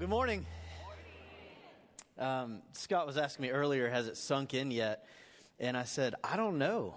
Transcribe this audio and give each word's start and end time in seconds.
good 0.00 0.08
morning. 0.08 0.46
Um, 2.18 2.62
Scott 2.72 3.06
was 3.06 3.18
asking 3.18 3.42
me 3.42 3.50
earlier, 3.50 3.90
has 3.90 4.08
it 4.08 4.16
sunk 4.16 4.54
in 4.54 4.70
yet? 4.70 5.04
And 5.58 5.76
I 5.76 5.84
said, 5.84 6.14
I 6.24 6.38
don't 6.38 6.56
know. 6.56 6.94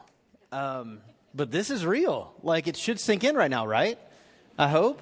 Um, 0.54 1.02
but 1.36 1.52
this 1.52 1.70
is 1.70 1.86
real. 1.86 2.34
Like 2.44 2.70
it 2.70 2.78
should 2.78 3.02
sink 3.02 3.26
in 3.26 3.36
right 3.36 3.52
now, 3.52 3.68
right? 3.68 4.00
I 4.58 4.70
hope. 4.70 5.02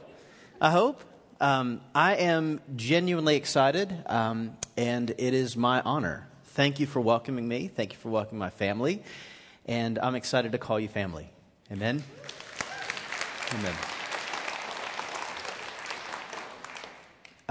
I 0.59 0.71
hope. 0.71 1.03
Um, 1.39 1.81
I 1.93 2.15
am 2.15 2.59
genuinely 2.75 3.35
excited, 3.35 3.95
um, 4.07 4.57
and 4.75 5.11
it 5.11 5.35
is 5.35 5.55
my 5.55 5.81
honor. 5.81 6.27
Thank 6.45 6.79
you 6.79 6.87
for 6.87 7.01
welcoming 7.01 7.47
me. 7.47 7.67
Thank 7.67 7.93
you 7.93 7.99
for 7.99 8.09
welcoming 8.09 8.39
my 8.39 8.49
family. 8.49 9.03
And 9.67 9.99
I'm 9.99 10.15
excited 10.15 10.53
to 10.53 10.57
call 10.57 10.79
you 10.79 10.87
family. 10.87 11.29
Amen. 11.71 12.03
Amen. 13.53 13.75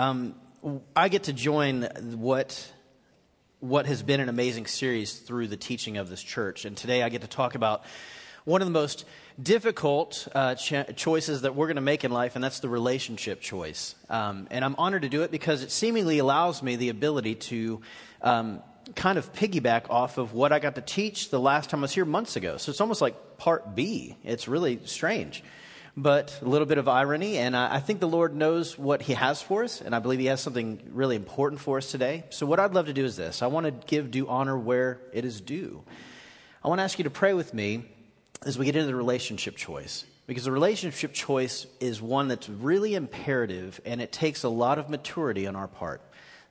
Um, 0.01 0.35
I 0.97 1.11
get 1.11 1.25
to 1.25 1.35
join 1.35 1.83
what 2.17 2.73
what 3.59 3.85
has 3.85 4.03
been 4.03 4.21
an 4.21 4.31
amazing 4.31 4.67
series 4.67 5.19
through 5.19 5.49
the 5.49 5.59
teaching 5.59 5.99
of 5.99 6.09
this 6.09 6.23
church, 6.23 6.65
and 6.65 6.75
today 6.75 7.03
I 7.03 7.11
get 7.11 7.21
to 7.21 7.29
talk 7.29 7.55
about 7.55 7.85
one 8.47 8.63
of 8.63 8.67
the 8.67 8.73
most 8.73 9.05
difficult 9.43 10.27
uh, 10.35 10.55
ch- 10.55 10.97
choices 10.97 11.43
that 11.43 11.55
we're 11.55 11.67
going 11.67 11.77
to 11.77 11.83
make 11.83 12.03
in 12.03 12.13
life, 12.13 12.35
and 12.35 12.43
that's 12.43 12.61
the 12.61 12.69
relationship 12.71 13.43
choice. 13.43 13.95
Um, 14.09 14.49
and 14.51 14.65
I'm 14.65 14.75
honored 14.79 15.03
to 15.03 15.11
do 15.11 15.21
it 15.23 15.31
because 15.31 15.63
it 15.63 15.71
seemingly 15.71 16.19
allows 16.19 16.63
me 16.63 16.77
the 16.77 16.89
ability 16.89 17.35
to 17.35 17.83
um, 18.23 18.63
kind 18.97 19.19
of 19.19 19.31
piggyback 19.35 19.91
off 19.91 20.17
of 20.17 20.33
what 20.33 20.51
I 20.51 20.61
got 20.61 20.77
to 20.77 20.81
teach 20.81 21.29
the 21.29 21.39
last 21.39 21.69
time 21.69 21.81
I 21.81 21.83
was 21.83 21.93
here 21.93 22.07
months 22.07 22.37
ago. 22.37 22.57
So 22.57 22.71
it's 22.71 22.81
almost 22.81 23.03
like 23.03 23.37
part 23.37 23.75
B. 23.75 24.17
It's 24.25 24.49
really 24.49 24.81
strange 24.87 25.45
but 25.97 26.39
a 26.43 26.45
little 26.45 26.67
bit 26.67 26.79
of 26.79 26.89
irony. 26.89 27.39
And 27.39 27.57
I, 27.57 27.77
I 27.77 27.81
think 27.81 28.01
the 28.01 28.09
Lord 28.09 28.35
knows 28.35 28.79
what 28.79 29.03
He 29.03 29.15
has 29.15 29.43
for 29.43 29.65
us, 29.65 29.81
and 29.81 29.95
I 29.95 29.99
believe 29.99 30.21
He 30.21 30.27
has 30.27 30.41
something 30.41 30.81
really 30.93 31.17
important 31.17 31.61
for 31.61 31.79
us 31.79 31.91
today. 31.91 32.25
So, 32.31 32.47
what 32.47 32.61
I'd 32.61 32.75
love 32.75 32.87
to 32.87 32.93
do 32.93 33.05
is 33.05 33.17
this 33.17 33.43
I 33.43 33.47
want 33.47 33.67
to 33.67 33.87
give 33.87 34.11
due 34.11 34.29
honor 34.29 34.59
where 34.59 35.01
it 35.13 35.25
is 35.25 35.41
due. 35.41 35.83
I 36.63 36.69
want 36.69 36.79
to 36.79 36.83
ask 36.83 36.99
you 36.99 37.05
to 37.05 37.11
pray 37.11 37.33
with 37.33 37.55
me 37.55 37.85
as 38.45 38.59
we 38.59 38.67
get 38.67 38.77
into 38.77 38.87
the 38.87 38.95
relationship 38.95 39.57
choice. 39.57 40.05
Because 40.27 40.45
the 40.45 40.53
relationship 40.53 41.13
choice 41.13 41.67
is 41.81 42.01
one 42.01 42.29
that's 42.29 42.49
really 42.49 42.95
imperative 42.95 43.81
and 43.85 44.01
it 44.01 44.13
takes 44.13 44.45
a 44.45 44.49
lot 44.49 44.79
of 44.79 44.89
maturity 44.89 45.49
on 45.49 45.57
our 45.57 45.67
part. 45.67 46.03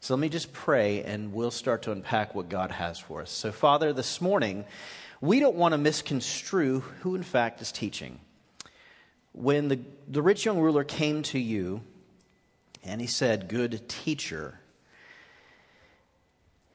So 0.02 0.14
let 0.14 0.20
me 0.20 0.28
just 0.28 0.52
pray 0.52 1.04
and 1.04 1.34
we'll 1.34 1.52
start 1.52 1.84
to 1.84 1.92
unpack 1.92 2.36
what 2.36 2.50
God 2.50 2.72
has 2.72 3.00
for 3.00 3.22
us. 3.22 3.32
So, 3.32 3.52
Father, 3.52 3.94
this 3.94 4.20
morning, 4.20 4.66
we 5.22 5.40
don't 5.40 5.56
want 5.56 5.74
to 5.74 5.78
misconstrue 5.78 6.82
who, 7.02 7.16
in 7.16 7.24
fact, 7.24 7.62
is 7.62 7.72
teaching 7.72 8.20
when 9.34 9.68
the, 9.68 9.80
the 10.08 10.22
rich 10.22 10.46
young 10.46 10.60
ruler 10.60 10.84
came 10.84 11.24
to 11.24 11.40
you 11.40 11.82
and 12.84 13.02
he 13.02 13.08
said, 13.08 13.48
Good 13.48 13.88
teacher, 13.88 14.60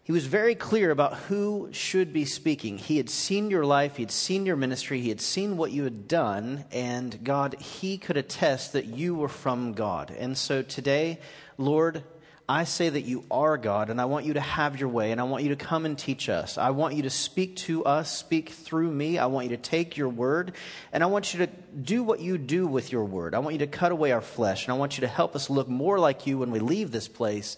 he 0.04 0.12
was 0.12 0.26
very 0.26 0.54
clear 0.54 0.90
about 0.90 1.14
who 1.14 1.70
should 1.72 2.12
be 2.12 2.26
speaking. 2.26 2.76
He 2.76 2.98
had 2.98 3.08
seen 3.08 3.50
your 3.50 3.64
life, 3.64 3.96
he 3.96 4.02
had 4.02 4.10
seen 4.10 4.44
your 4.44 4.56
ministry, 4.56 5.00
he 5.00 5.08
had 5.08 5.20
seen 5.20 5.56
what 5.56 5.72
you 5.72 5.84
had 5.84 6.06
done, 6.06 6.66
and 6.70 7.24
God, 7.24 7.54
he 7.58 7.96
could 7.96 8.18
attest 8.18 8.74
that 8.74 8.84
you 8.84 9.14
were 9.14 9.28
from 9.30 9.72
God. 9.72 10.10
And 10.10 10.36
so 10.36 10.60
today, 10.60 11.20
Lord, 11.56 12.04
I 12.46 12.64
say 12.64 12.90
that 12.90 13.02
you 13.02 13.24
are 13.30 13.56
God, 13.56 13.88
and 13.88 13.98
I 13.98 14.04
want 14.04 14.26
you 14.26 14.34
to 14.34 14.40
have 14.40 14.78
your 14.78 14.90
way, 14.90 15.12
and 15.12 15.20
I 15.20 15.24
want 15.24 15.44
you 15.44 15.48
to 15.50 15.56
come 15.56 15.86
and 15.86 15.98
teach 15.98 16.28
us. 16.28 16.58
I 16.58 16.70
want 16.70 16.94
you 16.94 17.04
to 17.04 17.10
speak 17.10 17.56
to 17.56 17.84
us, 17.86 18.14
speak 18.14 18.50
through 18.50 18.90
me. 18.90 19.16
I 19.16 19.26
want 19.26 19.48
you 19.48 19.56
to 19.56 19.62
take 19.62 19.96
your 19.96 20.10
word, 20.10 20.52
and 20.92 21.02
I 21.02 21.06
want 21.06 21.32
you 21.32 21.46
to 21.46 21.46
do 21.46 22.02
what 22.02 22.20
you 22.20 22.36
do 22.36 22.66
with 22.66 22.92
your 22.92 23.04
word. 23.04 23.34
I 23.34 23.38
want 23.38 23.54
you 23.54 23.60
to 23.60 23.66
cut 23.66 23.92
away 23.92 24.12
our 24.12 24.20
flesh, 24.20 24.66
and 24.66 24.74
I 24.74 24.76
want 24.76 24.98
you 24.98 25.02
to 25.02 25.08
help 25.08 25.34
us 25.34 25.48
look 25.48 25.68
more 25.68 25.98
like 25.98 26.26
you 26.26 26.36
when 26.36 26.50
we 26.50 26.58
leave 26.58 26.90
this 26.90 27.08
place 27.08 27.56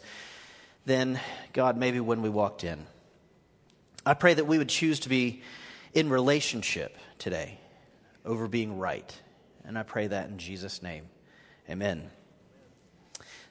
than, 0.84 1.18
God, 1.52 1.76
maybe 1.76 1.98
when 1.98 2.22
we 2.22 2.28
walked 2.28 2.62
in. 2.62 2.86
I 4.04 4.14
pray 4.14 4.34
that 4.34 4.44
we 4.46 4.56
would 4.56 4.68
choose 4.68 5.00
to 5.00 5.08
be 5.08 5.42
in 5.94 6.10
relationship 6.10 6.96
today 7.18 7.58
over 8.24 8.46
being 8.46 8.78
right. 8.78 9.12
And 9.64 9.76
I 9.76 9.82
pray 9.82 10.06
that 10.06 10.28
in 10.28 10.38
Jesus' 10.38 10.80
name. 10.80 11.08
Amen. 11.68 12.08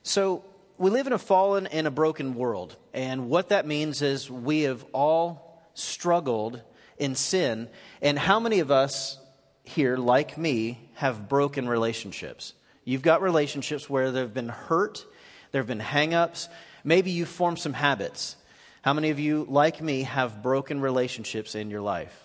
So, 0.01 0.45
we 0.78 0.90
live 0.90 1.08
in 1.08 1.13
a 1.13 1.18
fallen 1.18 1.68
and 1.68 1.88
a 1.88 1.91
broken 1.91 2.36
world. 2.36 2.75
And 2.94 3.30
what 3.30 3.50
that 3.50 3.66
means 3.66 4.02
is 4.02 4.30
we 4.30 4.63
have 4.63 4.86
all 4.94 5.63
struggled 5.74 6.62
in 6.97 7.16
sin. 7.16 7.69
And 8.02 8.18
how 8.19 8.40
many 8.40 8.59
of 8.59 8.72
us 8.72 9.18
here, 9.63 9.97
like 9.97 10.38
me, 10.38 10.90
have 10.96 11.30
broken 11.30 11.68
relationships? 11.68 12.53
You've 12.84 13.02
got 13.02 13.22
relationships 13.22 13.90
where 13.90 14.12
there 14.12 14.24
have 14.24 14.34
been 14.34 14.50
hurt, 14.50 15.06
there 15.52 15.62
have 15.62 15.68
been 15.68 15.80
hangups. 15.80 16.47
maybe 16.84 17.12
you've 17.12 17.30
formed 17.30 17.59
some 17.59 17.74
habits. 17.74 18.36
How 18.81 18.94
many 18.94 19.09
of 19.09 19.19
you, 19.19 19.47
like 19.50 19.81
me, 19.81 20.03
have 20.03 20.44
broken 20.44 20.80
relationships 20.80 21.56
in 21.56 21.72
your 21.72 21.81
life? 21.81 22.24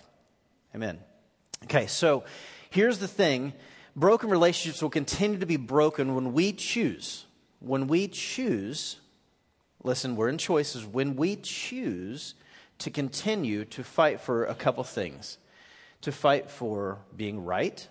Amen. 0.75 0.99
Okay, 1.63 1.87
so 1.87 2.23
here's 2.69 2.99
the 2.99 3.07
thing 3.07 3.53
broken 3.95 4.29
relationships 4.29 4.81
will 4.81 4.89
continue 4.89 5.39
to 5.39 5.45
be 5.45 5.57
broken 5.57 6.15
when 6.15 6.33
we 6.33 6.53
choose 6.53 7.25
when 7.61 7.87
we 7.87 8.07
choose, 8.07 8.97
listen, 9.83 10.15
we're 10.15 10.29
in 10.29 10.37
choices, 10.37 10.85
when 10.85 11.15
we 11.15 11.37
choose 11.37 12.35
to 12.79 12.89
continue 12.89 13.63
to 13.65 13.83
fight 13.83 14.19
for 14.19 14.45
a 14.45 14.55
couple 14.55 14.83
things 14.83 15.37
to 16.01 16.11
fight 16.11 16.49
for 16.49 16.97
being 17.15 17.45
right, 17.45 17.87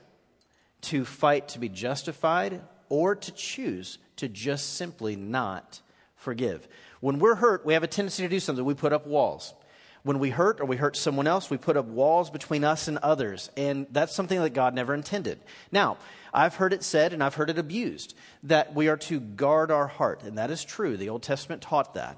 to 0.81 1.05
fight 1.05 1.49
to 1.49 1.59
be 1.59 1.69
justified, 1.69 2.61
or 2.89 3.15
to 3.15 3.33
choose 3.33 3.99
to 4.17 4.29
just 4.29 4.75
simply 4.75 5.15
not 5.17 5.81
forgive. 6.17 6.67
When 7.01 7.19
we're 7.19 7.37
hurt, 7.37 7.65
we 7.65 7.73
have 7.75 7.85
a 7.85 7.87
tendency 7.87 8.25
to 8.25 8.29
do 8.29 8.41
something. 8.41 8.65
We 8.65 8.75
put 8.75 8.93
up 8.93 9.07
walls. 9.07 9.55
When 10.03 10.19
we 10.19 10.31
hurt 10.31 10.61
or 10.61 10.65
we 10.65 10.77
hurt 10.77 10.97
someone 10.97 11.27
else, 11.27 11.51
we 11.51 11.57
put 11.57 11.77
up 11.77 11.87
walls 11.87 12.31
between 12.31 12.65
us 12.65 12.89
and 12.89 12.99
others. 12.99 13.51
And 13.57 13.87
that's 13.91 14.15
something 14.15 14.41
that 14.41 14.51
God 14.51 14.75
never 14.75 14.95
intended. 14.95 15.41
Now, 15.71 15.99
I've 16.33 16.55
heard 16.55 16.73
it 16.73 16.83
said 16.83 17.13
and 17.13 17.23
I've 17.23 17.35
heard 17.35 17.51
it 17.51 17.59
abused 17.59 18.15
that 18.45 18.75
we 18.75 18.89
are 18.89 18.97
to 18.97 19.21
guard 19.21 19.71
our 19.71 19.87
heart. 19.87 20.23
And 20.23 20.39
that 20.39 20.51
is 20.51 20.65
true. 20.65 20.97
The 20.97 21.09
Old 21.09 21.23
Testament 21.23 21.63
taught 21.63 21.95
that. 21.95 22.17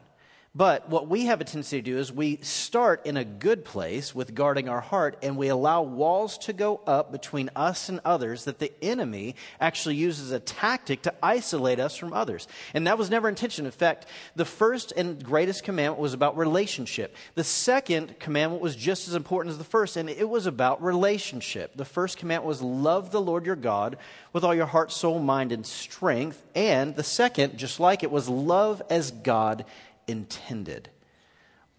But 0.54 0.90
what 0.90 1.08
we 1.08 1.24
have 1.26 1.40
a 1.40 1.44
tendency 1.44 1.78
to 1.78 1.82
do 1.82 1.96
is 1.96 2.12
we 2.12 2.36
start 2.42 3.06
in 3.06 3.16
a 3.16 3.24
good 3.24 3.64
place 3.64 4.14
with 4.14 4.34
guarding 4.34 4.68
our 4.68 4.82
heart 4.82 5.16
and 5.22 5.38
we 5.38 5.48
allow 5.48 5.80
walls 5.80 6.36
to 6.38 6.52
go 6.52 6.82
up 6.86 7.10
between 7.10 7.48
us 7.56 7.88
and 7.88 8.00
others 8.04 8.44
that 8.44 8.58
the 8.58 8.70
enemy 8.84 9.34
actually 9.58 9.94
uses 9.94 10.30
a 10.30 10.38
tactic 10.38 11.00
to 11.02 11.14
isolate 11.22 11.80
us 11.80 11.96
from 11.96 12.12
others. 12.12 12.48
And 12.74 12.86
that 12.86 12.98
was 12.98 13.08
never 13.08 13.30
intention. 13.30 13.64
In 13.64 13.72
fact, 13.72 14.04
the 14.36 14.44
first 14.44 14.92
and 14.94 15.24
greatest 15.24 15.64
commandment 15.64 16.02
was 16.02 16.12
about 16.12 16.36
relationship. 16.36 17.16
The 17.34 17.44
second 17.44 18.20
commandment 18.20 18.60
was 18.60 18.76
just 18.76 19.08
as 19.08 19.14
important 19.14 19.52
as 19.52 19.58
the 19.58 19.64
first, 19.64 19.96
and 19.96 20.10
it 20.10 20.28
was 20.28 20.44
about 20.44 20.82
relationship. 20.82 21.78
The 21.78 21.86
first 21.86 22.18
commandment 22.18 22.48
was 22.48 22.60
love 22.60 23.10
the 23.10 23.22
Lord 23.22 23.46
your 23.46 23.56
God 23.56 23.96
with 24.34 24.44
all 24.44 24.54
your 24.54 24.66
heart, 24.66 24.92
soul, 24.92 25.18
mind, 25.18 25.50
and 25.50 25.64
strength. 25.64 26.44
And 26.54 26.94
the 26.94 27.02
second, 27.02 27.56
just 27.56 27.80
like 27.80 28.02
it, 28.02 28.10
was 28.10 28.28
love 28.28 28.82
as 28.90 29.10
God 29.10 29.64
intended. 30.06 30.88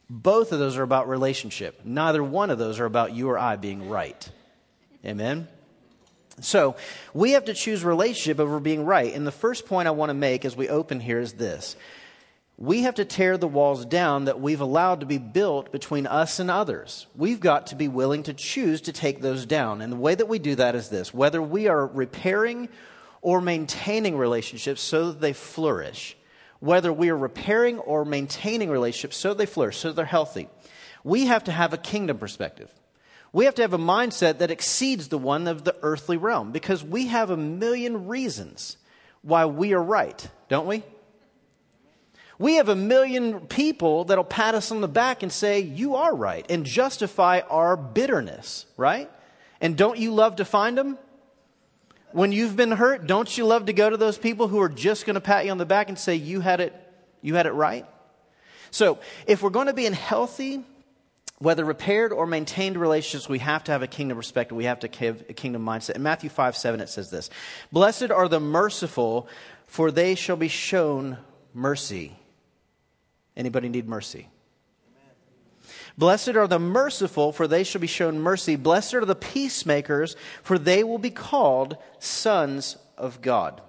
Both 0.10 0.52
of 0.52 0.60
those 0.60 0.78
are 0.78 0.84
about 0.84 1.08
relationship. 1.08 1.82
Neither 1.84 2.24
one 2.24 2.50
of 2.50 2.58
those 2.60 2.80
are 2.80 2.86
about 2.86 3.14
you 3.14 3.30
or 3.30 3.38
I 3.38 3.56
being 3.56 3.90
right. 3.90 4.30
Amen? 5.06 5.48
So, 6.40 6.76
we 7.14 7.32
have 7.32 7.46
to 7.46 7.54
choose 7.54 7.84
relationship 7.84 8.40
over 8.40 8.60
being 8.60 8.86
right. 8.86 9.14
And 9.14 9.26
the 9.26 9.32
first 9.32 9.68
point 9.68 9.88
I 9.88 9.92
want 9.92 10.10
to 10.10 10.16
make 10.16 10.46
as 10.46 10.56
we 10.56 10.68
open 10.68 11.00
here 11.00 11.20
is 11.20 11.34
this 11.34 11.76
we 12.58 12.84
have 12.84 12.96
to 12.96 13.06
tear 13.06 13.38
the 13.38 13.48
walls 13.48 13.86
down 13.86 14.26
that 14.26 14.40
we've 14.40 14.62
allowed 14.62 15.00
to 15.00 15.06
be 15.06 15.18
built 15.18 15.72
between 15.72 16.06
us 16.06 16.40
and 16.40 16.52
others. 16.52 17.08
We've 17.16 17.40
got 17.40 17.68
to 17.68 17.76
be 17.76 17.88
willing 17.88 18.24
to 18.24 18.34
choose 18.34 18.82
to 18.82 18.94
take 18.94 19.22
those 19.22 19.46
down. 19.46 19.82
And 19.82 19.92
the 19.92 19.98
way 19.98 20.14
that 20.14 20.28
we 20.28 20.40
do 20.40 20.56
that 20.56 20.76
is 20.76 20.90
this 20.90 21.14
whether 21.14 21.42
we 21.42 21.68
are 21.68 21.86
repairing 21.86 22.70
or 23.22 23.42
maintaining 23.42 24.18
relationships 24.18 24.82
so 24.82 25.08
that 25.08 25.22
they 25.22 25.34
flourish 25.34 26.16
whether 26.64 26.94
we 26.94 27.10
are 27.10 27.18
repairing 27.18 27.78
or 27.80 28.06
maintaining 28.06 28.70
relationships 28.70 29.18
so 29.18 29.34
they 29.34 29.46
flourish, 29.46 29.80
so 29.80 29.92
they're 29.92 30.06
healthy, 30.06 30.48
we 31.04 31.26
have 31.26 31.44
to 31.44 31.52
have 31.52 31.74
a 31.74 31.78
kingdom 31.78 32.18
perspective. 32.18 32.72
We 33.34 33.44
have 33.44 33.56
to 33.56 33.64
have 33.64 33.74
a 33.74 33.78
mindset 33.78 34.38
that 34.38 34.50
exceeds 34.50 35.10
the 35.10 35.18
one 35.18 35.48
of 35.48 35.66
the 35.66 35.76
earthly 35.82 36.16
realm 36.16 36.54
because 36.54 36.82
we 36.82 37.08
have 37.08 37.30
a 37.30 37.36
million 37.36 38.08
reasons 38.08 38.78
why 39.24 39.46
we 39.46 39.74
are 39.74 39.84
right, 39.84 40.26
don't 40.48 40.66
we? 40.66 40.84
We 42.40 42.56
have 42.56 42.70
a 42.70 42.78
million 42.78 43.42
people 43.42 44.06
that'll 44.06 44.24
pat 44.24 44.56
us 44.56 44.72
on 44.72 44.80
the 44.80 44.88
back 44.88 45.22
and 45.22 45.34
say, 45.34 45.60
You 45.60 45.96
are 45.96 46.16
right, 46.16 46.46
and 46.50 46.66
justify 46.66 47.42
our 47.50 47.76
bitterness, 47.76 48.68
right? 48.78 49.12
And 49.60 49.76
don't 49.76 49.98
you 49.98 50.14
love 50.14 50.38
to 50.38 50.46
find 50.46 50.78
them? 50.78 50.98
When 52.14 52.32
you've 52.32 52.56
been 52.56 52.72
hurt, 52.72 53.08
don't 53.08 53.38
you 53.38 53.46
love 53.46 53.66
to 53.66 53.74
go 53.74 53.90
to 53.90 53.98
those 53.98 54.18
people 54.18 54.48
who 54.48 54.62
are 54.62 54.70
just 54.70 55.06
going 55.06 55.16
to 55.16 55.22
pat 55.22 55.46
you 55.46 55.52
on 55.52 55.58
the 55.58 55.66
back 55.66 55.90
and 55.90 55.98
say, 55.98 56.16
you 56.16 56.40
had 56.40 56.60
it, 56.60 56.74
you 57.22 57.36
had 57.36 57.46
it 57.46 57.52
right? 57.52 57.86
So, 58.72 59.00
if 59.28 59.44
we're 59.44 59.50
going 59.50 59.68
to 59.68 59.74
be 59.74 59.86
in 59.86 59.94
healthy, 59.94 60.64
whether 61.40 61.66
repaired 61.66 62.12
or 62.12 62.26
maintained 62.26 62.78
relationships, 62.78 63.28
we 63.28 63.40
have 63.40 63.64
to 63.66 63.72
have 63.72 63.84
a 63.84 63.88
kingdom 63.88 64.18
perspective. 64.18 64.56
We 64.56 64.66
have 64.66 64.80
to 64.80 65.06
have 65.06 65.24
a 65.30 65.34
kingdom 65.34 65.66
mindset. 65.66 65.96
In 65.96 66.04
Matthew 66.04 66.30
5 66.30 66.56
7, 66.56 66.80
it 66.80 66.90
says 66.90 67.10
this 67.10 67.30
Blessed 67.72 68.12
are 68.12 68.28
the 68.28 68.40
merciful, 68.40 69.28
for 69.68 69.92
they 69.92 70.16
shall 70.16 70.38
be 70.38 70.48
shown 70.48 71.18
mercy. 71.54 72.16
Anybody 73.36 73.70
need 73.70 73.88
mercy? 73.88 74.28
Blessed 75.98 76.36
are 76.36 76.48
the 76.48 76.60
merciful, 76.60 77.32
for 77.32 77.48
they 77.48 77.64
shall 77.64 77.82
be 77.82 77.88
shown 77.88 78.20
mercy. 78.20 78.56
Blessed 78.56 78.96
are 78.96 79.06
the 79.06 79.16
peacemakers, 79.16 80.16
for 80.42 80.58
they 80.58 80.84
will 80.84 80.98
be 80.98 81.12
called 81.12 81.78
sons 82.00 82.78
of 82.98 83.22
God. 83.22 83.62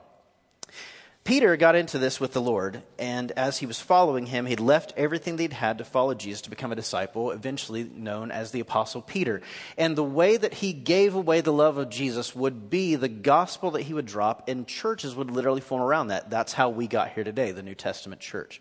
Peter 1.24 1.56
got 1.56 1.74
into 1.74 1.98
this 1.98 2.20
with 2.20 2.34
the 2.34 2.40
Lord, 2.40 2.82
and 2.98 3.32
as 3.32 3.56
he 3.56 3.64
was 3.64 3.80
following 3.80 4.26
him, 4.26 4.44
he'd 4.44 4.60
left 4.60 4.92
everything 4.94 5.36
that 5.36 5.42
he'd 5.42 5.52
had 5.54 5.78
to 5.78 5.84
follow 5.84 6.12
Jesus 6.12 6.42
to 6.42 6.50
become 6.50 6.70
a 6.70 6.76
disciple, 6.76 7.30
eventually 7.30 7.84
known 7.84 8.30
as 8.30 8.50
the 8.50 8.60
Apostle 8.60 9.00
Peter. 9.00 9.40
And 9.78 9.96
the 9.96 10.04
way 10.04 10.36
that 10.36 10.52
he 10.52 10.74
gave 10.74 11.14
away 11.14 11.40
the 11.40 11.50
love 11.50 11.78
of 11.78 11.88
Jesus 11.88 12.36
would 12.36 12.68
be 12.68 12.96
the 12.96 13.08
gospel 13.08 13.70
that 13.70 13.82
he 13.82 13.94
would 13.94 14.04
drop, 14.04 14.50
and 14.50 14.66
churches 14.66 15.14
would 15.14 15.30
literally 15.30 15.62
form 15.62 15.80
around 15.80 16.08
that. 16.08 16.28
That's 16.28 16.52
how 16.52 16.68
we 16.68 16.86
got 16.86 17.12
here 17.12 17.24
today, 17.24 17.52
the 17.52 17.62
New 17.62 17.74
Testament 17.74 18.20
church. 18.20 18.60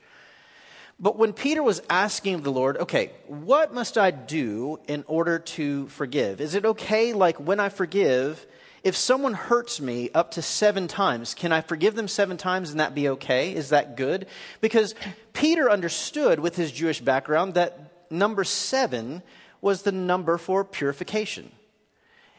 But 1.04 1.18
when 1.18 1.34
Peter 1.34 1.62
was 1.62 1.82
asking 1.90 2.44
the 2.44 2.50
Lord, 2.50 2.78
okay, 2.78 3.12
what 3.28 3.74
must 3.74 3.98
I 3.98 4.10
do 4.10 4.80
in 4.88 5.04
order 5.06 5.38
to 5.38 5.88
forgive? 5.90 6.40
Is 6.40 6.56
it 6.56 6.64
okay, 6.64 7.12
like 7.12 7.38
when 7.42 7.60
I 7.60 7.68
forgive, 7.68 8.46
if 8.86 8.96
someone 8.96 9.34
hurts 9.34 9.82
me 9.82 10.12
up 10.14 10.32
to 10.32 10.42
seven 10.42 10.88
times, 10.88 11.34
can 11.34 11.52
I 11.52 11.60
forgive 11.60 11.96
them 11.96 12.08
seven 12.08 12.38
times 12.38 12.72
and 12.72 12.80
that 12.80 12.96
be 12.96 13.10
okay? 13.10 13.54
Is 13.54 13.68
that 13.72 13.98
good? 13.98 14.28
Because 14.62 14.96
Peter 15.34 15.70
understood 15.70 16.40
with 16.40 16.56
his 16.56 16.72
Jewish 16.72 17.02
background 17.02 17.56
that 17.56 18.10
number 18.10 18.46
seven 18.46 19.24
was 19.60 19.82
the 19.82 19.92
number 19.92 20.38
for 20.38 20.64
purification. 20.64 21.52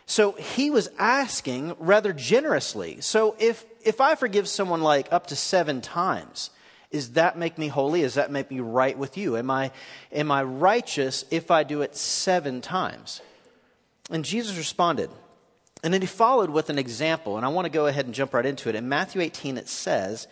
So 0.06 0.32
he 0.32 0.70
was 0.70 0.88
asking 0.99 1.76
rather 1.78 2.14
generously. 2.14 3.02
So 3.02 3.37
if, 3.38 3.62
if 3.84 4.00
I 4.00 4.14
forgive 4.14 4.49
someone 4.49 4.81
like 4.81 5.12
up 5.12 5.26
to 5.26 5.37
seven 5.37 5.82
times, 5.82 6.49
does 6.94 7.11
that 7.14 7.37
make 7.37 7.58
me 7.58 7.67
holy? 7.67 8.02
Does 8.02 8.14
that 8.14 8.31
make 8.31 8.52
me 8.52 8.61
right 8.61 8.96
with 8.96 9.19
you? 9.19 9.37
Am 9.37 9.50
I, 9.50 9.73
am 10.12 10.31
I 10.31 10.44
righteous 10.44 11.25
if 11.29 11.50
I 11.50 11.64
do 11.64 11.82
it 11.82 11.96
seven 11.96 12.61
times? 12.61 13.20
And 14.12 14.25
Jesus 14.25 14.56
responded, 14.56 15.11
and 15.82 15.93
then 15.93 16.02
he 16.02 16.06
followed 16.06 16.50
with 16.50 16.70
an 16.70 16.79
example, 16.79 17.37
and 17.37 17.44
I 17.44 17.49
want 17.49 17.64
to 17.67 17.70
go 17.70 17.88
ahead 17.88 18.06
and 18.06 18.14
jump 18.14 18.32
right 18.32 18.46
into 18.46 18.69
it. 18.69 18.76
In 18.76 18.88
Matthew 18.88 19.23
18, 19.23 19.58
it 19.58 19.69
says, 19.69 20.29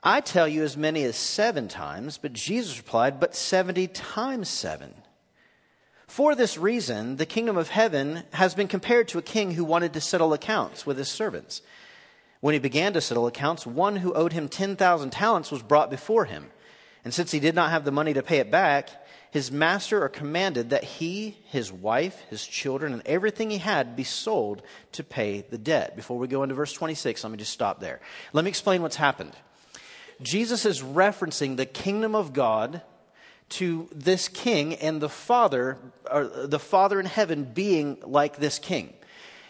I 0.00 0.20
tell 0.20 0.46
you 0.46 0.62
as 0.62 0.76
many 0.76 1.02
as 1.02 1.16
seven 1.16 1.66
times, 1.66 2.18
but 2.18 2.32
Jesus 2.34 2.78
replied, 2.78 3.18
but 3.18 3.34
70 3.34 3.88
times 3.88 4.48
seven. 4.48 4.94
For 6.06 6.36
this 6.36 6.56
reason, 6.56 7.16
the 7.16 7.26
kingdom 7.26 7.56
of 7.56 7.70
heaven 7.70 8.22
has 8.34 8.54
been 8.54 8.68
compared 8.68 9.08
to 9.08 9.18
a 9.18 9.22
king 9.22 9.54
who 9.54 9.64
wanted 9.64 9.92
to 9.94 10.00
settle 10.00 10.32
accounts 10.32 10.86
with 10.86 10.98
his 10.98 11.08
servants. 11.08 11.62
When 12.40 12.52
he 12.52 12.60
began 12.60 12.92
to 12.92 13.00
settle 13.00 13.26
accounts, 13.26 13.66
one 13.66 13.96
who 13.96 14.12
owed 14.14 14.32
him 14.32 14.48
10,000 14.48 15.10
talents 15.10 15.50
was 15.50 15.62
brought 15.62 15.90
before 15.90 16.24
him. 16.24 16.50
And 17.04 17.12
since 17.12 17.30
he 17.30 17.40
did 17.40 17.54
not 17.54 17.70
have 17.70 17.84
the 17.84 17.90
money 17.90 18.14
to 18.14 18.22
pay 18.22 18.38
it 18.38 18.50
back, 18.50 18.90
his 19.30 19.52
master 19.52 20.08
commanded 20.08 20.70
that 20.70 20.84
he, 20.84 21.36
his 21.46 21.72
wife, 21.72 22.22
his 22.30 22.46
children, 22.46 22.92
and 22.92 23.02
everything 23.06 23.50
he 23.50 23.58
had 23.58 23.96
be 23.96 24.04
sold 24.04 24.62
to 24.92 25.04
pay 25.04 25.42
the 25.50 25.58
debt. 25.58 25.96
Before 25.96 26.18
we 26.18 26.28
go 26.28 26.42
into 26.42 26.54
verse 26.54 26.72
26, 26.72 27.24
let 27.24 27.30
me 27.30 27.38
just 27.38 27.52
stop 27.52 27.80
there. 27.80 28.00
Let 28.32 28.44
me 28.44 28.48
explain 28.48 28.82
what's 28.82 28.96
happened. 28.96 29.36
Jesus 30.22 30.64
is 30.64 30.82
referencing 30.82 31.56
the 31.56 31.66
kingdom 31.66 32.14
of 32.14 32.32
God 32.32 32.82
to 33.50 33.88
this 33.94 34.28
king 34.28 34.74
and 34.74 35.00
the 35.00 35.08
father, 35.08 35.78
or 36.10 36.24
the 36.24 36.58
father 36.58 36.98
in 37.00 37.06
heaven 37.06 37.44
being 37.44 37.98
like 38.02 38.36
this 38.36 38.58
king. 38.58 38.92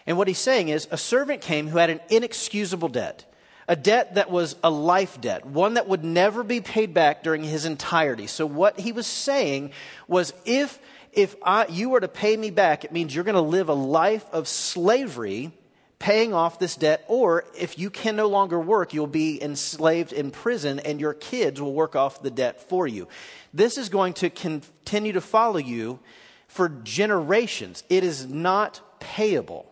And 0.09 0.17
what 0.17 0.27
he's 0.27 0.39
saying 0.39 0.69
is 0.69 0.87
a 0.89 0.97
servant 0.97 1.41
came 1.41 1.67
who 1.67 1.77
had 1.77 1.91
an 1.91 2.01
inexcusable 2.09 2.89
debt 2.89 3.25
a 3.69 3.75
debt 3.75 4.15
that 4.15 4.31
was 4.31 4.55
a 4.63 4.69
life 4.71 5.21
debt, 5.21 5.45
one 5.45 5.75
that 5.75 5.87
would 5.87 6.03
never 6.03 6.43
be 6.43 6.59
paid 6.59 6.91
back 6.91 7.21
during 7.21 7.43
his 7.43 7.65
entirety. 7.65 8.25
So 8.25 8.47
what 8.47 8.79
he 8.79 8.91
was 8.91 9.05
saying 9.05 9.73
was 10.07 10.33
if 10.43 10.79
if 11.13 11.35
I, 11.43 11.67
you 11.67 11.89
were 11.89 11.99
to 11.99 12.07
pay 12.07 12.35
me 12.35 12.49
back, 12.49 12.83
it 12.83 12.91
means 12.91 13.13
you're 13.13 13.23
going 13.23 13.35
to 13.35 13.41
live 13.41 13.69
a 13.69 13.73
life 13.73 14.25
of 14.31 14.47
slavery 14.47 15.51
paying 15.99 16.33
off 16.33 16.57
this 16.57 16.75
debt, 16.75 17.03
or 17.07 17.45
if 17.55 17.77
you 17.77 17.91
can 17.91 18.15
no 18.15 18.27
longer 18.27 18.59
work, 18.59 18.93
you'll 18.93 19.05
be 19.05 19.41
enslaved 19.41 20.13
in 20.13 20.31
prison 20.31 20.79
and 20.79 20.99
your 20.99 21.13
kids 21.13 21.61
will 21.61 21.73
work 21.73 21.95
off 21.95 22.23
the 22.23 22.31
debt 22.31 22.67
for 22.69 22.87
you. 22.87 23.07
This 23.53 23.77
is 23.77 23.89
going 23.89 24.13
to 24.13 24.31
continue 24.31 25.13
to 25.13 25.21
follow 25.21 25.57
you 25.57 25.99
for 26.47 26.69
generations. 26.69 27.83
It 27.89 28.03
is 28.03 28.25
not 28.25 28.81
payable. 28.99 29.71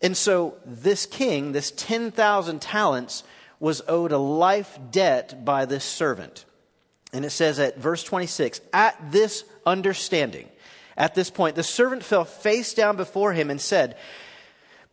And 0.00 0.16
so 0.16 0.56
this 0.64 1.06
king, 1.06 1.52
this 1.52 1.70
10,000 1.72 2.60
talents, 2.60 3.22
was 3.58 3.82
owed 3.86 4.12
a 4.12 4.18
life 4.18 4.78
debt 4.90 5.44
by 5.44 5.66
this 5.66 5.84
servant. 5.84 6.46
And 7.12 7.24
it 7.24 7.30
says 7.30 7.58
at 7.58 7.78
verse 7.78 8.02
26 8.02 8.60
At 8.72 9.12
this 9.12 9.44
understanding, 9.66 10.48
at 10.96 11.14
this 11.14 11.30
point, 11.30 11.56
the 11.56 11.62
servant 11.62 12.02
fell 12.02 12.24
face 12.24 12.74
down 12.74 12.96
before 12.96 13.32
him 13.32 13.50
and 13.50 13.60
said, 13.60 13.96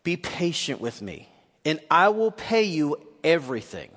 Be 0.03 0.17
patient 0.17 0.81
with 0.81 1.01
me, 1.01 1.29
and 1.65 1.79
I 1.89 2.09
will 2.09 2.31
pay 2.31 2.63
you 2.63 2.97
everything. 3.23 3.89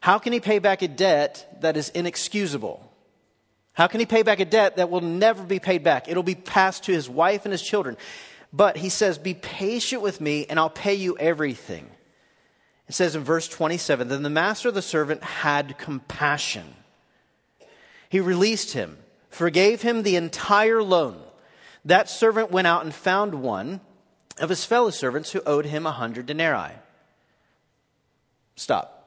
How 0.00 0.18
can 0.18 0.32
he 0.32 0.40
pay 0.40 0.58
back 0.58 0.82
a 0.82 0.88
debt 0.88 1.58
that 1.60 1.76
is 1.76 1.88
inexcusable? 1.90 2.92
How 3.74 3.86
can 3.86 4.00
he 4.00 4.06
pay 4.06 4.22
back 4.22 4.40
a 4.40 4.44
debt 4.44 4.76
that 4.76 4.90
will 4.90 5.00
never 5.00 5.44
be 5.44 5.60
paid 5.60 5.82
back? 5.82 6.08
It'll 6.08 6.22
be 6.22 6.34
passed 6.34 6.84
to 6.84 6.92
his 6.92 7.08
wife 7.08 7.44
and 7.44 7.52
his 7.52 7.62
children. 7.62 7.96
But 8.52 8.76
he 8.76 8.88
says, 8.88 9.18
Be 9.18 9.34
patient 9.34 10.02
with 10.02 10.20
me, 10.20 10.46
and 10.46 10.58
I'll 10.58 10.70
pay 10.70 10.94
you 10.94 11.16
everything. 11.18 11.88
It 12.88 12.94
says 12.94 13.16
in 13.16 13.24
verse 13.24 13.48
27 13.48 14.08
Then 14.08 14.22
the 14.22 14.30
master 14.30 14.68
of 14.68 14.74
the 14.74 14.82
servant 14.82 15.22
had 15.22 15.78
compassion. 15.78 16.74
He 18.08 18.20
released 18.20 18.72
him, 18.72 18.98
forgave 19.30 19.82
him 19.82 20.02
the 20.02 20.16
entire 20.16 20.82
loan. 20.82 21.18
That 21.84 22.10
servant 22.10 22.50
went 22.50 22.66
out 22.66 22.84
and 22.84 22.94
found 22.94 23.36
one 23.36 23.80
of 24.38 24.50
his 24.50 24.64
fellow 24.64 24.90
servants 24.90 25.32
who 25.32 25.42
owed 25.46 25.66
him 25.66 25.86
a 25.86 25.92
hundred 25.92 26.26
denarii. 26.26 26.74
Stop. 28.56 29.01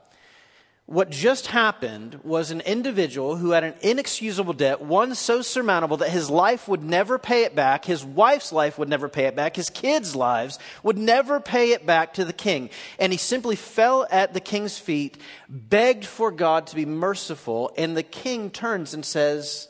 What 0.88 1.10
just 1.10 1.48
happened 1.48 2.20
was 2.24 2.52
an 2.52 2.62
individual 2.62 3.38
who 3.38 3.52
had 3.52 3.64
an 3.64 3.74
inexcusable 3.82 4.54
debt, 4.54 4.82
one 4.82 5.16
so 5.16 5.42
surmountable 5.42 5.98
that 5.98 6.12
his 6.12 6.30
life 6.30 6.68
would 6.68 6.84
never 6.84 7.18
pay 7.18 7.44
it 7.44 7.56
back, 7.56 7.86
his 7.86 8.06
wife's 8.06 8.52
life 8.52 8.78
would 8.78 8.88
never 8.88 9.10
pay 9.10 9.26
it 9.26 9.36
back, 9.36 9.56
his 9.56 9.72
kids' 9.72 10.16
lives 10.16 10.60
would 10.84 10.98
never 10.98 11.40
pay 11.40 11.72
it 11.72 11.88
back 11.88 12.14
to 12.14 12.26
the 12.26 12.34
king. 12.34 12.70
And 13.00 13.12
he 13.12 13.18
simply 13.18 13.56
fell 13.56 14.06
at 14.12 14.36
the 14.36 14.40
king's 14.40 14.78
feet, 14.78 15.18
begged 15.50 16.06
for 16.06 16.30
God 16.30 16.68
to 16.68 16.76
be 16.76 16.86
merciful, 16.86 17.72
and 17.80 17.98
the 17.98 18.04
king 18.04 18.52
turns 18.52 18.94
and 18.94 19.04
says, 19.04 19.68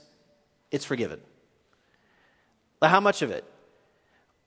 It's 0.69 0.85
forgiven. 0.85 1.21
How 2.81 2.99
much 2.99 3.21
of 3.21 3.31
it? 3.31 3.45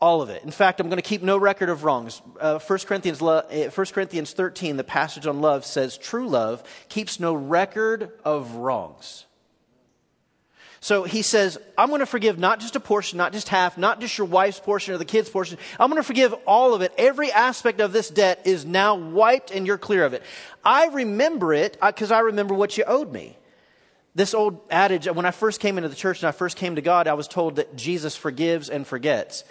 All 0.01 0.23
of 0.23 0.31
it. 0.31 0.45
In 0.45 0.53
fact, 0.53 0.79
I'm 0.79 0.89
going 0.89 0.99
to 0.99 1.03
keep 1.03 1.23
no 1.23 1.37
record 1.37 1.69
of 1.69 1.83
wrongs. 1.83 2.23
Uh, 2.41 2.61
1, 2.61 2.79
Corinthians, 2.81 3.21
1 3.21 3.45
eh, 3.51 3.69
Corinthians 3.69 4.33
13, 4.33 4.77
the 4.77 4.85
passage 4.85 5.27
on 5.27 5.41
love 5.41 5.65
says, 5.67 5.99
True 5.99 6.29
love 6.29 6.63
keeps 6.89 7.19
no 7.19 7.35
record 7.35 8.13
of 8.25 8.55
wrongs. 8.55 9.27
So 10.81 11.03
he 11.03 11.23
says, 11.23 11.59
I'm 11.77 11.89
going 11.89 11.99
to 12.01 12.07
forgive 12.07 12.39
not 12.39 12.61
just 12.61 12.77
a 12.77 12.81
portion, 12.81 13.17
not 13.17 13.33
just 13.33 13.49
half, 13.49 13.77
not 13.77 14.01
just 14.01 14.17
your 14.17 14.29
wife's 14.29 14.61
portion 14.61 14.95
or 14.95 14.99
the 14.99 15.05
kid's 15.05 15.29
portion. 15.29 15.59
I'm 15.81 15.91
going 15.91 16.01
to 16.01 16.07
forgive 16.07 16.33
all 16.47 16.75
of 16.75 16.83
it. 16.83 16.93
Every 16.97 17.33
aspect 17.33 17.81
of 17.81 17.93
this 17.93 18.09
debt 18.09 18.43
is 18.45 18.65
now 18.65 18.95
wiped 18.95 19.51
and 19.51 19.67
you're 19.67 19.79
clear 19.79 20.05
of 20.05 20.15
it. 20.15 20.23
I 20.65 20.87
remember 20.87 21.53
it 21.53 21.77
because 21.85 22.13
uh, 22.13 22.17
I 22.17 22.21
remember 22.21 22.55
what 22.55 22.79
you 22.79 22.85
owed 22.85 23.13
me. 23.13 23.37
This 24.15 24.35
old 24.35 24.61
adage, 24.71 25.07
when 25.09 25.27
I 25.27 25.33
first 25.33 25.61
came 25.61 25.79
into 25.79 25.89
the 25.89 25.97
church 25.97 26.23
and 26.23 26.29
I 26.29 26.33
first 26.33 26.57
came 26.57 26.77
to 26.77 26.83
God, 26.83 27.09
I 27.09 27.15
was 27.15 27.27
told 27.27 27.57
that 27.57 27.75
Jesus 27.77 28.15
forgives 28.17 28.71
and 28.71 28.87
forgets. 28.87 29.45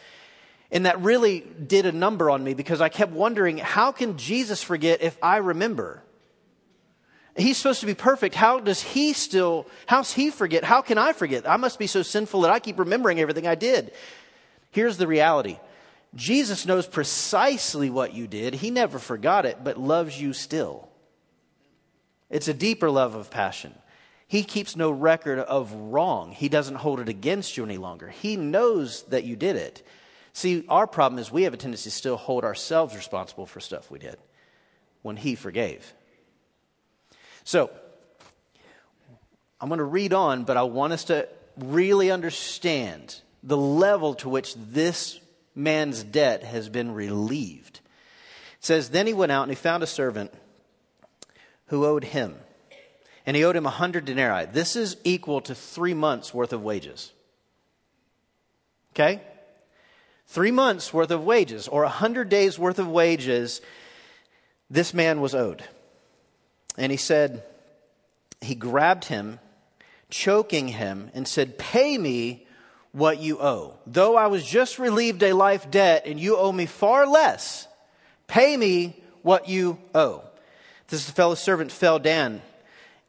And 0.72 0.86
that 0.86 1.02
really 1.02 1.42
did 1.42 1.86
a 1.86 1.92
number 1.92 2.30
on 2.30 2.44
me 2.44 2.54
because 2.54 2.82
I 2.82 2.90
kept 2.90 3.12
wondering 3.12 3.58
how 3.58 3.92
can 3.92 4.18
Jesus 4.18 4.62
forget 4.62 5.02
if 5.02 5.18
I 5.24 5.38
remember? 5.38 6.04
He's 7.38 7.58
supposed 7.58 7.82
to 7.82 7.86
be 7.86 7.94
perfect. 7.94 8.36
How 8.36 8.60
does 8.60 8.82
he 8.82 9.14
still, 9.14 9.68
how's 9.86 10.12
he 10.12 10.32
forget? 10.32 10.64
How 10.64 10.82
can 10.82 10.98
I 10.98 11.14
forget? 11.14 11.48
I 11.48 11.58
must 11.58 11.78
be 11.78 11.88
so 11.88 12.02
sinful 12.02 12.42
that 12.42 12.52
I 12.52 12.60
keep 12.60 12.80
remembering 12.80 13.20
everything 13.20 13.48
I 13.48 13.56
did. 13.56 13.92
Here's 14.72 14.98
the 14.98 15.08
reality 15.08 15.60
Jesus 16.16 16.66
knows 16.66 16.88
precisely 16.88 17.90
what 17.90 18.14
you 18.14 18.28
did. 18.28 18.56
He 18.56 18.72
never 18.72 18.98
forgot 18.98 19.46
it, 19.46 19.64
but 19.64 19.78
loves 19.80 20.20
you 20.20 20.34
still. 20.34 20.90
It's 22.30 22.48
a 22.48 22.54
deeper 22.54 22.90
love 22.90 23.16
of 23.16 23.30
passion. 23.30 23.74
He 24.28 24.44
keeps 24.44 24.76
no 24.76 24.92
record 24.92 25.40
of 25.40 25.72
wrong. 25.74 26.34
He 26.34 26.50
doesn't 26.50 26.76
hold 26.76 27.00
it 27.00 27.08
against 27.08 27.56
you 27.56 27.64
any 27.64 27.78
longer. 27.78 28.10
He 28.10 28.36
knows 28.36 29.04
that 29.04 29.24
you 29.24 29.38
did 29.38 29.56
it. 29.56 29.88
See, 30.38 30.66
our 30.70 30.86
problem 30.86 31.18
is 31.18 31.32
we 31.32 31.44
have 31.44 31.56
a 31.56 31.58
tendency 31.58 31.90
to 31.90 31.96
still 31.96 32.16
hold 32.16 32.44
ourselves 32.44 32.96
responsible 32.96 33.48
for 33.48 33.60
stuff 33.60 33.90
we 33.90 33.98
did 33.98 34.18
when 35.02 35.18
He 35.18 35.34
forgave. 35.34 35.92
So, 37.44 37.72
I'm 39.60 39.68
going 39.68 39.80
to 39.80 39.84
read 39.84 40.14
on, 40.14 40.44
but 40.44 40.56
I 40.56 40.62
want 40.62 40.94
us 40.94 41.06
to 41.06 41.28
really 41.58 42.12
understand 42.12 43.20
the 43.42 43.58
level 43.58 44.14
to 44.14 44.30
which 44.30 44.54
this 44.54 45.20
man's 45.56 46.04
debt 46.04 46.44
has 46.44 46.70
been 46.70 46.94
relieved. 46.94 47.80
It 48.60 48.66
says, 48.66 48.92
Then 48.92 49.08
he 49.08 49.14
went 49.16 49.32
out 49.32 49.42
and 49.42 49.52
he 49.52 49.56
found 49.56 49.82
a 49.82 49.88
servant 49.88 50.32
who 51.70 51.84
owed 51.84 52.04
him. 52.04 52.36
And 53.26 53.36
he 53.36 53.44
owed 53.44 53.56
him 53.56 53.66
a 53.66 53.72
hundred 53.72 54.06
denarii. 54.06 54.46
This 54.46 54.76
is 54.76 54.98
equal 55.04 55.42
to 55.42 55.56
three 55.56 55.96
months' 55.96 56.32
worth 56.32 56.54
of 56.54 56.62
wages. 56.62 57.12
Okay? 58.94 59.24
Three 60.28 60.52
months' 60.52 60.94
worth 60.94 61.12
of 61.12 61.24
wages, 61.24 61.68
or 61.68 61.84
a 61.84 61.90
hundred 61.90 62.30
days' 62.30 62.60
worth 62.60 62.80
of 62.80 62.90
wages, 62.90 63.62
this 64.70 64.94
man 64.94 65.22
was 65.22 65.34
owed. 65.34 65.64
And 66.78 66.92
he 66.92 66.98
said, 66.98 67.44
he 68.42 68.56
grabbed 68.56 69.06
him, 69.06 69.40
choking 70.10 70.68
him, 70.68 71.12
and 71.14 71.28
said, 71.28 71.58
Pay 71.58 71.98
me 71.98 72.46
what 72.92 73.20
you 73.20 73.40
owe. 73.40 73.78
Though 73.86 74.16
I 74.16 74.28
was 74.28 74.46
just 74.46 74.80
relieved 74.80 75.24
a 75.24 75.34
life 75.34 75.70
debt 75.70 76.04
and 76.06 76.20
you 76.20 76.38
owe 76.38 76.52
me 76.52 76.66
far 76.66 77.08
less, 77.08 77.68
pay 78.28 78.56
me 78.56 79.02
what 79.22 79.50
you 79.50 79.80
owe. 79.94 80.24
This 80.88 81.10
fellow 81.10 81.36
servant 81.36 81.72
fell 81.72 82.00
down 82.00 82.42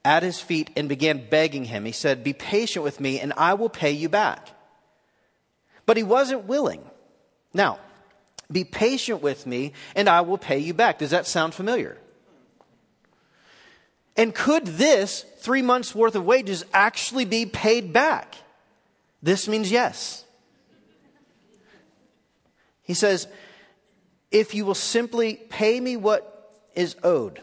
at 0.05 0.23
his 0.23 0.41
feet 0.41 0.71
and 0.77 0.89
began 0.89 1.29
begging 1.29 1.65
him. 1.65 1.85
He 1.85 1.93
said, 1.93 2.25
Be 2.25 2.33
patient 2.33 2.83
with 2.83 3.01
me 3.01 3.21
and 3.21 3.33
I 3.37 3.55
will 3.55 3.69
pay 3.69 3.93
you 3.93 4.09
back. 4.09 4.49
But 5.87 5.97
he 5.97 6.03
wasn't 6.03 6.45
willing. 6.45 6.83
Now, 7.53 7.79
be 8.51 8.65
patient 8.65 9.23
with 9.23 9.47
me 9.47 9.73
and 9.95 10.09
I 10.09 10.23
will 10.23 10.39
pay 10.39 10.59
you 10.59 10.75
back. 10.75 10.99
Does 10.99 11.11
that 11.11 11.27
sound 11.27 11.55
familiar? 11.55 11.99
And 14.17 14.35
could 14.35 14.67
this 14.67 15.25
three 15.39 15.63
months 15.63 15.95
worth 15.95 16.17
of 16.17 16.25
wages 16.25 16.65
actually 16.73 17.25
be 17.25 17.47
paid 17.47 17.93
back? 17.93 18.35
This 19.23 19.47
means 19.49 19.71
yes. 19.71 20.25
He 22.83 22.95
says, 22.95 23.29
if 24.31 24.55
you 24.55 24.65
will 24.65 24.75
simply 24.75 25.35
pay 25.35 25.79
me 25.79 25.97
what 25.97 26.53
is 26.75 26.97
owed, 27.03 27.43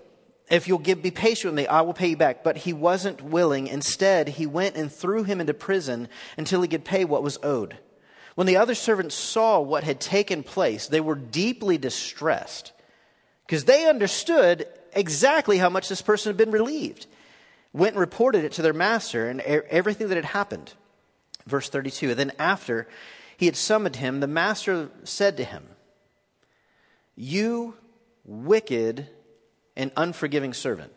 if 0.49 0.67
you'll 0.67 0.79
give, 0.79 1.01
be 1.01 1.11
patient 1.11 1.53
with 1.53 1.63
me, 1.63 1.67
I 1.67 1.81
will 1.81 1.93
pay 1.93 2.09
you 2.09 2.17
back. 2.17 2.43
But 2.43 2.57
he 2.57 2.73
wasn't 2.73 3.21
willing. 3.21 3.67
Instead, 3.67 4.27
he 4.27 4.45
went 4.45 4.75
and 4.75 4.91
threw 4.91 5.23
him 5.23 5.41
into 5.41 5.53
prison 5.53 6.07
until 6.37 6.61
he 6.61 6.67
could 6.67 6.85
pay 6.85 7.05
what 7.05 7.23
was 7.23 7.39
owed. 7.41 7.77
When 8.35 8.47
the 8.47 8.57
other 8.57 8.75
servants 8.75 9.15
saw 9.15 9.59
what 9.59 9.83
had 9.83 9.99
taken 9.99 10.43
place, 10.43 10.87
they 10.87 11.01
were 11.01 11.15
deeply 11.15 11.77
distressed 11.77 12.73
because 13.47 13.63
they 13.63 13.87
understood 13.87 14.67
exactly 14.93 15.57
how 15.57 15.69
much 15.69 15.87
this 15.87 16.01
person 16.01 16.29
had 16.29 16.37
been 16.37 16.51
relieved. 16.51 17.07
Went 17.73 17.93
and 17.93 17.99
reported 17.99 18.43
it 18.43 18.53
to 18.53 18.61
their 18.61 18.73
master 18.73 19.29
and 19.29 19.41
everything 19.41 20.09
that 20.09 20.15
had 20.15 20.25
happened. 20.25 20.73
Verse 21.47 21.69
32. 21.69 22.11
And 22.11 22.19
then 22.19 22.31
after 22.37 22.87
he 23.37 23.45
had 23.45 23.55
summoned 23.55 23.97
him, 23.97 24.19
the 24.19 24.27
master 24.27 24.89
said 25.03 25.37
to 25.37 25.43
him, 25.43 25.63
You 27.15 27.75
wicked 28.25 29.07
and 29.75 29.91
unforgiving 29.95 30.53
servant, 30.53 30.91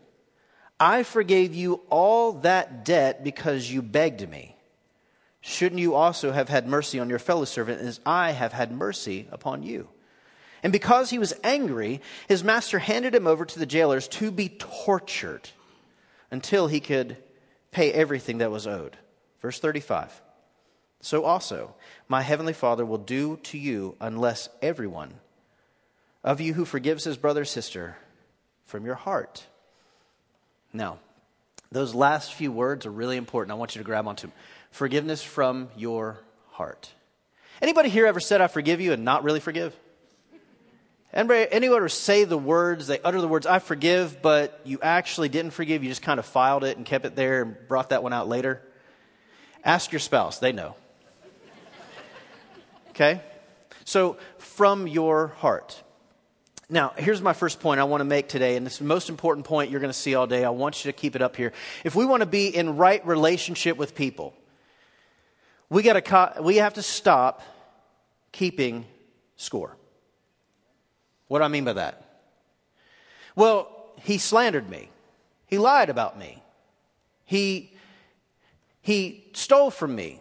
I 0.80 1.02
forgave 1.02 1.54
you 1.54 1.82
all 1.90 2.32
that 2.40 2.84
debt 2.84 3.24
because 3.24 3.70
you 3.70 3.82
begged 3.82 4.28
me. 4.28 4.57
Shouldn't 5.40 5.80
you 5.80 5.94
also 5.94 6.32
have 6.32 6.48
had 6.48 6.66
mercy 6.66 6.98
on 6.98 7.08
your 7.08 7.18
fellow 7.18 7.44
servant 7.44 7.80
as 7.80 8.00
I 8.04 8.32
have 8.32 8.52
had 8.52 8.72
mercy 8.72 9.28
upon 9.30 9.62
you? 9.62 9.88
And 10.62 10.72
because 10.72 11.10
he 11.10 11.18
was 11.18 11.34
angry, 11.44 12.00
his 12.26 12.42
master 12.42 12.78
handed 12.78 13.14
him 13.14 13.26
over 13.26 13.44
to 13.44 13.58
the 13.58 13.66
jailers 13.66 14.08
to 14.08 14.30
be 14.30 14.48
tortured 14.48 15.48
until 16.30 16.66
he 16.66 16.80
could 16.80 17.16
pay 17.70 17.92
everything 17.92 18.38
that 18.38 18.50
was 18.50 18.66
owed. 18.66 18.96
Verse 19.40 19.60
35. 19.60 20.20
So 21.00 21.24
also, 21.24 21.74
my 22.08 22.22
heavenly 22.22 22.52
Father 22.52 22.84
will 22.84 22.98
do 22.98 23.36
to 23.44 23.58
you 23.58 23.96
unless 24.00 24.48
everyone 24.60 25.14
of 26.24 26.40
you 26.40 26.54
who 26.54 26.64
forgives 26.64 27.04
his 27.04 27.16
brother 27.16 27.42
or 27.42 27.44
sister 27.44 27.96
from 28.64 28.84
your 28.84 28.96
heart. 28.96 29.46
Now, 30.72 30.98
those 31.70 31.94
last 31.94 32.34
few 32.34 32.50
words 32.50 32.84
are 32.84 32.90
really 32.90 33.16
important. 33.16 33.52
I 33.52 33.54
want 33.54 33.76
you 33.76 33.80
to 33.80 33.86
grab 33.86 34.08
onto 34.08 34.26
them. 34.26 34.36
Forgiveness 34.70 35.22
from 35.22 35.68
your 35.76 36.20
heart. 36.50 36.92
Anybody 37.60 37.88
here 37.88 38.06
ever 38.06 38.20
said, 38.20 38.40
I 38.40 38.46
forgive 38.46 38.80
you 38.80 38.92
and 38.92 39.04
not 39.04 39.24
really 39.24 39.40
forgive? 39.40 39.74
Anybody, 41.12 41.46
anyone 41.50 41.78
ever 41.78 41.88
say 41.88 42.24
the 42.24 42.36
words, 42.36 42.86
they 42.86 43.00
utter 43.00 43.20
the 43.20 43.28
words, 43.28 43.46
I 43.46 43.60
forgive, 43.60 44.20
but 44.20 44.60
you 44.64 44.78
actually 44.82 45.30
didn't 45.30 45.52
forgive, 45.52 45.82
you 45.82 45.88
just 45.88 46.02
kind 46.02 46.20
of 46.20 46.26
filed 46.26 46.64
it 46.64 46.76
and 46.76 46.84
kept 46.84 47.06
it 47.06 47.16
there 47.16 47.42
and 47.42 47.56
brought 47.66 47.90
that 47.90 48.02
one 48.02 48.12
out 48.12 48.28
later? 48.28 48.62
Ask 49.64 49.90
your 49.90 50.00
spouse, 50.00 50.38
they 50.38 50.52
know. 50.52 50.74
Okay? 52.90 53.22
So, 53.84 54.18
from 54.38 54.88
your 54.88 55.28
heart. 55.28 55.80
Now, 56.68 56.92
here's 56.98 57.22
my 57.22 57.32
first 57.32 57.60
point 57.60 57.80
I 57.80 57.84
want 57.84 58.00
to 58.00 58.04
make 58.04 58.28
today, 58.28 58.56
and 58.56 58.66
this 58.66 58.74
is 58.74 58.78
the 58.80 58.84
most 58.84 59.08
important 59.08 59.46
point 59.46 59.70
you're 59.70 59.80
going 59.80 59.92
to 59.92 59.98
see 59.98 60.14
all 60.14 60.26
day. 60.26 60.44
I 60.44 60.50
want 60.50 60.84
you 60.84 60.92
to 60.92 60.98
keep 60.98 61.16
it 61.16 61.22
up 61.22 61.36
here. 61.36 61.52
If 61.84 61.94
we 61.94 62.04
want 62.04 62.20
to 62.20 62.26
be 62.26 62.48
in 62.48 62.76
right 62.76 63.06
relationship 63.06 63.78
with 63.78 63.94
people, 63.94 64.34
we, 65.70 65.82
gotta, 65.82 66.42
we 66.42 66.56
have 66.56 66.74
to 66.74 66.82
stop 66.82 67.42
keeping 68.32 68.86
score. 69.36 69.76
What 71.28 71.38
do 71.38 71.44
I 71.44 71.48
mean 71.48 71.64
by 71.64 71.74
that? 71.74 72.04
Well, 73.36 73.70
he 74.02 74.18
slandered 74.18 74.68
me. 74.68 74.90
He 75.46 75.58
lied 75.58 75.90
about 75.90 76.18
me. 76.18 76.42
He, 77.24 77.72
he 78.80 79.24
stole 79.34 79.70
from 79.70 79.94
me. 79.94 80.20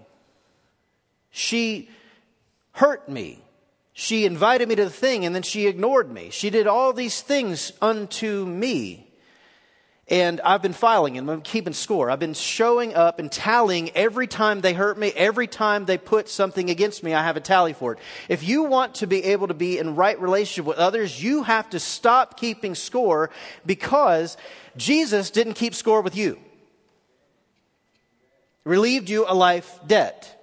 She 1.32 1.90
hurt 2.74 3.08
me. 3.08 3.42
She 3.94 4.26
invited 4.26 4.68
me 4.68 4.76
to 4.76 4.84
the 4.84 4.90
thing 4.90 5.26
and 5.26 5.34
then 5.34 5.42
she 5.42 5.68
ignored 5.68 6.12
me. 6.12 6.30
She 6.30 6.50
did 6.50 6.68
all 6.68 6.94
these 6.94 7.22
things 7.22 7.72
unto 7.82 8.46
me. 8.46 9.07
And 10.10 10.40
I've 10.40 10.62
been 10.62 10.74
filing 10.74 11.18
and 11.18 11.30
I'm 11.30 11.42
keeping 11.42 11.74
score. 11.74 12.10
I've 12.10 12.20
been 12.20 12.34
showing 12.34 12.96
up 12.96 13.20
and 13.20 13.30
tallying 13.30 13.90
every 13.90 14.26
time 14.26 14.62
they 14.62 14.74
hurt 14.74 14.98
me, 14.98 15.12
every 15.14 15.48
time 15.48 15.84
they 15.84 15.98
put 15.98 16.30
something 16.30 16.70
against 16.70 17.04
me, 17.04 17.14
I 17.14 17.24
have 17.24 17.36
a 17.36 17.42
tally 17.42 17.74
for 17.74 17.94
it. 17.94 18.00
If 18.30 18.48
you 18.48 18.64
want 18.64 18.96
to 18.96 19.08
be 19.08 19.22
able 19.26 19.50
to 19.50 19.54
be 19.54 19.78
in 19.78 19.96
right 19.96 20.20
relationship 20.20 20.66
with 20.66 20.78
others, 20.78 21.22
you 21.22 21.44
have 21.44 21.70
to 21.72 21.80
stop 21.80 22.40
keeping 22.40 22.74
score 22.74 23.30
because 23.66 24.38
Jesus 24.78 25.30
didn't 25.30 25.56
keep 25.56 25.76
score 25.76 26.02
with 26.02 26.16
you. 26.16 26.40
Relieved 28.64 29.10
you 29.10 29.26
a 29.28 29.36
life 29.36 29.78
debt. 29.88 30.34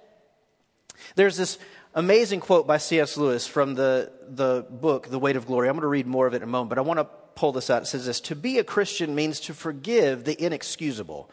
There's 1.15 1.37
this 1.37 1.57
amazing 1.95 2.39
quote 2.39 2.67
by 2.67 2.77
C.S. 2.77 3.17
Lewis 3.17 3.47
from 3.47 3.73
the, 3.73 4.11
the 4.27 4.63
book, 4.69 5.09
The 5.09 5.17
Weight 5.17 5.37
of 5.37 5.47
Glory. 5.47 5.69
I'm 5.69 5.75
going 5.75 5.81
to 5.81 5.87
read 5.87 6.05
more 6.05 6.27
of 6.27 6.33
it 6.33 6.37
in 6.37 6.43
a 6.43 6.47
moment, 6.47 6.69
but 6.69 6.77
I 6.77 6.81
want 6.81 6.99
to 6.99 7.07
pull 7.35 7.51
this 7.51 7.69
out. 7.69 7.83
It 7.83 7.85
says 7.85 8.05
this 8.05 8.19
To 8.21 8.35
be 8.35 8.59
a 8.59 8.63
Christian 8.63 9.15
means 9.15 9.39
to 9.41 9.53
forgive 9.53 10.23
the 10.23 10.41
inexcusable, 10.41 11.29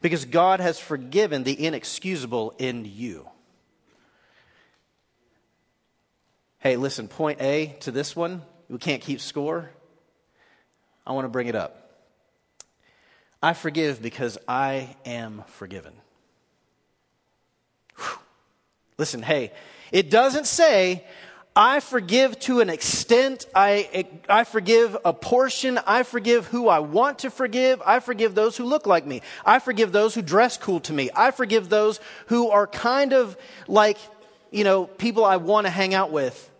because 0.00 0.24
God 0.24 0.60
has 0.60 0.78
forgiven 0.78 1.44
the 1.44 1.64
inexcusable 1.64 2.54
in 2.58 2.84
you. 2.84 3.28
Hey, 6.58 6.76
listen, 6.76 7.08
point 7.08 7.40
A 7.40 7.76
to 7.80 7.90
this 7.90 8.14
one, 8.14 8.42
we 8.68 8.78
can't 8.78 9.02
keep 9.02 9.20
score. 9.20 9.70
I 11.06 11.12
want 11.12 11.24
to 11.24 11.28
bring 11.28 11.48
it 11.48 11.56
up. 11.56 11.82
I 13.42 13.54
forgive 13.54 14.00
because 14.00 14.38
I 14.46 14.94
am 15.04 15.42
forgiven. 15.48 15.92
Whew. 17.96 18.18
Listen, 18.98 19.22
hey, 19.22 19.52
it 19.90 20.10
doesn't 20.10 20.46
say, 20.46 21.04
I 21.54 21.80
forgive 21.80 22.38
to 22.40 22.60
an 22.60 22.70
extent. 22.70 23.46
I, 23.54 24.06
I 24.26 24.44
forgive 24.44 24.96
a 25.04 25.12
portion. 25.12 25.78
I 25.86 26.02
forgive 26.02 26.46
who 26.46 26.68
I 26.68 26.78
want 26.78 27.20
to 27.20 27.30
forgive. 27.30 27.82
I 27.84 28.00
forgive 28.00 28.34
those 28.34 28.56
who 28.56 28.64
look 28.64 28.86
like 28.86 29.06
me. 29.06 29.20
I 29.44 29.58
forgive 29.58 29.92
those 29.92 30.14
who 30.14 30.22
dress 30.22 30.56
cool 30.56 30.80
to 30.80 30.94
me. 30.94 31.10
I 31.14 31.30
forgive 31.30 31.68
those 31.68 32.00
who 32.26 32.48
are 32.48 32.66
kind 32.66 33.12
of 33.12 33.36
like, 33.68 33.98
you 34.50 34.64
know, 34.64 34.86
people 34.86 35.26
I 35.26 35.36
want 35.36 35.66
to 35.66 35.70
hang 35.70 35.92
out 35.92 36.10
with. 36.10 36.50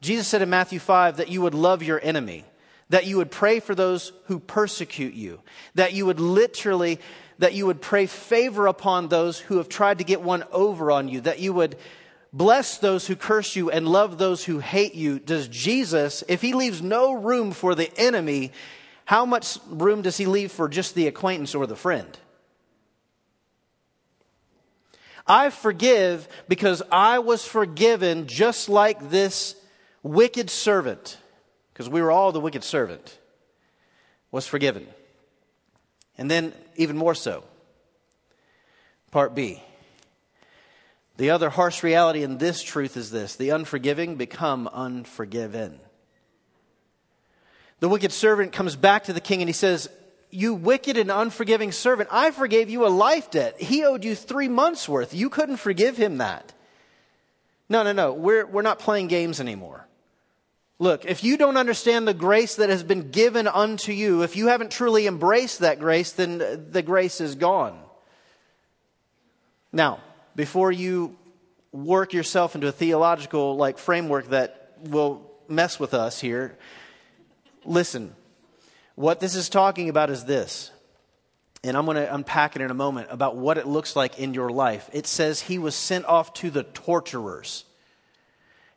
Jesus 0.00 0.28
said 0.28 0.42
in 0.42 0.50
Matthew 0.50 0.78
5 0.78 1.16
that 1.16 1.28
you 1.28 1.42
would 1.42 1.54
love 1.54 1.82
your 1.82 2.00
enemy, 2.02 2.44
that 2.88 3.06
you 3.06 3.16
would 3.16 3.32
pray 3.32 3.58
for 3.58 3.74
those 3.74 4.12
who 4.26 4.38
persecute 4.38 5.14
you, 5.14 5.40
that 5.74 5.92
you 5.92 6.06
would 6.06 6.20
literally, 6.20 7.00
that 7.38 7.54
you 7.54 7.66
would 7.66 7.80
pray 7.80 8.06
favor 8.06 8.68
upon 8.68 9.08
those 9.08 9.40
who 9.40 9.56
have 9.56 9.68
tried 9.68 9.98
to 9.98 10.04
get 10.04 10.20
one 10.20 10.44
over 10.52 10.92
on 10.92 11.08
you, 11.08 11.20
that 11.22 11.40
you 11.40 11.52
would 11.52 11.76
Bless 12.32 12.78
those 12.78 13.06
who 13.06 13.16
curse 13.16 13.56
you 13.56 13.70
and 13.70 13.86
love 13.86 14.16
those 14.16 14.44
who 14.44 14.58
hate 14.58 14.94
you. 14.94 15.18
Does 15.18 15.48
Jesus, 15.48 16.24
if 16.28 16.40
he 16.40 16.54
leaves 16.54 16.80
no 16.80 17.12
room 17.12 17.52
for 17.52 17.74
the 17.74 17.94
enemy, 17.98 18.52
how 19.04 19.26
much 19.26 19.58
room 19.68 20.00
does 20.00 20.16
he 20.16 20.24
leave 20.24 20.50
for 20.50 20.68
just 20.68 20.94
the 20.94 21.06
acquaintance 21.06 21.54
or 21.54 21.66
the 21.66 21.76
friend? 21.76 22.18
I 25.26 25.50
forgive 25.50 26.26
because 26.48 26.82
I 26.90 27.18
was 27.18 27.44
forgiven 27.44 28.26
just 28.26 28.68
like 28.68 29.10
this 29.10 29.54
wicked 30.02 30.50
servant, 30.50 31.18
because 31.72 31.88
we 31.88 32.02
were 32.02 32.10
all 32.10 32.32
the 32.32 32.40
wicked 32.40 32.64
servant, 32.64 33.18
was 34.30 34.46
forgiven. 34.46 34.86
And 36.18 36.30
then, 36.30 36.52
even 36.76 36.96
more 36.96 37.14
so, 37.14 37.44
part 39.10 39.34
B. 39.34 39.62
The 41.16 41.30
other 41.30 41.50
harsh 41.50 41.82
reality 41.82 42.22
in 42.22 42.38
this 42.38 42.62
truth 42.62 42.96
is 42.96 43.10
this 43.10 43.36
the 43.36 43.50
unforgiving 43.50 44.16
become 44.16 44.68
unforgiven. 44.68 45.78
The 47.80 47.88
wicked 47.88 48.12
servant 48.12 48.52
comes 48.52 48.76
back 48.76 49.04
to 49.04 49.12
the 49.12 49.20
king 49.20 49.42
and 49.42 49.48
he 49.48 49.52
says, 49.52 49.88
You 50.30 50.54
wicked 50.54 50.96
and 50.96 51.10
unforgiving 51.10 51.72
servant, 51.72 52.08
I 52.12 52.30
forgave 52.30 52.70
you 52.70 52.86
a 52.86 52.88
life 52.88 53.30
debt. 53.30 53.60
He 53.60 53.84
owed 53.84 54.04
you 54.04 54.14
three 54.14 54.48
months' 54.48 54.88
worth. 54.88 55.12
You 55.12 55.28
couldn't 55.28 55.56
forgive 55.56 55.96
him 55.96 56.18
that. 56.18 56.52
No, 57.68 57.82
no, 57.82 57.92
no. 57.92 58.12
We're, 58.12 58.46
we're 58.46 58.62
not 58.62 58.78
playing 58.78 59.08
games 59.08 59.40
anymore. 59.40 59.86
Look, 60.78 61.04
if 61.06 61.22
you 61.22 61.36
don't 61.36 61.56
understand 61.56 62.06
the 62.08 62.14
grace 62.14 62.56
that 62.56 62.68
has 62.68 62.82
been 62.82 63.10
given 63.10 63.46
unto 63.46 63.92
you, 63.92 64.22
if 64.22 64.36
you 64.36 64.48
haven't 64.48 64.70
truly 64.70 65.06
embraced 65.06 65.60
that 65.60 65.78
grace, 65.78 66.12
then 66.12 66.38
the 66.70 66.82
grace 66.82 67.20
is 67.20 67.34
gone. 67.34 67.78
Now, 69.72 70.00
before 70.34 70.72
you 70.72 71.16
work 71.72 72.12
yourself 72.12 72.54
into 72.54 72.68
a 72.68 72.72
theological 72.72 73.56
like 73.56 73.78
framework 73.78 74.28
that 74.28 74.74
will 74.82 75.30
mess 75.48 75.80
with 75.80 75.94
us 75.94 76.20
here, 76.20 76.56
listen. 77.64 78.14
What 78.94 79.20
this 79.20 79.34
is 79.34 79.48
talking 79.48 79.88
about 79.88 80.10
is 80.10 80.24
this. 80.24 80.70
And 81.64 81.76
I'm 81.76 81.84
going 81.84 81.96
to 81.96 82.12
unpack 82.12 82.56
it 82.56 82.62
in 82.62 82.70
a 82.70 82.74
moment 82.74 83.08
about 83.10 83.36
what 83.36 83.56
it 83.56 83.66
looks 83.66 83.94
like 83.94 84.18
in 84.18 84.34
your 84.34 84.50
life. 84.50 84.90
It 84.92 85.06
says 85.06 85.40
he 85.40 85.58
was 85.58 85.74
sent 85.74 86.04
off 86.06 86.34
to 86.34 86.50
the 86.50 86.64
torturers. 86.64 87.64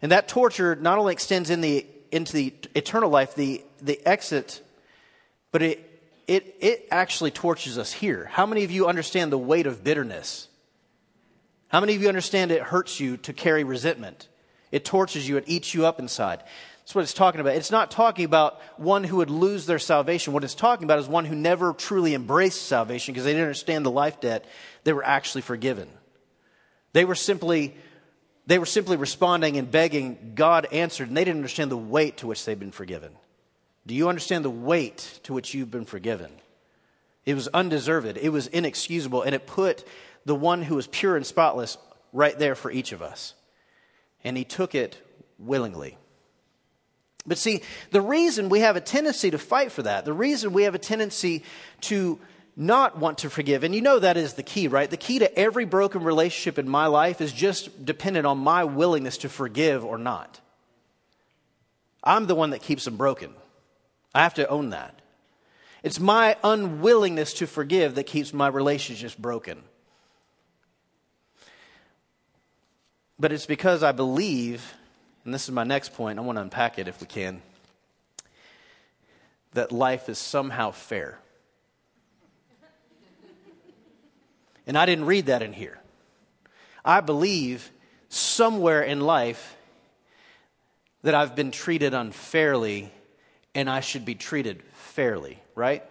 And 0.01 0.12
that 0.12 0.27
torture 0.27 0.75
not 0.75 1.00
only 1.00 1.13
extends 1.13 1.50
in 1.50 1.62
the, 1.62 1.85
into 2.12 2.31
the 2.31 2.53
eternal 2.75 3.09
life, 3.09 3.33
the, 3.33 3.63
the 3.81 4.00
exit, 4.07 4.62
but 5.51 5.63
it, 5.63 5.95
it, 6.27 6.55
it 6.59 6.88
actually 6.91 7.31
tortures 7.31 7.77
us 7.77 7.91
here. 7.91 8.25
How 8.25 8.45
many 8.45 8.63
of 8.63 8.71
you 8.71 8.88
understand 8.88 9.31
the 9.31 9.38
weight 9.38 9.65
of 9.65 9.83
bitterness? 9.83 10.47
How 11.75 11.82
many 11.82 11.94
of 11.94 12.01
you 12.01 12.08
understand 12.08 12.51
it 12.51 12.62
hurts 12.62 13.01
you 13.01 13.17
to 13.17 13.34
carry 13.34 13.65
resentment? 13.65 14.29
It 14.72 14.86
tortures 14.86 15.27
you, 15.27 15.36
it 15.36 15.44
eats 15.46 15.74
you 15.74 15.86
up 15.86 16.00
inside. 16.00 16.41
That's 16.79 16.96
what 16.96 17.01
it's 17.01 17.13
talking 17.13 17.41
about. 17.41 17.58
It's 17.58 17.70
not 17.70 17.91
talking 17.91 18.24
about 18.24 18.62
one 18.77 19.03
who 19.03 19.17
would 19.17 19.29
lose 19.29 19.65
their 19.65 19.77
salvation. 19.77 20.32
What 20.32 20.46
it's 20.46 20.55
talking 20.55 20.86
about 20.86 21.00
is 21.00 21.10
one 21.10 21.25
who 21.25 21.36
never 21.36 21.74
truly 21.74 22.13
embraced 22.13 22.62
salvation 22.62 23.13
because 23.13 23.25
they 23.25 23.34
didn't 23.34 23.44
understand 23.44 23.86
the 23.86 23.91
life 23.91 24.22
debt. 24.22 24.46
They 24.86 24.94
were 24.94 25.03
actually 25.03 25.41
forgiven. 25.41 25.89
They 26.94 27.03
were 27.03 27.13
simply, 27.13 27.75
they 28.48 28.58
were 28.58 28.65
simply 28.65 28.96
responding 28.96 29.58
and 29.58 29.70
begging. 29.70 30.32
God 30.34 30.67
answered, 30.72 31.10
and 31.10 31.17
they 31.17 31.25
didn't 31.25 31.39
understand 31.39 31.72
the 31.72 31.77
weight 31.77 32.20
to 32.20 32.27
which 32.27 32.46
they've 32.46 32.58
been 32.58 32.72
forgiven. 32.72 33.12
Do 33.86 33.96
you 33.96 34.08
understand 34.08 34.46
the 34.46 34.50
weight 34.50 35.20
to 35.24 35.34
which 35.34 35.53
you've 35.53 35.72
been 35.72 35.84
forgiven? 35.84 36.32
It 37.25 37.34
was 37.34 37.50
undeserved, 37.50 38.15
it 38.15 38.29
was 38.29 38.48
inexcusable, 38.48 39.24
and 39.24 39.36
it 39.36 39.46
put 39.46 39.86
the 40.25 40.36
one 40.36 40.63
who 40.63 40.75
was 40.75 40.88
pure 40.88 41.15
and 41.15 41.25
spotless 41.25 41.77
right 42.12 42.38
there 42.38 42.55
for 42.55 42.72
each 42.72 42.91
of 42.91 43.01
us. 43.01 43.34
And 44.24 44.36
he 44.36 44.44
took 44.44 44.74
it 44.74 45.00
willingly. 45.38 45.98
But 47.27 47.38
see, 47.38 47.62
the 47.91 48.01
reason 48.01 48.50
we 48.50 48.60
have 48.60 48.75
a 48.75 48.82
tendency 48.82 49.32
to 49.32 49.38
fight 49.38 49.72
for 49.72 49.84
that, 49.84 50.05
the 50.05 50.13
reason 50.13 50.53
we 50.53 50.63
have 50.63 50.75
a 50.75 50.79
tendency 50.79 51.44
to 51.82 52.20
not 52.55 52.98
want 52.98 53.20
to 53.20 53.29
forgive, 53.29 53.63
and 53.63 53.75
you 53.75 53.82
know 53.82 54.00
that 54.00 54.15
is 54.15 54.34
the 54.34 54.44
key, 54.44 54.67
right? 54.67 54.89
The 54.89 54.98
key 54.98 55.20
to 55.20 55.38
every 55.38 55.65
broken 55.65 56.03
relationship 56.03 56.58
in 56.58 56.70
my 56.70 56.88
life 56.88 57.20
is 57.20 57.34
just 57.34 57.86
dependent 57.86 58.25
on 58.25 58.38
my 58.38 58.63
willingness 58.63 59.17
to 59.20 59.29
forgive 59.29 59.84
or 59.84 59.98
not. 59.98 60.39
I'm 62.03 62.27
the 62.27 62.36
one 62.36 62.51
that 62.51 62.62
keeps 62.62 62.86
them 62.86 62.98
broken. 62.98 63.34
I 64.13 64.24
have 64.24 64.36
to 64.36 64.48
own 64.48 64.70
that. 64.70 65.01
It's 65.84 66.00
my 66.00 66.38
unwillingness 66.44 67.34
to 67.34 67.48
forgive 67.48 67.96
that 67.96 68.05
keeps 68.05 68.34
my 68.34 68.48
relationships 68.48 69.15
broken. 69.15 69.63
But 73.19 73.31
it's 73.31 73.45
because 73.45 73.81
I 73.81 73.91
believe, 73.91 74.74
and 75.24 75.34
this 75.34 75.45
is 75.45 75.51
my 75.51 75.63
next 75.63 75.93
point, 75.93 76.19
I 76.19 76.22
want 76.22 76.38
to 76.38 76.41
unpack 76.41 76.77
it 76.77 76.88
if 76.88 77.00
we 77.00 77.07
can, 77.07 77.41
that 79.53 79.72
life 79.72 80.10
is 80.10 80.17
somehow 80.17 80.72
fair. 80.72 81.19
And 84.67 84.77
I 84.77 84.86
didn't 84.86 85.05
read 85.05 85.28
that 85.28 85.41
in 85.41 85.54
here. 85.54 85.80
I 86.84 86.99
believe 86.99 87.71
somewhere 88.10 88.82
in 88.82 88.99
life 88.99 89.56
that 91.04 91.15
I've 91.15 91.36
been 91.36 91.51
treated 91.51 91.93
unfairly 91.93 92.91
and 93.54 93.69
I 93.69 93.80
should 93.80 94.04
be 94.04 94.15
treated 94.15 94.62
fairly, 94.73 95.39
right? 95.54 95.84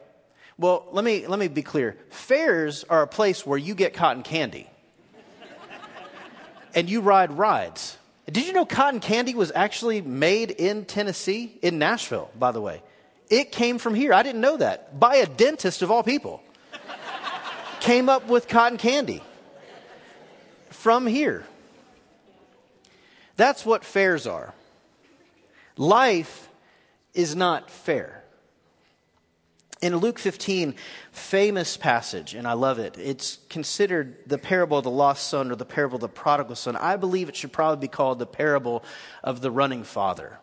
Well, 0.59 0.87
let 0.93 1.05
me, 1.05 1.27
let 1.27 1.39
me 1.39 1.49
be 1.49 1.63
clear. 1.63 1.97
Fairs 2.11 2.85
are 2.85 3.03
a 3.03 3.07
place 3.07 3.47
where 3.47 3.59
you 3.59 3.75
get 3.75 3.95
cotton 3.95 4.23
candy 4.23 4.69
and 6.75 6.89
you 6.89 7.01
ride 7.01 7.33
rides. 7.33 7.99
Did 8.31 8.47
you 8.47 8.53
know 8.53 8.65
cotton 8.65 9.01
candy 9.01 9.35
was 9.35 9.53
actually 9.55 10.01
made 10.01 10.51
in 10.51 10.85
Tennessee, 10.87 11.59
in 11.63 11.79
Nashville, 11.79 12.31
by 12.39 12.53
the 12.53 12.61
way? 12.61 12.83
It 13.29 13.53
came 13.53 13.79
from 13.79 13.95
here. 13.95 14.13
I 14.13 14.23
didn't 14.23 14.41
know 14.41 14.57
that. 14.57 14.99
By 14.99 15.17
a 15.17 15.27
dentist 15.27 15.83
of 15.83 15.91
all 15.91 16.03
people. 16.03 16.43
came 17.81 18.09
up 18.09 18.29
with 18.29 18.49
cotton 18.49 18.79
candy 18.79 19.23
from 20.71 21.07
here. 21.07 21.45
That's 23.37 23.67
what 23.67 23.85
fairs 23.85 24.27
are. 24.27 24.55
Life 25.77 26.49
is 27.13 27.37
not 27.37 27.71
fair. 27.71 28.24
In 29.83 29.97
Luke 29.97 30.19
15, 30.19 30.75
famous 31.11 31.77
passage, 31.77 32.35
and 32.35 32.47
I 32.47 32.53
love 32.53 32.79
it. 32.79 32.97
It's 32.97 33.39
considered 33.49 34.17
the 34.27 34.39
parable 34.39 34.79
of 34.79 34.85
the 34.85 34.91
lost 34.91 35.29
son 35.29 35.51
or 35.51 35.57
the 35.57 35.65
parable 35.65 35.97
of 35.97 36.01
the 36.01 36.09
prodigal 36.09 36.57
son. 36.57 36.77
I 36.77 36.97
believe 36.97 37.29
it 37.29 37.37
should 37.37 37.53
probably 37.53 37.87
be 37.87 37.91
called 37.91 38.19
the 38.19 38.27
parable 38.27 38.85
of 39.23 39.41
the 39.41 39.51
running 39.51 39.85
father, 39.85 40.39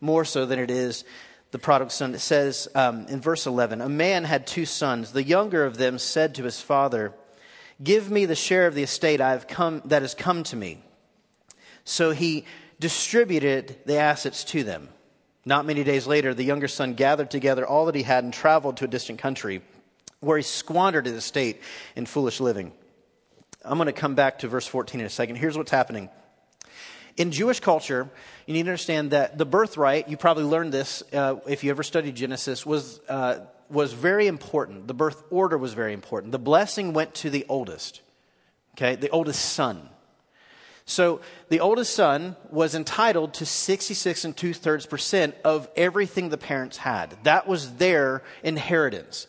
more 0.00 0.24
so 0.24 0.44
than 0.44 0.58
it 0.58 0.70
is 0.70 1.04
the 1.52 1.58
prodigal 1.58 1.90
son. 1.90 2.14
It 2.14 2.18
says 2.18 2.68
um, 2.74 3.06
in 3.06 3.20
verse 3.20 3.46
11 3.46 3.80
A 3.80 3.88
man 3.88 4.24
had 4.24 4.46
two 4.46 4.66
sons. 4.66 5.12
The 5.12 5.22
younger 5.22 5.64
of 5.64 5.78
them 5.78 5.98
said 5.98 6.34
to 6.34 6.44
his 6.44 6.60
father, 6.60 7.14
Give 7.82 8.10
me 8.10 8.24
the 8.24 8.34
share 8.34 8.66
of 8.66 8.74
the 8.74 8.82
estate 8.82 9.20
I 9.20 9.30
have 9.30 9.46
come, 9.46 9.82
that 9.84 10.02
has 10.02 10.14
come 10.14 10.42
to 10.44 10.56
me. 10.56 10.82
So 11.84 12.10
he 12.10 12.44
distributed 12.80 13.78
the 13.86 13.96
assets 13.96 14.44
to 14.44 14.64
them. 14.64 14.88
Not 15.46 15.64
many 15.64 15.84
days 15.84 16.08
later, 16.08 16.34
the 16.34 16.42
younger 16.42 16.66
son 16.66 16.94
gathered 16.94 17.30
together 17.30 17.64
all 17.64 17.86
that 17.86 17.94
he 17.94 18.02
had 18.02 18.24
and 18.24 18.34
traveled 18.34 18.78
to 18.78 18.84
a 18.84 18.88
distant 18.88 19.20
country 19.20 19.62
where 20.18 20.36
he 20.36 20.42
squandered 20.42 21.06
his 21.06 21.14
estate 21.14 21.62
in 21.94 22.04
foolish 22.04 22.40
living. 22.40 22.72
I'm 23.64 23.78
going 23.78 23.86
to 23.86 23.92
come 23.92 24.16
back 24.16 24.40
to 24.40 24.48
verse 24.48 24.66
14 24.66 25.00
in 25.00 25.06
a 25.06 25.10
second. 25.10 25.36
Here's 25.36 25.56
what's 25.56 25.70
happening. 25.70 26.08
In 27.16 27.30
Jewish 27.30 27.60
culture, 27.60 28.10
you 28.46 28.54
need 28.54 28.64
to 28.64 28.70
understand 28.70 29.12
that 29.12 29.38
the 29.38 29.46
birthright, 29.46 30.08
you 30.08 30.16
probably 30.16 30.44
learned 30.44 30.72
this 30.72 31.04
uh, 31.12 31.36
if 31.46 31.62
you 31.62 31.70
ever 31.70 31.84
studied 31.84 32.16
Genesis, 32.16 32.66
was, 32.66 33.00
uh, 33.08 33.38
was 33.70 33.92
very 33.92 34.26
important. 34.26 34.88
The 34.88 34.94
birth 34.94 35.22
order 35.30 35.56
was 35.56 35.74
very 35.74 35.92
important. 35.92 36.32
The 36.32 36.40
blessing 36.40 36.92
went 36.92 37.14
to 37.16 37.30
the 37.30 37.46
oldest, 37.48 38.02
okay, 38.74 38.96
the 38.96 39.10
oldest 39.10 39.52
son. 39.52 39.88
So 40.86 41.20
the 41.48 41.60
oldest 41.60 41.94
son 41.94 42.36
was 42.50 42.76
entitled 42.76 43.34
to 43.34 43.46
66 43.46 44.24
and 44.24 44.36
two 44.36 44.54
thirds 44.54 44.86
percent 44.86 45.34
of 45.44 45.68
everything 45.76 46.28
the 46.28 46.38
parents 46.38 46.78
had. 46.78 47.16
That 47.24 47.48
was 47.48 47.74
their 47.74 48.22
inheritance. 48.44 49.26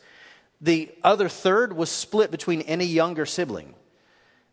The 0.61 0.91
other 1.03 1.27
third 1.27 1.73
was 1.73 1.89
split 1.89 2.29
between 2.29 2.61
any 2.61 2.85
younger 2.85 3.25
sibling. 3.25 3.73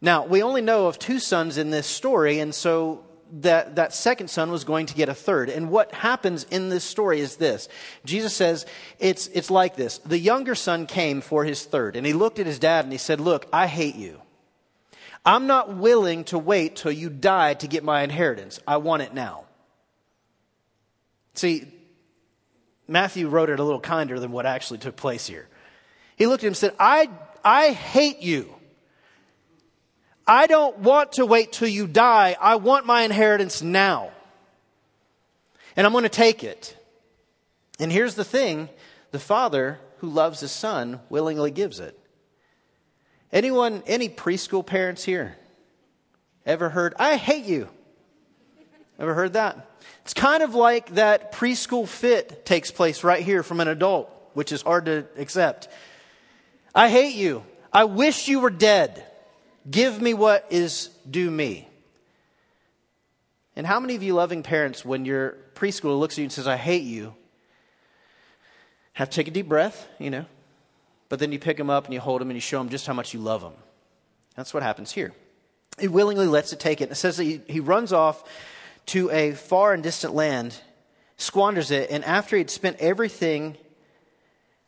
Now, 0.00 0.24
we 0.24 0.42
only 0.42 0.60
know 0.60 0.86
of 0.86 0.98
two 0.98 1.18
sons 1.18 1.56
in 1.56 1.70
this 1.70 1.86
story, 1.86 2.38
and 2.38 2.54
so 2.54 3.04
that, 3.40 3.76
that 3.76 3.94
second 3.94 4.28
son 4.28 4.50
was 4.50 4.64
going 4.64 4.86
to 4.86 4.94
get 4.94 5.08
a 5.08 5.14
third. 5.14 5.48
And 5.48 5.70
what 5.70 5.92
happens 5.92 6.44
in 6.44 6.68
this 6.68 6.84
story 6.84 7.20
is 7.20 7.36
this 7.36 7.68
Jesus 8.04 8.34
says 8.34 8.66
it's, 8.98 9.28
it's 9.28 9.50
like 9.50 9.76
this. 9.76 9.98
The 9.98 10.18
younger 10.18 10.54
son 10.54 10.86
came 10.86 11.20
for 11.20 11.44
his 11.44 11.64
third, 11.64 11.96
and 11.96 12.06
he 12.06 12.12
looked 12.12 12.38
at 12.38 12.46
his 12.46 12.58
dad 12.58 12.84
and 12.84 12.92
he 12.92 12.98
said, 12.98 13.20
Look, 13.20 13.46
I 13.52 13.66
hate 13.66 13.96
you. 13.96 14.20
I'm 15.24 15.46
not 15.46 15.76
willing 15.76 16.24
to 16.24 16.38
wait 16.38 16.76
till 16.76 16.92
you 16.92 17.08
die 17.08 17.54
to 17.54 17.66
get 17.66 17.82
my 17.82 18.02
inheritance. 18.02 18.60
I 18.66 18.76
want 18.76 19.02
it 19.02 19.14
now. 19.14 19.44
See, 21.34 21.66
Matthew 22.86 23.28
wrote 23.28 23.50
it 23.50 23.58
a 23.58 23.64
little 23.64 23.80
kinder 23.80 24.20
than 24.20 24.32
what 24.32 24.46
actually 24.46 24.78
took 24.78 24.96
place 24.96 25.26
here. 25.26 25.48
He 26.16 26.26
looked 26.26 26.44
at 26.44 26.46
him 26.46 26.50
and 26.50 26.56
said, 26.56 26.74
I, 26.78 27.08
I 27.44 27.72
hate 27.72 28.20
you. 28.20 28.54
I 30.26 30.46
don't 30.46 30.78
want 30.78 31.12
to 31.12 31.26
wait 31.26 31.52
till 31.52 31.68
you 31.68 31.86
die. 31.86 32.36
I 32.40 32.56
want 32.56 32.86
my 32.86 33.02
inheritance 33.02 33.62
now. 33.62 34.10
And 35.76 35.86
I'm 35.86 35.92
going 35.92 36.04
to 36.04 36.08
take 36.08 36.44
it. 36.44 36.76
And 37.78 37.90
here's 37.90 38.14
the 38.14 38.24
thing 38.24 38.68
the 39.10 39.18
father 39.18 39.80
who 39.98 40.08
loves 40.08 40.40
his 40.40 40.52
son 40.52 41.00
willingly 41.08 41.50
gives 41.50 41.80
it. 41.80 41.98
Anyone, 43.32 43.82
any 43.86 44.08
preschool 44.08 44.64
parents 44.64 45.04
here 45.04 45.36
ever 46.46 46.68
heard, 46.68 46.94
I 46.98 47.16
hate 47.16 47.44
you? 47.44 47.68
Ever 48.98 49.14
heard 49.14 49.32
that? 49.32 49.70
It's 50.02 50.14
kind 50.14 50.42
of 50.42 50.54
like 50.54 50.94
that 50.94 51.32
preschool 51.32 51.88
fit 51.88 52.46
takes 52.46 52.70
place 52.70 53.02
right 53.02 53.22
here 53.22 53.42
from 53.42 53.60
an 53.60 53.68
adult, 53.68 54.10
which 54.34 54.52
is 54.52 54.62
hard 54.62 54.86
to 54.86 55.06
accept. 55.16 55.68
I 56.74 56.88
hate 56.88 57.16
you. 57.16 57.44
I 57.72 57.84
wish 57.84 58.28
you 58.28 58.40
were 58.40 58.50
dead. 58.50 59.04
Give 59.68 60.00
me 60.00 60.14
what 60.14 60.46
is 60.50 60.90
due 61.10 61.30
me. 61.30 61.68
And 63.56 63.66
how 63.66 63.80
many 63.80 63.94
of 63.94 64.02
you 64.02 64.14
loving 64.14 64.42
parents, 64.42 64.84
when 64.84 65.04
your 65.04 65.36
preschooler 65.54 65.98
looks 65.98 66.14
at 66.14 66.18
you 66.18 66.24
and 66.24 66.32
says, 66.32 66.46
I 66.46 66.56
hate 66.56 66.82
you, 66.82 67.14
have 68.92 69.10
to 69.10 69.16
take 69.16 69.28
a 69.28 69.30
deep 69.30 69.48
breath, 69.48 69.88
you 69.98 70.10
know, 70.10 70.24
but 71.14 71.20
then 71.20 71.30
you 71.30 71.38
pick 71.38 71.56
them 71.56 71.70
up 71.70 71.84
and 71.84 71.94
you 71.94 72.00
hold 72.00 72.20
them 72.20 72.28
and 72.28 72.36
you 72.36 72.40
show 72.40 72.58
them 72.58 72.68
just 72.68 72.88
how 72.88 72.92
much 72.92 73.14
you 73.14 73.20
love 73.20 73.40
them. 73.40 73.52
That's 74.34 74.52
what 74.52 74.64
happens 74.64 74.90
here. 74.90 75.12
He 75.78 75.86
willingly 75.86 76.26
lets 76.26 76.52
it 76.52 76.58
take 76.58 76.80
it. 76.80 76.90
It 76.90 76.96
says 76.96 77.18
that 77.18 77.22
he, 77.22 77.40
he 77.46 77.60
runs 77.60 77.92
off 77.92 78.28
to 78.86 79.12
a 79.12 79.30
far 79.30 79.72
and 79.72 79.80
distant 79.80 80.12
land, 80.12 80.60
squanders 81.16 81.70
it, 81.70 81.88
and 81.88 82.04
after 82.04 82.36
he'd 82.36 82.50
spent 82.50 82.78
everything, 82.80 83.56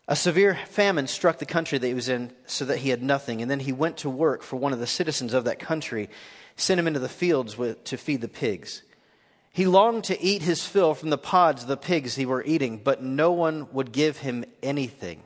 a 0.06 0.14
severe 0.14 0.56
famine 0.68 1.08
struck 1.08 1.38
the 1.38 1.46
country 1.46 1.78
that 1.78 1.88
he 1.88 1.94
was 1.94 2.08
in 2.08 2.30
so 2.46 2.64
that 2.66 2.78
he 2.78 2.90
had 2.90 3.02
nothing. 3.02 3.42
And 3.42 3.50
then 3.50 3.58
he 3.58 3.72
went 3.72 3.96
to 3.96 4.08
work 4.08 4.44
for 4.44 4.54
one 4.54 4.72
of 4.72 4.78
the 4.78 4.86
citizens 4.86 5.34
of 5.34 5.46
that 5.46 5.58
country, 5.58 6.08
sent 6.54 6.78
him 6.78 6.86
into 6.86 7.00
the 7.00 7.08
fields 7.08 7.58
with, 7.58 7.82
to 7.86 7.96
feed 7.96 8.20
the 8.20 8.28
pigs. 8.28 8.82
He 9.52 9.66
longed 9.66 10.04
to 10.04 10.22
eat 10.22 10.42
his 10.42 10.64
fill 10.64 10.94
from 10.94 11.10
the 11.10 11.18
pods 11.18 11.62
of 11.62 11.68
the 11.68 11.76
pigs 11.76 12.14
he 12.14 12.24
were 12.24 12.44
eating, 12.44 12.78
but 12.78 13.02
no 13.02 13.32
one 13.32 13.66
would 13.72 13.90
give 13.90 14.18
him 14.18 14.44
anything. 14.62 15.24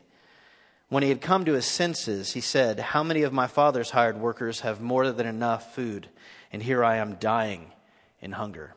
When 0.90 1.04
he 1.04 1.08
had 1.08 1.20
come 1.20 1.44
to 1.44 1.52
his 1.52 1.66
senses, 1.66 2.32
he 2.32 2.40
said, 2.40 2.80
How 2.80 3.04
many 3.04 3.22
of 3.22 3.32
my 3.32 3.46
father's 3.46 3.90
hired 3.90 4.20
workers 4.20 4.60
have 4.60 4.80
more 4.80 5.10
than 5.12 5.26
enough 5.26 5.74
food, 5.74 6.08
and 6.52 6.60
here 6.60 6.84
I 6.84 6.96
am 6.96 7.14
dying 7.14 7.72
in 8.20 8.32
hunger? 8.32 8.74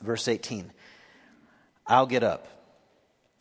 Verse 0.00 0.26
18 0.26 0.72
I'll 1.86 2.06
get 2.06 2.22
up. 2.22 2.48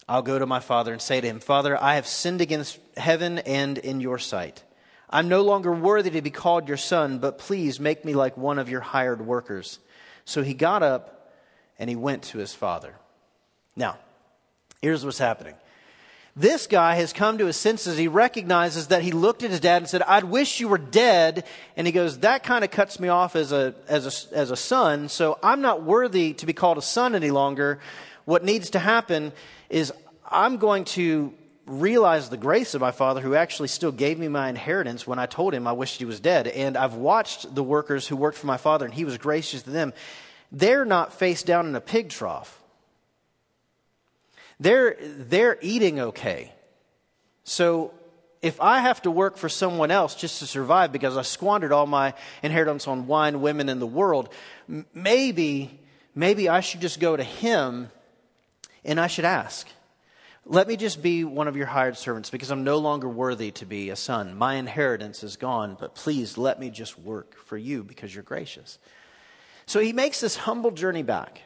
I'll 0.09 0.21
go 0.21 0.37
to 0.37 0.45
my 0.45 0.59
father 0.59 0.91
and 0.91 1.01
say 1.01 1.21
to 1.21 1.27
him, 1.27 1.39
Father, 1.39 1.81
I 1.81 1.95
have 1.95 2.07
sinned 2.07 2.41
against 2.41 2.77
heaven 2.97 3.39
and 3.39 3.77
in 3.77 4.01
your 4.01 4.17
sight. 4.17 4.63
I'm 5.09 5.29
no 5.29 5.41
longer 5.41 5.71
worthy 5.71 6.09
to 6.09 6.21
be 6.21 6.31
called 6.31 6.67
your 6.67 6.77
son, 6.77 7.19
but 7.19 7.37
please 7.37 7.79
make 7.79 8.03
me 8.03 8.13
like 8.13 8.35
one 8.35 8.59
of 8.59 8.69
your 8.69 8.81
hired 8.81 9.25
workers. 9.25 9.79
So 10.25 10.43
he 10.43 10.53
got 10.53 10.83
up 10.83 11.31
and 11.77 11.89
he 11.89 11.95
went 11.95 12.23
to 12.23 12.39
his 12.39 12.53
father. 12.53 12.95
Now, 13.75 13.97
here's 14.81 15.05
what's 15.05 15.17
happening. 15.17 15.55
This 16.39 16.67
guy 16.67 16.95
has 16.95 17.11
come 17.11 17.37
to 17.39 17.47
his 17.47 17.57
senses. 17.57 17.97
He 17.97 18.07
recognizes 18.07 18.87
that 18.87 19.01
he 19.01 19.11
looked 19.11 19.43
at 19.43 19.49
his 19.49 19.59
dad 19.59 19.81
and 19.81 19.89
said, 19.89 20.01
I'd 20.03 20.23
wish 20.23 20.61
you 20.61 20.69
were 20.69 20.77
dead. 20.77 21.43
And 21.75 21.85
he 21.85 21.91
goes, 21.91 22.19
That 22.19 22.43
kind 22.43 22.63
of 22.63 22.71
cuts 22.71 22.97
me 22.97 23.09
off 23.09 23.35
as 23.35 23.51
a, 23.51 23.75
as, 23.89 24.31
a, 24.31 24.37
as 24.37 24.49
a 24.49 24.55
son, 24.55 25.09
so 25.09 25.37
I'm 25.43 25.59
not 25.59 25.83
worthy 25.83 26.33
to 26.35 26.45
be 26.45 26.53
called 26.53 26.77
a 26.77 26.81
son 26.81 27.13
any 27.13 27.29
longer. 27.29 27.81
What 28.23 28.45
needs 28.45 28.69
to 28.69 28.79
happen 28.79 29.33
is 29.69 29.91
I'm 30.31 30.55
going 30.57 30.85
to 30.85 31.33
realize 31.65 32.29
the 32.29 32.37
grace 32.37 32.73
of 32.73 32.79
my 32.79 32.91
father 32.91 33.19
who 33.19 33.35
actually 33.35 33.67
still 33.67 33.91
gave 33.91 34.17
me 34.17 34.29
my 34.29 34.47
inheritance 34.47 35.05
when 35.05 35.19
I 35.19 35.25
told 35.25 35.53
him 35.53 35.67
I 35.67 35.73
wished 35.73 35.99
he 35.99 36.05
was 36.05 36.21
dead. 36.21 36.47
And 36.47 36.77
I've 36.77 36.95
watched 36.95 37.53
the 37.53 37.63
workers 37.63 38.07
who 38.07 38.15
worked 38.15 38.37
for 38.37 38.47
my 38.47 38.55
father, 38.57 38.85
and 38.85 38.93
he 38.93 39.03
was 39.03 39.17
gracious 39.17 39.63
to 39.63 39.71
them. 39.71 39.91
They're 40.53 40.85
not 40.85 41.11
face 41.11 41.43
down 41.43 41.67
in 41.67 41.75
a 41.75 41.81
pig 41.81 42.07
trough. 42.07 42.58
They're, 44.59 44.97
they're 44.99 45.57
eating 45.61 45.99
okay. 45.99 46.53
So 47.43 47.93
if 48.41 48.59
I 48.61 48.79
have 48.79 49.01
to 49.03 49.11
work 49.11 49.37
for 49.37 49.49
someone 49.49 49.91
else 49.91 50.15
just 50.15 50.39
to 50.39 50.47
survive 50.47 50.91
because 50.91 51.17
I 51.17 51.23
squandered 51.23 51.71
all 51.71 51.85
my 51.85 52.13
inheritance 52.43 52.87
on 52.87 53.07
wine, 53.07 53.41
women, 53.41 53.69
and 53.69 53.81
the 53.81 53.87
world, 53.87 54.29
maybe, 54.93 55.79
maybe 56.15 56.49
I 56.49 56.61
should 56.61 56.81
just 56.81 56.99
go 56.99 57.15
to 57.15 57.23
him 57.23 57.89
and 58.85 58.99
I 58.99 59.07
should 59.07 59.25
ask. 59.25 59.67
Let 60.45 60.67
me 60.67 60.77
just 60.77 61.03
be 61.03 61.23
one 61.23 61.47
of 61.47 61.57
your 61.57 61.67
hired 61.67 61.97
servants 61.97 62.29
because 62.29 62.49
I'm 62.49 62.63
no 62.63 62.77
longer 62.77 63.07
worthy 63.07 63.51
to 63.51 63.65
be 63.65 63.89
a 63.89 63.95
son. 63.95 64.37
My 64.37 64.55
inheritance 64.55 65.21
is 65.21 65.35
gone, 65.35 65.77
but 65.79 65.95
please 65.95 66.37
let 66.37 66.59
me 66.59 66.69
just 66.69 66.97
work 66.97 67.35
for 67.35 67.57
you 67.57 67.83
because 67.83 68.13
you're 68.13 68.23
gracious. 68.23 68.79
So 69.65 69.79
he 69.79 69.93
makes 69.93 70.21
this 70.21 70.35
humble 70.35 70.71
journey 70.71 71.03
back. 71.03 71.41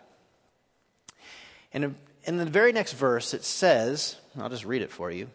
And 1.73 1.95
in 2.23 2.37
the 2.37 2.45
very 2.45 2.71
next 2.71 2.93
verse, 2.93 3.33
it 3.33 3.43
says, 3.43 4.15
I'll 4.39 4.49
just 4.49 4.65
read 4.65 4.81
it 4.81 4.91
for 4.91 5.11
you. 5.11 5.29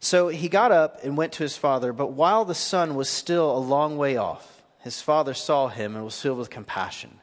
So 0.00 0.28
he 0.28 0.48
got 0.48 0.72
up 0.72 1.02
and 1.02 1.16
went 1.16 1.32
to 1.34 1.42
his 1.42 1.56
father, 1.56 1.92
but 1.92 2.12
while 2.12 2.44
the 2.44 2.54
son 2.54 2.94
was 2.94 3.08
still 3.08 3.56
a 3.56 3.58
long 3.58 3.96
way 3.96 4.16
off, 4.16 4.62
his 4.80 5.00
father 5.00 5.34
saw 5.34 5.68
him 5.68 5.96
and 5.96 6.04
was 6.04 6.20
filled 6.20 6.38
with 6.38 6.50
compassion. 6.50 7.20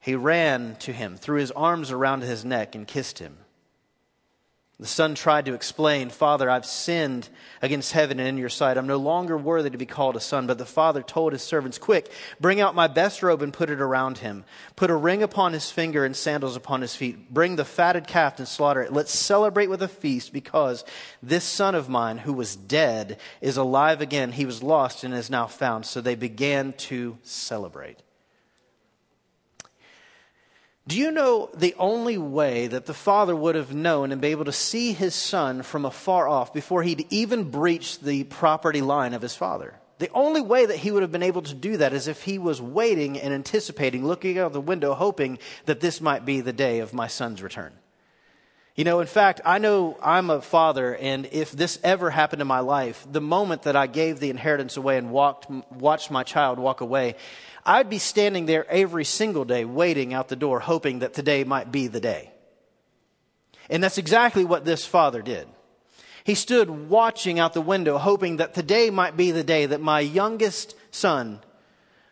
He 0.00 0.14
ran 0.14 0.76
to 0.80 0.92
him, 0.92 1.16
threw 1.16 1.38
his 1.38 1.50
arms 1.52 1.90
around 1.90 2.22
his 2.22 2.44
neck, 2.44 2.74
and 2.74 2.86
kissed 2.86 3.20
him. 3.20 3.38
The 4.80 4.88
son 4.88 5.14
tried 5.14 5.44
to 5.44 5.54
explain, 5.54 6.10
Father, 6.10 6.50
I've 6.50 6.66
sinned 6.66 7.28
against 7.62 7.92
heaven 7.92 8.18
and 8.18 8.30
in 8.30 8.38
your 8.38 8.48
sight. 8.48 8.76
I'm 8.76 8.88
no 8.88 8.96
longer 8.96 9.38
worthy 9.38 9.70
to 9.70 9.78
be 9.78 9.86
called 9.86 10.16
a 10.16 10.20
son. 10.20 10.48
But 10.48 10.58
the 10.58 10.66
father 10.66 11.00
told 11.00 11.32
his 11.32 11.42
servants, 11.42 11.78
Quick, 11.78 12.10
bring 12.40 12.60
out 12.60 12.74
my 12.74 12.88
best 12.88 13.22
robe 13.22 13.40
and 13.40 13.52
put 13.52 13.70
it 13.70 13.80
around 13.80 14.18
him. 14.18 14.44
Put 14.74 14.90
a 14.90 14.96
ring 14.96 15.22
upon 15.22 15.52
his 15.52 15.70
finger 15.70 16.04
and 16.04 16.16
sandals 16.16 16.56
upon 16.56 16.80
his 16.80 16.96
feet. 16.96 17.32
Bring 17.32 17.54
the 17.54 17.64
fatted 17.64 18.08
calf 18.08 18.40
and 18.40 18.48
slaughter 18.48 18.82
it. 18.82 18.92
Let's 18.92 19.16
celebrate 19.16 19.68
with 19.68 19.80
a 19.80 19.88
feast 19.88 20.32
because 20.32 20.84
this 21.22 21.44
son 21.44 21.76
of 21.76 21.88
mine 21.88 22.18
who 22.18 22.32
was 22.32 22.56
dead 22.56 23.20
is 23.40 23.56
alive 23.56 24.00
again. 24.00 24.32
He 24.32 24.44
was 24.44 24.60
lost 24.60 25.04
and 25.04 25.14
is 25.14 25.30
now 25.30 25.46
found. 25.46 25.86
So 25.86 26.00
they 26.00 26.16
began 26.16 26.72
to 26.72 27.16
celebrate. 27.22 28.00
Do 30.86 30.98
you 30.98 31.12
know 31.12 31.48
the 31.54 31.74
only 31.78 32.18
way 32.18 32.66
that 32.66 32.84
the 32.84 32.92
father 32.92 33.34
would 33.34 33.54
have 33.54 33.74
known 33.74 34.12
and 34.12 34.20
be 34.20 34.28
able 34.28 34.44
to 34.44 34.52
see 34.52 34.92
his 34.92 35.14
son 35.14 35.62
from 35.62 35.86
afar 35.86 36.28
off 36.28 36.52
before 36.52 36.82
he'd 36.82 37.06
even 37.08 37.50
breached 37.50 38.02
the 38.02 38.24
property 38.24 38.82
line 38.82 39.14
of 39.14 39.22
his 39.22 39.34
father? 39.34 39.80
The 39.98 40.10
only 40.10 40.42
way 40.42 40.66
that 40.66 40.76
he 40.76 40.90
would 40.90 41.02
have 41.02 41.12
been 41.12 41.22
able 41.22 41.40
to 41.42 41.54
do 41.54 41.78
that 41.78 41.94
is 41.94 42.06
if 42.06 42.24
he 42.24 42.36
was 42.36 42.60
waiting 42.60 43.18
and 43.18 43.32
anticipating, 43.32 44.06
looking 44.06 44.38
out 44.38 44.52
the 44.52 44.60
window, 44.60 44.92
hoping 44.92 45.38
that 45.64 45.80
this 45.80 46.02
might 46.02 46.26
be 46.26 46.42
the 46.42 46.52
day 46.52 46.80
of 46.80 46.92
my 46.92 47.06
son's 47.06 47.42
return. 47.42 47.72
You 48.76 48.82
know, 48.82 48.98
in 48.98 49.06
fact, 49.06 49.40
I 49.44 49.58
know 49.58 49.96
I'm 50.02 50.30
a 50.30 50.42
father, 50.42 50.96
and 50.96 51.26
if 51.26 51.52
this 51.52 51.78
ever 51.84 52.10
happened 52.10 52.42
in 52.42 52.48
my 52.48 52.58
life, 52.58 53.06
the 53.08 53.20
moment 53.20 53.62
that 53.62 53.76
I 53.76 53.86
gave 53.86 54.18
the 54.18 54.30
inheritance 54.30 54.76
away 54.76 54.98
and 54.98 55.12
walked, 55.12 55.48
watched 55.70 56.10
my 56.10 56.24
child 56.24 56.58
walk 56.58 56.80
away, 56.80 57.14
I'd 57.66 57.88
be 57.88 57.98
standing 57.98 58.46
there 58.46 58.66
every 58.68 59.04
single 59.04 59.44
day 59.44 59.64
waiting 59.64 60.12
out 60.12 60.28
the 60.28 60.36
door, 60.36 60.60
hoping 60.60 60.98
that 61.00 61.14
today 61.14 61.44
might 61.44 61.72
be 61.72 61.86
the 61.86 62.00
day. 62.00 62.30
And 63.70 63.82
that's 63.82 63.98
exactly 63.98 64.44
what 64.44 64.64
this 64.64 64.84
father 64.84 65.22
did. 65.22 65.48
He 66.24 66.34
stood 66.34 66.70
watching 66.70 67.38
out 67.38 67.54
the 67.54 67.60
window, 67.60 67.98
hoping 67.98 68.38
that 68.38 68.54
today 68.54 68.90
might 68.90 69.16
be 69.16 69.30
the 69.30 69.44
day 69.44 69.66
that 69.66 69.80
my 69.80 70.00
youngest 70.00 70.74
son, 70.90 71.40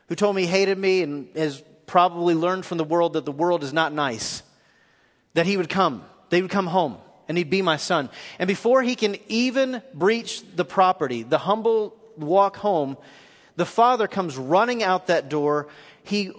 who 0.09 0.15
told 0.15 0.37
me 0.37 0.43
he 0.43 0.49
hated 0.49 0.79
me 0.79 1.03
and 1.03 1.29
has 1.37 1.63
probably 1.87 2.35
learned 2.35 2.65
from 2.65 2.79
the 2.79 2.85
world 2.85 3.15
that 3.15 3.25
the 3.25 3.33
world 3.33 3.63
is 3.63 3.73
not 3.73 3.93
nice, 3.93 4.43
that 5.35 5.47
he 5.47 5.57
would 5.57 5.69
come. 5.69 6.05
They 6.31 6.41
would 6.41 6.51
come 6.51 6.67
home 6.67 6.97
and 7.29 7.39
he'd 7.39 7.51
be 7.51 7.63
my 7.63 7.77
son. 7.77 8.11
And 8.39 8.49
before 8.49 8.83
he 8.83 8.95
can 8.95 9.17
even 9.29 9.83
breach 9.95 10.43
the 10.57 10.65
property, 10.65 11.23
the 11.23 11.39
humble 11.39 11.97
walk 12.17 12.57
home, 12.57 12.97
the 13.57 13.67
father 13.67 14.09
comes 14.09 14.37
running 14.37 14.83
out 14.83 15.09
that 15.09 15.29
door. 15.29 15.69
He 16.03 16.33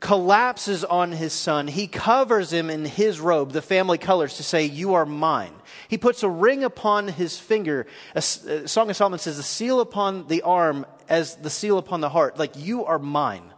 collapses 0.00 0.84
on 0.84 1.12
his 1.12 1.32
son. 1.32 1.66
He 1.66 1.86
covers 1.86 2.52
him 2.52 2.70
in 2.70 2.84
his 2.84 3.20
robe, 3.20 3.52
the 3.52 3.62
family 3.62 3.98
colors, 3.98 4.36
to 4.36 4.42
say, 4.42 4.64
You 4.64 4.94
are 4.94 5.06
mine. 5.06 5.52
He 5.88 5.98
puts 5.98 6.22
a 6.22 6.28
ring 6.28 6.64
upon 6.64 7.08
his 7.08 7.38
finger. 7.38 7.86
A, 8.14 8.18
a 8.18 8.22
Song 8.68 8.90
of 8.90 8.96
Solomon 8.96 9.18
says, 9.18 9.36
The 9.36 9.42
seal 9.42 9.80
upon 9.80 10.28
the 10.28 10.42
arm 10.42 10.86
as 11.08 11.36
the 11.36 11.50
seal 11.50 11.78
upon 11.78 12.00
the 12.00 12.08
heart, 12.10 12.38
like, 12.38 12.56
You 12.56 12.84
are 12.84 12.98
mine. 12.98 13.52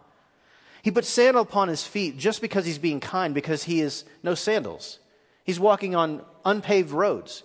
He 0.83 0.89
puts 0.89 1.09
sandal 1.09 1.43
upon 1.43 1.67
his 1.67 1.85
feet 1.85 2.17
just 2.17 2.41
because 2.41 2.65
he's 2.65 2.79
being 2.79 2.99
kind, 2.99 3.35
because 3.35 3.63
he 3.63 3.81
is 3.81 4.03
no 4.23 4.33
sandals. 4.33 4.97
He's 5.43 5.59
walking 5.59 5.95
on 5.95 6.23
unpaved 6.43 6.91
roads 6.91 7.43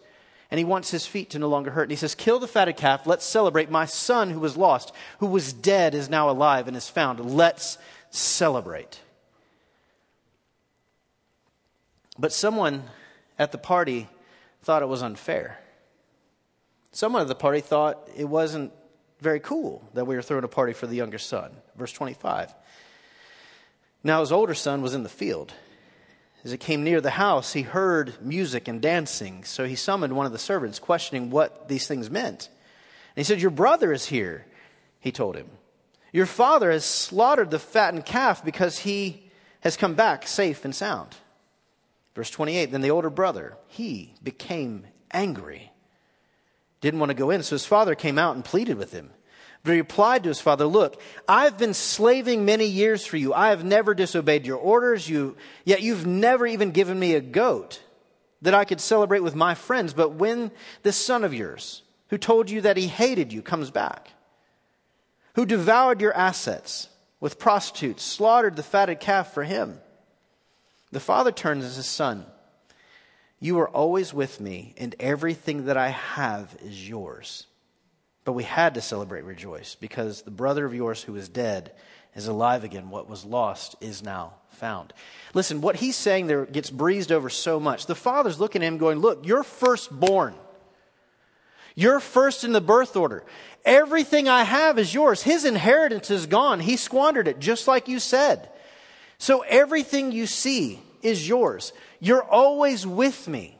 and 0.50 0.58
he 0.58 0.64
wants 0.64 0.90
his 0.90 1.06
feet 1.06 1.30
to 1.30 1.38
no 1.38 1.48
longer 1.48 1.70
hurt. 1.70 1.84
And 1.84 1.90
he 1.90 1.96
says, 1.96 2.14
Kill 2.14 2.38
the 2.38 2.46
fatted 2.46 2.76
calf. 2.76 3.06
Let's 3.06 3.24
celebrate. 3.24 3.70
My 3.70 3.86
son 3.86 4.30
who 4.30 4.40
was 4.40 4.56
lost, 4.56 4.92
who 5.18 5.26
was 5.26 5.52
dead, 5.52 5.94
is 5.94 6.08
now 6.08 6.30
alive 6.30 6.68
and 6.68 6.76
is 6.76 6.88
found. 6.88 7.20
Let's 7.20 7.78
celebrate. 8.10 9.00
But 12.18 12.32
someone 12.32 12.84
at 13.38 13.52
the 13.52 13.58
party 13.58 14.08
thought 14.62 14.82
it 14.82 14.88
was 14.88 15.02
unfair. 15.02 15.58
Someone 16.92 17.22
at 17.22 17.28
the 17.28 17.34
party 17.34 17.60
thought 17.60 18.08
it 18.16 18.24
wasn't 18.24 18.72
very 19.20 19.40
cool 19.40 19.82
that 19.94 20.06
we 20.06 20.14
were 20.14 20.22
throwing 20.22 20.44
a 20.44 20.48
party 20.48 20.72
for 20.72 20.86
the 20.86 20.96
younger 20.96 21.18
son. 21.18 21.52
Verse 21.76 21.92
25. 21.92 22.54
Now 24.02 24.20
his 24.20 24.32
older 24.32 24.54
son 24.54 24.82
was 24.82 24.94
in 24.94 25.02
the 25.02 25.08
field. 25.08 25.52
As 26.46 26.52
it 26.52 26.60
came 26.60 26.84
near 26.84 27.00
the 27.00 27.10
house, 27.10 27.54
he 27.54 27.62
heard 27.62 28.14
music 28.22 28.68
and 28.68 28.80
dancing. 28.80 29.42
So 29.42 29.64
he 29.64 29.74
summoned 29.74 30.14
one 30.14 30.26
of 30.26 30.32
the 30.32 30.38
servants, 30.38 30.78
questioning 30.78 31.28
what 31.28 31.66
these 31.66 31.88
things 31.88 32.08
meant. 32.08 32.48
And 33.16 33.16
he 33.16 33.24
said, 33.24 33.40
Your 33.40 33.50
brother 33.50 33.92
is 33.92 34.06
here, 34.06 34.46
he 35.00 35.10
told 35.10 35.34
him. 35.34 35.50
Your 36.12 36.24
father 36.24 36.70
has 36.70 36.84
slaughtered 36.84 37.50
the 37.50 37.58
fattened 37.58 38.06
calf 38.06 38.44
because 38.44 38.78
he 38.78 39.28
has 39.62 39.76
come 39.76 39.94
back 39.94 40.28
safe 40.28 40.64
and 40.64 40.72
sound. 40.72 41.16
Verse 42.14 42.30
28 42.30 42.66
Then 42.66 42.80
the 42.80 42.92
older 42.92 43.10
brother, 43.10 43.56
he 43.66 44.14
became 44.22 44.86
angry, 45.10 45.72
didn't 46.80 47.00
want 47.00 47.10
to 47.10 47.14
go 47.14 47.30
in. 47.30 47.42
So 47.42 47.56
his 47.56 47.66
father 47.66 47.96
came 47.96 48.20
out 48.20 48.36
and 48.36 48.44
pleaded 48.44 48.78
with 48.78 48.92
him. 48.92 49.10
But 49.66 49.72
he 49.72 49.80
replied 49.80 50.22
to 50.22 50.28
his 50.28 50.40
father, 50.40 50.64
Look, 50.64 51.00
I've 51.26 51.58
been 51.58 51.74
slaving 51.74 52.44
many 52.44 52.66
years 52.66 53.04
for 53.04 53.16
you. 53.16 53.34
I 53.34 53.48
have 53.48 53.64
never 53.64 53.94
disobeyed 53.94 54.46
your 54.46 54.58
orders, 54.58 55.08
you, 55.08 55.36
yet 55.64 55.82
you've 55.82 56.06
never 56.06 56.46
even 56.46 56.70
given 56.70 56.96
me 56.96 57.14
a 57.14 57.20
goat 57.20 57.82
that 58.42 58.54
I 58.54 58.64
could 58.64 58.80
celebrate 58.80 59.24
with 59.24 59.34
my 59.34 59.56
friends, 59.56 59.92
but 59.92 60.12
when 60.12 60.52
this 60.84 60.96
son 60.96 61.24
of 61.24 61.34
yours, 61.34 61.82
who 62.10 62.16
told 62.16 62.48
you 62.48 62.60
that 62.60 62.76
he 62.76 62.86
hated 62.86 63.32
you, 63.32 63.42
comes 63.42 63.72
back, 63.72 64.12
who 65.34 65.44
devoured 65.44 66.00
your 66.00 66.14
assets 66.14 66.88
with 67.18 67.40
prostitutes, 67.40 68.04
slaughtered 68.04 68.54
the 68.54 68.62
fatted 68.62 69.00
calf 69.00 69.34
for 69.34 69.42
him, 69.42 69.80
the 70.92 71.00
father 71.00 71.32
turns 71.32 71.68
to 71.68 71.76
his 71.76 71.86
son. 71.86 72.24
You 73.40 73.58
are 73.58 73.68
always 73.68 74.14
with 74.14 74.40
me, 74.40 74.74
and 74.78 74.94
everything 75.00 75.64
that 75.64 75.76
I 75.76 75.88
have 75.88 76.56
is 76.62 76.88
yours. 76.88 77.48
But 78.26 78.32
we 78.32 78.42
had 78.42 78.74
to 78.74 78.82
celebrate, 78.82 79.22
rejoice, 79.22 79.76
because 79.76 80.22
the 80.22 80.32
brother 80.32 80.66
of 80.66 80.74
yours 80.74 81.00
who 81.00 81.14
is 81.14 81.28
dead 81.28 81.70
is 82.16 82.26
alive 82.26 82.64
again. 82.64 82.90
What 82.90 83.08
was 83.08 83.24
lost 83.24 83.76
is 83.80 84.02
now 84.02 84.34
found. 84.50 84.92
Listen, 85.32 85.60
what 85.60 85.76
he's 85.76 85.94
saying 85.94 86.26
there 86.26 86.44
gets 86.44 86.68
breezed 86.68 87.12
over 87.12 87.30
so 87.30 87.60
much. 87.60 87.86
The 87.86 87.94
father's 87.94 88.40
looking 88.40 88.64
at 88.64 88.66
him 88.66 88.78
going, 88.78 88.98
Look, 88.98 89.24
you're 89.24 89.44
firstborn. 89.44 90.34
You're 91.76 92.00
first 92.00 92.42
in 92.42 92.50
the 92.50 92.60
birth 92.60 92.96
order. 92.96 93.22
Everything 93.64 94.28
I 94.28 94.42
have 94.42 94.76
is 94.76 94.92
yours. 94.92 95.22
His 95.22 95.44
inheritance 95.44 96.10
is 96.10 96.26
gone. 96.26 96.58
He 96.58 96.76
squandered 96.76 97.28
it, 97.28 97.38
just 97.38 97.68
like 97.68 97.86
you 97.86 98.00
said. 98.00 98.50
So 99.18 99.42
everything 99.42 100.10
you 100.10 100.26
see 100.26 100.80
is 101.00 101.28
yours. 101.28 101.72
You're 102.00 102.24
always 102.24 102.84
with 102.84 103.28
me. 103.28 103.55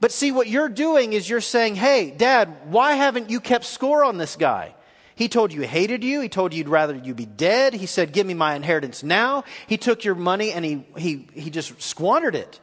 But 0.00 0.12
see, 0.12 0.30
what 0.30 0.48
you're 0.48 0.68
doing 0.68 1.12
is 1.12 1.28
you're 1.28 1.40
saying, 1.40 1.74
Hey, 1.74 2.10
dad, 2.10 2.70
why 2.70 2.94
haven't 2.94 3.30
you 3.30 3.40
kept 3.40 3.64
score 3.64 4.04
on 4.04 4.18
this 4.18 4.36
guy? 4.36 4.74
He 5.16 5.28
told 5.28 5.52
you 5.52 5.62
he 5.62 5.66
hated 5.66 6.04
you. 6.04 6.20
He 6.20 6.28
told 6.28 6.52
you 6.52 6.58
he'd 6.58 6.68
rather 6.68 6.94
you 6.94 7.12
be 7.12 7.26
dead. 7.26 7.74
He 7.74 7.86
said, 7.86 8.12
Give 8.12 8.24
me 8.24 8.34
my 8.34 8.54
inheritance 8.54 9.02
now. 9.02 9.42
He 9.66 9.76
took 9.76 10.04
your 10.04 10.14
money 10.14 10.52
and 10.52 10.64
he, 10.64 10.86
he, 10.96 11.26
he 11.32 11.50
just 11.50 11.82
squandered 11.82 12.36
it. 12.36 12.60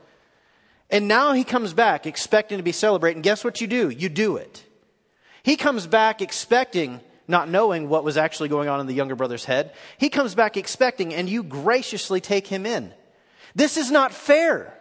And 0.89 1.10
now 1.10 1.34
he 1.34 1.43
comes 1.43 1.74
back 1.74 2.06
expecting 2.06 2.58
to 2.58 2.63
be 2.63 2.71
celebrated. 2.71 3.17
And 3.17 3.24
guess 3.24 3.43
what 3.43 3.60
you 3.60 3.67
do? 3.67 3.89
You 3.89 4.08
do 4.08 4.38
it. 4.38 4.63
He 5.43 5.58
comes 5.58 5.86
back 5.86 6.21
expecting, 6.21 7.02
not 7.28 7.50
knowing 7.50 7.89
what 7.89 8.06
was 8.06 8.15
actually 8.15 8.50
going 8.50 8.69
on 8.69 8.80
in 8.80 8.88
the 8.88 8.93
younger 8.93 9.15
brother's 9.15 9.45
head. 9.45 9.74
He 9.98 10.10
comes 10.10 10.34
back 10.34 10.56
expecting, 10.56 11.13
and 11.13 11.30
you 11.30 11.43
graciously 11.43 12.21
take 12.21 12.48
him 12.48 12.65
in. 12.65 12.93
This 13.54 13.76
is 13.76 13.91
not 13.91 14.13
fair. 14.13 14.74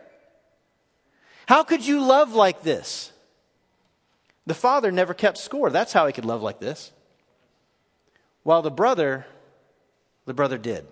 How 1.46 1.62
could 1.62 1.86
you 1.86 2.00
love 2.00 2.34
like 2.34 2.62
this? 2.62 3.12
The 4.46 4.54
father 4.54 4.90
never 4.90 5.14
kept 5.14 5.38
score. 5.38 5.70
That's 5.70 5.92
how 5.92 6.06
he 6.06 6.12
could 6.12 6.24
love 6.24 6.42
like 6.42 6.60
this. 6.60 6.92
While 8.42 8.62
the 8.62 8.70
brother, 8.70 9.26
the 10.26 10.34
brother 10.34 10.58
did. 10.58 10.86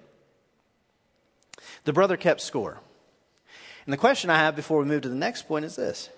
The 1.85 1.93
brother 1.93 2.17
kept 2.17 2.41
score. 2.41 2.81
And 3.85 3.93
the 3.93 3.99
question 3.99 4.31
I 4.31 4.39
have 4.39 4.57
before 4.57 4.79
we 4.79 4.87
move 4.87 5.03
to 5.03 5.09
the 5.09 5.15
next 5.15 5.49
point 5.49 5.65
is 5.65 5.77
this 5.77 6.09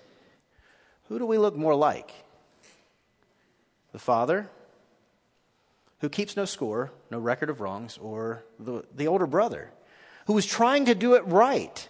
Who 1.09 1.19
do 1.19 1.25
we 1.25 1.37
look 1.37 1.55
more 1.55 1.75
like? 1.75 2.11
The 3.91 3.99
father, 3.99 4.49
who 5.99 6.09
keeps 6.09 6.35
no 6.35 6.45
score, 6.45 6.91
no 7.09 7.19
record 7.19 7.49
of 7.49 7.61
wrongs, 7.61 7.97
or 7.97 8.43
the, 8.59 8.83
the 8.93 9.07
older 9.07 9.27
brother, 9.27 9.71
who 10.27 10.33
was 10.33 10.45
trying 10.45 10.85
to 10.85 10.95
do 10.95 11.15
it 11.15 11.25
right? 11.25 11.87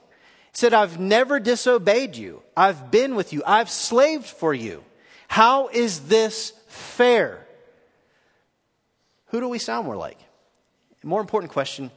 Said, 0.55 0.73
I've 0.73 0.99
never 0.99 1.39
disobeyed 1.39 2.15
you. 2.15 2.41
I've 2.55 2.89
been 2.89 3.15
with 3.15 3.33
you. 3.33 3.43
I've 3.45 3.69
slaved 3.69 4.25
for 4.25 4.53
you. 4.53 4.83
How 5.27 5.67
is 5.67 6.07
this 6.07 6.53
fair? 6.67 7.45
Who 9.27 9.41
do 9.41 9.49
we 9.49 9.59
sound 9.59 9.85
more 9.85 9.97
like? 9.97 10.17
More 11.03 11.21
important 11.21 11.51
question 11.51 11.91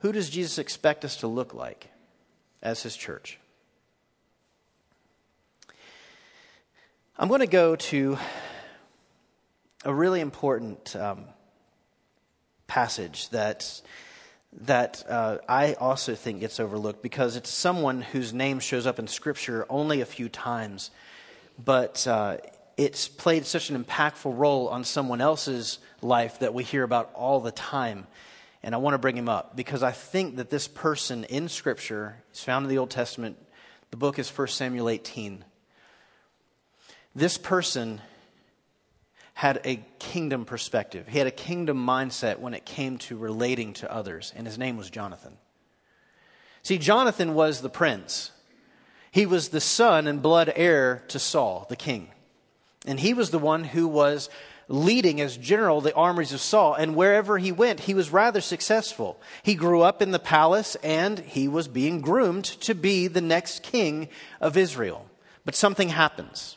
who 0.00 0.12
does 0.12 0.28
Jesus 0.28 0.58
expect 0.58 1.04
us 1.06 1.16
to 1.18 1.26
look 1.26 1.54
like 1.54 1.86
as 2.62 2.82
his 2.82 2.94
church? 2.94 3.38
I'm 7.16 7.28
going 7.28 7.40
to 7.40 7.46
go 7.46 7.76
to 7.76 8.18
a 9.84 9.94
really 9.94 10.20
important 10.20 10.94
um, 10.94 11.24
passage 12.66 13.30
that, 13.30 13.80
that 14.62 15.04
uh, 15.08 15.38
I 15.48 15.74
also 15.74 16.14
think 16.14 16.40
gets 16.40 16.60
overlooked 16.60 17.02
because 17.02 17.36
it's 17.36 17.50
someone 17.50 18.02
whose 18.02 18.32
name 18.32 18.60
shows 18.60 18.86
up 18.86 18.98
in 18.98 19.06
Scripture 19.06 19.66
only 19.68 20.00
a 20.00 20.06
few 20.06 20.28
times, 20.28 20.90
but 21.62 22.06
uh, 22.06 22.36
it's 22.76 23.08
played 23.08 23.46
such 23.46 23.70
an 23.70 23.82
impactful 23.82 24.36
role 24.36 24.68
on 24.68 24.84
someone 24.84 25.20
else's 25.20 25.78
life 26.02 26.38
that 26.40 26.54
we 26.54 26.64
hear 26.64 26.82
about 26.82 27.10
all 27.14 27.40
the 27.40 27.50
time. 27.50 28.06
And 28.62 28.74
I 28.74 28.78
want 28.78 28.94
to 28.94 28.98
bring 28.98 29.16
him 29.16 29.28
up 29.28 29.56
because 29.56 29.82
I 29.82 29.92
think 29.92 30.36
that 30.36 30.50
this 30.50 30.68
person 30.68 31.24
in 31.24 31.48
Scripture 31.48 32.16
is 32.32 32.42
found 32.42 32.64
in 32.64 32.70
the 32.70 32.78
Old 32.78 32.90
Testament. 32.90 33.36
The 33.90 33.96
book 33.96 34.18
is 34.18 34.30
1 34.30 34.48
Samuel 34.48 34.88
18. 34.88 35.44
This 37.14 37.38
person 37.38 38.00
had 39.34 39.60
a 39.64 39.84
kingdom 39.98 40.44
perspective. 40.44 41.06
He 41.08 41.18
had 41.18 41.26
a 41.26 41.32
kingdom 41.32 41.84
mindset 41.84 42.38
when 42.38 42.54
it 42.54 42.64
came 42.64 42.98
to 42.98 43.16
relating 43.16 43.74
to 43.74 43.92
others, 43.92 44.32
and 44.36 44.46
his 44.46 44.58
name 44.58 44.76
was 44.76 44.90
Jonathan. 44.90 45.36
See, 46.62 46.78
Jonathan 46.78 47.34
was 47.34 47.60
the 47.60 47.68
prince. 47.68 48.30
He 49.10 49.26
was 49.26 49.50
the 49.50 49.60
son 49.60 50.06
and 50.06 50.22
blood 50.22 50.52
heir 50.56 51.04
to 51.08 51.18
Saul, 51.18 51.66
the 51.68 51.76
king. 51.76 52.08
And 52.86 52.98
he 52.98 53.12
was 53.12 53.30
the 53.30 53.38
one 53.38 53.64
who 53.64 53.86
was 53.86 54.30
leading 54.68 55.20
as 55.20 55.36
general 55.36 55.80
the 55.80 55.94
armies 55.94 56.32
of 56.32 56.40
Saul. 56.40 56.74
And 56.74 56.96
wherever 56.96 57.38
he 57.38 57.52
went, 57.52 57.80
he 57.80 57.94
was 57.94 58.10
rather 58.10 58.40
successful. 58.40 59.20
He 59.42 59.54
grew 59.54 59.82
up 59.82 60.00
in 60.00 60.10
the 60.10 60.18
palace 60.18 60.74
and 60.82 61.18
he 61.18 61.48
was 61.48 61.68
being 61.68 62.00
groomed 62.00 62.44
to 62.44 62.74
be 62.74 63.06
the 63.06 63.20
next 63.20 63.62
king 63.62 64.08
of 64.40 64.56
Israel. 64.56 65.06
But 65.44 65.54
something 65.54 65.90
happens. 65.90 66.56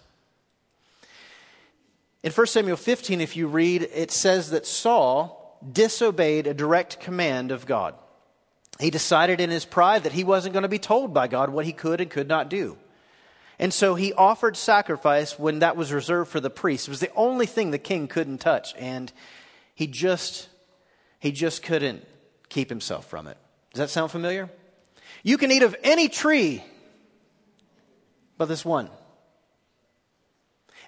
In 2.27 2.33
1 2.33 2.47
Samuel 2.47 2.75
15, 2.75 3.21
if 3.21 3.37
you 3.37 3.47
read, 3.47 3.83
it 3.83 4.11
says 4.11 4.49
that 4.49 4.65
Saul 4.65 5.57
disobeyed 5.71 6.45
a 6.45 6.53
direct 6.53 6.99
command 6.99 7.53
of 7.53 7.65
God. 7.65 7.95
He 8.81 8.89
decided 8.89 9.39
in 9.39 9.49
his 9.49 9.63
pride 9.63 10.03
that 10.03 10.11
he 10.11 10.25
wasn't 10.25 10.51
going 10.51 10.63
to 10.63 10.67
be 10.67 10.77
told 10.77 11.13
by 11.13 11.29
God 11.29 11.49
what 11.49 11.63
he 11.63 11.71
could 11.71 12.01
and 12.01 12.11
could 12.11 12.27
not 12.27 12.49
do. 12.49 12.75
And 13.59 13.73
so 13.73 13.95
he 13.95 14.11
offered 14.11 14.57
sacrifice 14.57 15.39
when 15.39 15.59
that 15.59 15.77
was 15.77 15.93
reserved 15.93 16.29
for 16.29 16.41
the 16.41 16.49
priest. 16.49 16.89
It 16.89 16.91
was 16.91 16.99
the 16.99 17.13
only 17.15 17.45
thing 17.45 17.71
the 17.71 17.77
king 17.77 18.09
couldn't 18.09 18.39
touch. 18.39 18.75
And 18.77 19.09
he 19.73 19.87
just, 19.87 20.49
he 21.19 21.31
just 21.31 21.63
couldn't 21.63 22.05
keep 22.49 22.67
himself 22.67 23.05
from 23.05 23.27
it. 23.27 23.37
Does 23.71 23.79
that 23.79 23.89
sound 23.89 24.11
familiar? 24.11 24.49
You 25.23 25.37
can 25.37 25.49
eat 25.49 25.63
of 25.63 25.77
any 25.81 26.09
tree 26.09 26.61
but 28.37 28.49
this 28.49 28.65
one. 28.65 28.89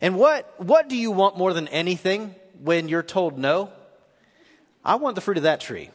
And 0.01 0.15
what, 0.15 0.53
what 0.57 0.87
do 0.87 0.95
you 0.95 1.11
want 1.11 1.37
more 1.37 1.53
than 1.53 1.67
anything 1.67 2.35
when 2.61 2.87
you're 2.87 3.03
told 3.03 3.37
no? 3.37 3.71
I 4.83 4.95
want 4.95 5.15
the 5.15 5.21
fruit 5.21 5.37
of 5.37 5.43
that 5.43 5.59
tree. 5.59 5.89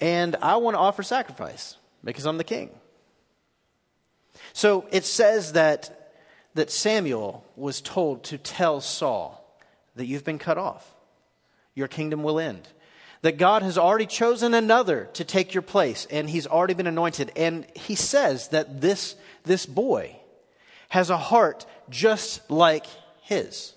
And 0.00 0.36
I 0.36 0.56
want 0.56 0.74
to 0.74 0.78
offer 0.78 1.02
sacrifice 1.02 1.76
because 2.04 2.26
I'm 2.26 2.38
the 2.38 2.44
king. 2.44 2.70
So 4.52 4.86
it 4.90 5.04
says 5.04 5.52
that, 5.52 6.12
that 6.54 6.70
Samuel 6.70 7.44
was 7.56 7.80
told 7.80 8.24
to 8.24 8.38
tell 8.38 8.80
Saul 8.80 9.44
that 9.96 10.06
you've 10.06 10.24
been 10.24 10.38
cut 10.38 10.58
off, 10.58 10.94
your 11.74 11.88
kingdom 11.88 12.22
will 12.22 12.38
end. 12.38 12.68
That 13.22 13.36
God 13.36 13.62
has 13.62 13.76
already 13.76 14.06
chosen 14.06 14.54
another 14.54 15.08
to 15.14 15.24
take 15.24 15.52
your 15.52 15.62
place, 15.62 16.06
and 16.08 16.30
he's 16.30 16.46
already 16.46 16.74
been 16.74 16.86
anointed. 16.86 17.32
And 17.34 17.66
he 17.74 17.96
says 17.96 18.48
that 18.48 18.80
this, 18.80 19.16
this 19.42 19.66
boy 19.66 20.14
has 20.90 21.10
a 21.10 21.16
heart 21.16 21.66
just 21.90 22.50
like 22.50 22.86
his. 23.22 23.74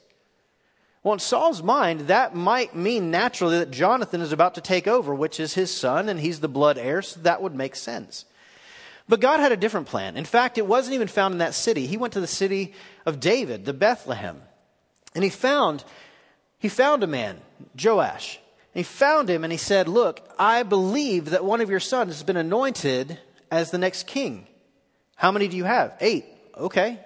Well, 1.04 1.14
in 1.14 1.20
Saul's 1.20 1.64
mind, 1.64 2.02
that 2.02 2.36
might 2.36 2.76
mean 2.76 3.10
naturally 3.10 3.58
that 3.58 3.72
Jonathan 3.72 4.22
is 4.22 4.32
about 4.32 4.56
to 4.56 4.62
take 4.62 4.88
over, 4.88 5.16
which 5.16 5.40
is 5.40 5.56
his 5.56 5.76
son, 5.76 6.10
and 6.10 6.20
he's 6.20 6.40
the 6.40 6.48
blood 6.48 6.78
heir, 6.78 7.02
so 7.02 7.20
that 7.22 7.42
would 7.42 7.56
make 7.56 7.76
sense. 7.76 8.26
But 9.10 9.20
God 9.20 9.40
had 9.40 9.52
a 9.52 9.58
different 9.58 9.88
plan. 9.88 10.16
In 10.16 10.26
fact, 10.26 10.58
it 10.58 10.68
wasn't 10.68 10.94
even 10.96 11.08
found 11.08 11.34
in 11.34 11.40
that 11.40 11.56
city. 11.56 11.88
He 11.88 11.98
went 11.98 12.14
to 12.14 12.22
the 12.22 12.28
city 12.28 12.74
of 13.06 13.20
David, 13.20 13.66
the 13.66 13.74
Bethlehem. 13.74 14.42
And 15.16 15.24
he 15.24 15.30
found 15.30 15.84
he 16.60 16.70
found 16.70 17.04
a 17.04 17.08
man, 17.08 17.42
Joash. 17.84 18.40
And 18.74 18.80
he 18.80 18.84
found 18.84 19.30
him 19.30 19.44
and 19.44 19.52
he 19.52 19.58
said, 19.58 19.88
"Look, 19.88 20.22
I 20.38 20.64
believe 20.64 21.32
that 21.32 21.44
one 21.44 21.60
of 21.60 21.70
your 21.70 21.80
sons 21.80 22.14
has 22.14 22.24
been 22.24 22.38
anointed 22.38 23.20
as 23.50 23.72
the 23.72 23.78
next 23.78 24.08
king. 24.08 24.48
How 25.16 25.32
many 25.32 25.48
do 25.48 25.58
you 25.58 25.66
have? 25.66 25.94
8. 26.00 26.26
Okay. 26.58 27.00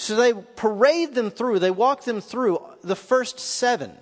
So 0.00 0.14
they 0.14 0.32
parade 0.32 1.14
them 1.14 1.30
through, 1.30 1.58
they 1.58 1.70
walk 1.70 2.04
them 2.04 2.20
through 2.20 2.60
the 2.82 2.96
first 2.96 3.40
7. 3.40 3.92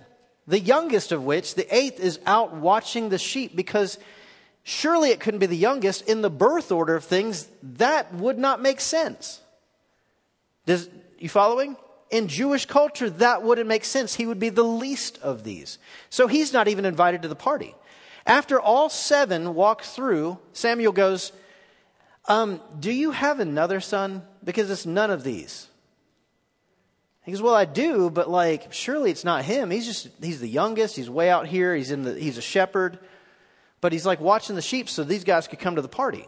The 0.46 0.60
youngest 0.60 1.10
of 1.10 1.24
which, 1.24 1.54
the 1.54 1.74
eighth, 1.74 1.98
is 1.98 2.20
out 2.26 2.54
watching 2.54 3.08
the 3.08 3.18
sheep 3.18 3.56
because 3.56 3.98
Surely 4.68 5.10
it 5.10 5.20
couldn't 5.20 5.38
be 5.38 5.46
the 5.46 5.56
youngest. 5.56 6.08
In 6.08 6.22
the 6.22 6.28
birth 6.28 6.72
order 6.72 6.96
of 6.96 7.04
things, 7.04 7.46
that 7.62 8.12
would 8.12 8.36
not 8.36 8.60
make 8.60 8.80
sense. 8.80 9.40
Does, 10.66 10.90
you 11.20 11.28
following? 11.28 11.76
In 12.10 12.26
Jewish 12.26 12.66
culture, 12.66 13.08
that 13.08 13.44
wouldn't 13.44 13.68
make 13.68 13.84
sense. 13.84 14.16
He 14.16 14.26
would 14.26 14.40
be 14.40 14.48
the 14.48 14.64
least 14.64 15.18
of 15.22 15.44
these. 15.44 15.78
So 16.10 16.26
he's 16.26 16.52
not 16.52 16.66
even 16.66 16.84
invited 16.84 17.22
to 17.22 17.28
the 17.28 17.36
party. 17.36 17.76
After 18.26 18.60
all 18.60 18.88
seven 18.88 19.54
walk 19.54 19.82
through, 19.82 20.40
Samuel 20.52 20.90
goes, 20.90 21.30
um, 22.26 22.60
Do 22.80 22.90
you 22.90 23.12
have 23.12 23.38
another 23.38 23.78
son? 23.78 24.24
Because 24.42 24.68
it's 24.68 24.84
none 24.84 25.12
of 25.12 25.22
these. 25.22 25.68
He 27.26 27.32
goes, 27.32 27.42
Well, 27.42 27.56
I 27.56 27.64
do, 27.64 28.08
but 28.08 28.30
like, 28.30 28.72
surely 28.72 29.10
it's 29.10 29.24
not 29.24 29.44
him. 29.44 29.70
He's 29.70 29.84
just, 29.84 30.08
he's 30.22 30.40
the 30.40 30.48
youngest. 30.48 30.94
He's 30.94 31.10
way 31.10 31.28
out 31.28 31.48
here. 31.48 31.74
He's, 31.74 31.90
in 31.90 32.02
the, 32.02 32.14
he's 32.14 32.38
a 32.38 32.42
shepherd. 32.42 33.00
But 33.80 33.92
he's 33.92 34.06
like 34.06 34.20
watching 34.20 34.54
the 34.54 34.62
sheep 34.62 34.88
so 34.88 35.02
these 35.02 35.24
guys 35.24 35.48
could 35.48 35.58
come 35.58 35.74
to 35.74 35.82
the 35.82 35.88
party. 35.88 36.26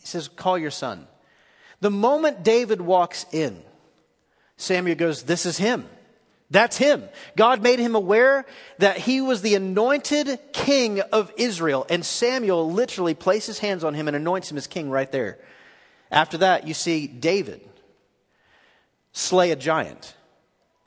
He 0.00 0.06
says, 0.06 0.26
Call 0.26 0.56
your 0.56 0.70
son. 0.70 1.06
The 1.80 1.90
moment 1.90 2.42
David 2.42 2.80
walks 2.80 3.26
in, 3.30 3.62
Samuel 4.56 4.96
goes, 4.96 5.24
This 5.24 5.44
is 5.44 5.58
him. 5.58 5.86
That's 6.50 6.78
him. 6.78 7.04
God 7.36 7.62
made 7.62 7.78
him 7.78 7.94
aware 7.94 8.46
that 8.78 8.98
he 8.98 9.20
was 9.20 9.42
the 9.42 9.54
anointed 9.54 10.38
king 10.52 11.00
of 11.00 11.32
Israel. 11.36 11.86
And 11.88 12.04
Samuel 12.04 12.70
literally 12.72 13.14
places 13.14 13.58
hands 13.58 13.84
on 13.84 13.94
him 13.94 14.06
and 14.06 14.16
anoints 14.16 14.50
him 14.50 14.58
as 14.58 14.66
king 14.66 14.90
right 14.90 15.10
there. 15.10 15.38
After 16.10 16.38
that, 16.38 16.66
you 16.66 16.74
see 16.74 17.06
David 17.06 17.66
slay 19.12 19.50
a 19.50 19.56
giant. 19.56 20.14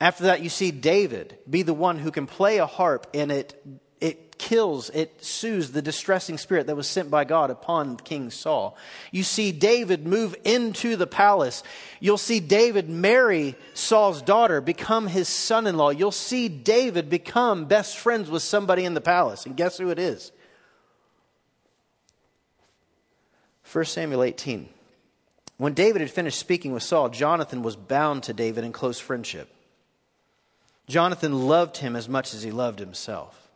After 0.00 0.24
that, 0.24 0.42
you 0.42 0.48
see 0.48 0.70
David 0.70 1.38
be 1.48 1.62
the 1.62 1.74
one 1.74 1.98
who 1.98 2.10
can 2.10 2.26
play 2.26 2.58
a 2.58 2.66
harp 2.66 3.06
and 3.14 3.32
it 3.32 3.80
it 4.00 4.36
kills, 4.36 4.90
it 4.90 5.24
soothes 5.24 5.72
the 5.72 5.80
distressing 5.80 6.36
spirit 6.36 6.66
that 6.66 6.76
was 6.76 6.86
sent 6.86 7.10
by 7.10 7.24
God 7.24 7.50
upon 7.50 7.96
King 7.96 8.30
Saul. 8.30 8.76
You 9.10 9.22
see 9.22 9.52
David 9.52 10.06
move 10.06 10.36
into 10.44 10.96
the 10.96 11.06
palace. 11.06 11.62
You'll 11.98 12.18
see 12.18 12.40
David 12.40 12.90
marry 12.90 13.56
Saul's 13.72 14.20
daughter, 14.20 14.60
become 14.60 15.06
his 15.06 15.28
son 15.28 15.66
in 15.66 15.76
law. 15.78 15.90
You'll 15.90 16.12
see 16.12 16.48
David 16.48 17.08
become 17.08 17.64
best 17.64 17.96
friends 17.96 18.30
with 18.30 18.42
somebody 18.42 18.84
in 18.84 18.92
the 18.92 19.00
palace. 19.00 19.46
And 19.46 19.56
guess 19.56 19.78
who 19.78 19.88
it 19.88 19.98
is? 19.98 20.30
1 23.72 23.84
Samuel 23.86 24.22
18. 24.22 24.68
When 25.58 25.72
David 25.72 26.02
had 26.02 26.10
finished 26.10 26.38
speaking 26.38 26.72
with 26.72 26.82
Saul, 26.82 27.08
Jonathan 27.08 27.62
was 27.62 27.76
bound 27.76 28.24
to 28.24 28.32
David 28.32 28.64
in 28.64 28.72
close 28.72 28.98
friendship. 28.98 29.48
Jonathan 30.86 31.46
loved 31.46 31.78
him 31.78 31.96
as 31.96 32.08
much 32.08 32.34
as 32.34 32.42
he 32.42 32.50
loved 32.50 32.78
himself. 32.78 33.48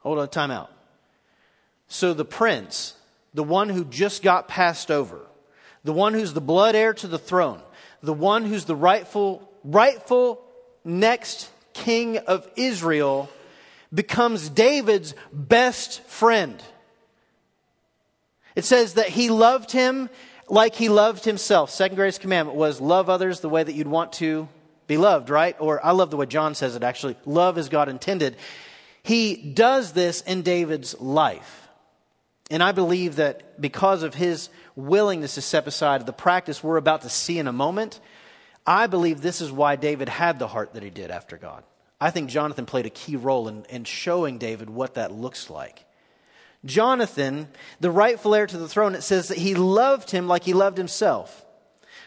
Hold 0.00 0.18
on, 0.18 0.28
time 0.28 0.50
out. 0.50 0.70
So 1.88 2.14
the 2.14 2.24
prince, 2.24 2.94
the 3.32 3.44
one 3.44 3.68
who 3.68 3.84
just 3.84 4.22
got 4.22 4.48
passed 4.48 4.90
over, 4.90 5.20
the 5.84 5.92
one 5.92 6.14
who's 6.14 6.32
the 6.32 6.40
blood 6.40 6.74
heir 6.74 6.92
to 6.94 7.06
the 7.06 7.18
throne, 7.18 7.60
the 8.02 8.12
one 8.12 8.44
who's 8.44 8.64
the 8.64 8.76
rightful, 8.76 9.48
rightful 9.64 10.42
next 10.84 11.48
king 11.72 12.18
of 12.18 12.48
Israel, 12.56 13.30
becomes 13.94 14.48
David's 14.48 15.14
best 15.32 16.02
friend. 16.02 16.62
It 18.56 18.64
says 18.64 18.94
that 18.94 19.10
he 19.10 19.30
loved 19.30 19.70
him 19.70 20.10
like 20.48 20.74
he 20.74 20.88
loved 20.88 21.24
himself. 21.24 21.70
Second 21.70 21.96
greatest 21.96 22.20
commandment 22.20 22.56
was 22.56 22.80
love 22.80 23.08
others 23.08 23.40
the 23.40 23.48
way 23.48 23.62
that 23.62 23.74
you'd 23.74 23.86
want 23.86 24.14
to 24.14 24.48
be 24.86 24.96
loved, 24.96 25.30
right? 25.30 25.54
Or 25.58 25.84
I 25.84 25.90
love 25.92 26.10
the 26.10 26.16
way 26.16 26.26
John 26.26 26.54
says 26.54 26.74
it 26.74 26.82
actually. 26.82 27.16
Love 27.24 27.58
as 27.58 27.68
God 27.68 27.88
intended. 27.88 28.36
He 29.02 29.36
does 29.36 29.92
this 29.92 30.22
in 30.22 30.42
David's 30.42 30.98
life. 31.00 31.68
And 32.50 32.62
I 32.62 32.72
believe 32.72 33.16
that 33.16 33.60
because 33.60 34.02
of 34.02 34.14
his 34.14 34.48
willingness 34.74 35.34
to 35.34 35.42
step 35.42 35.66
aside 35.66 36.06
the 36.06 36.12
practice 36.12 36.62
we're 36.62 36.76
about 36.76 37.02
to 37.02 37.08
see 37.08 37.38
in 37.38 37.48
a 37.48 37.52
moment, 37.52 38.00
I 38.66 38.86
believe 38.86 39.20
this 39.20 39.40
is 39.40 39.50
why 39.50 39.76
David 39.76 40.08
had 40.08 40.38
the 40.38 40.48
heart 40.48 40.74
that 40.74 40.82
he 40.82 40.90
did 40.90 41.10
after 41.10 41.36
God. 41.36 41.64
I 42.00 42.10
think 42.10 42.30
Jonathan 42.30 42.66
played 42.66 42.86
a 42.86 42.90
key 42.90 43.16
role 43.16 43.48
in, 43.48 43.64
in 43.64 43.84
showing 43.84 44.38
David 44.38 44.70
what 44.70 44.94
that 44.94 45.12
looks 45.12 45.50
like. 45.50 45.84
Jonathan, 46.66 47.48
the 47.80 47.90
rightful 47.90 48.34
heir 48.34 48.46
to 48.46 48.58
the 48.58 48.68
throne, 48.68 48.94
it 48.94 49.02
says 49.02 49.28
that 49.28 49.38
he 49.38 49.54
loved 49.54 50.10
him 50.10 50.28
like 50.28 50.44
he 50.44 50.52
loved 50.52 50.76
himself. 50.76 51.44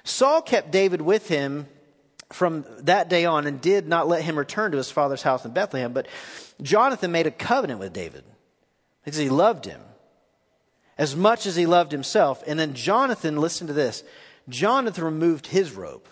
Saul 0.04 0.42
kept 0.42 0.72
David 0.72 1.02
with 1.02 1.28
him 1.28 1.68
from 2.32 2.66
that 2.80 3.10
day 3.10 3.26
on 3.26 3.48
and 3.48 3.60
did 3.60 3.88
not 3.88 4.08
let 4.08 4.24
him 4.24 4.38
return 4.38 4.72
to 4.72 4.78
his 4.78 4.92
father's 4.92 5.24
house 5.24 5.46
in 5.46 5.52
Bethlehem. 5.52 5.94
But 5.94 6.08
Jonathan 6.62 7.12
made 7.12 7.28
a 7.28 7.32
covenant 7.32 7.80
with 7.80 7.94
David 7.94 8.24
because 9.04 9.18
he 9.18 9.30
loved 9.30 9.66
him 9.66 9.82
as 10.98 11.16
much 11.16 11.46
as 11.46 11.56
he 11.56 11.66
loved 11.66 11.92
himself. 11.92 12.44
And 12.46 12.60
then 12.60 12.74
Jonathan, 12.74 13.38
listen 13.38 13.68
to 13.68 13.74
this 13.74 14.04
Jonathan 14.48 15.04
removed 15.04 15.48
his 15.48 15.74
robe 15.74 16.06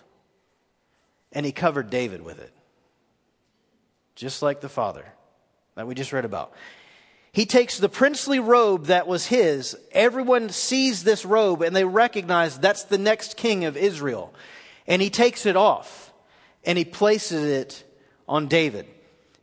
and 1.31 1.45
he 1.45 1.51
covered 1.51 1.89
David 1.89 2.23
with 2.23 2.39
it, 2.39 2.53
just 4.15 4.41
like 4.41 4.61
the 4.61 4.69
father 4.69 5.05
that 5.75 5.87
we 5.87 5.93
just 5.93 6.13
read 6.13 6.25
about. 6.25 6.53
He 7.37 7.45
takes 7.45 7.77
the 7.77 7.87
princely 7.87 8.39
robe 8.39 8.87
that 8.87 9.05
was 9.05 9.27
his. 9.27 9.77
Everyone 9.91 10.49
sees 10.49 11.03
this 11.03 11.23
robe 11.23 11.61
and 11.61 11.75
they 11.75 11.85
recognize 11.85 12.57
that's 12.57 12.85
the 12.85 12.97
next 12.97 13.37
king 13.37 13.63
of 13.65 13.77
Israel. 13.77 14.33
And 14.87 15.03
he 15.03 15.11
takes 15.11 15.45
it 15.45 15.55
off 15.55 16.11
and 16.65 16.79
he 16.79 16.83
places 16.83 17.45
it 17.45 17.83
on 18.27 18.47
David. 18.47 18.87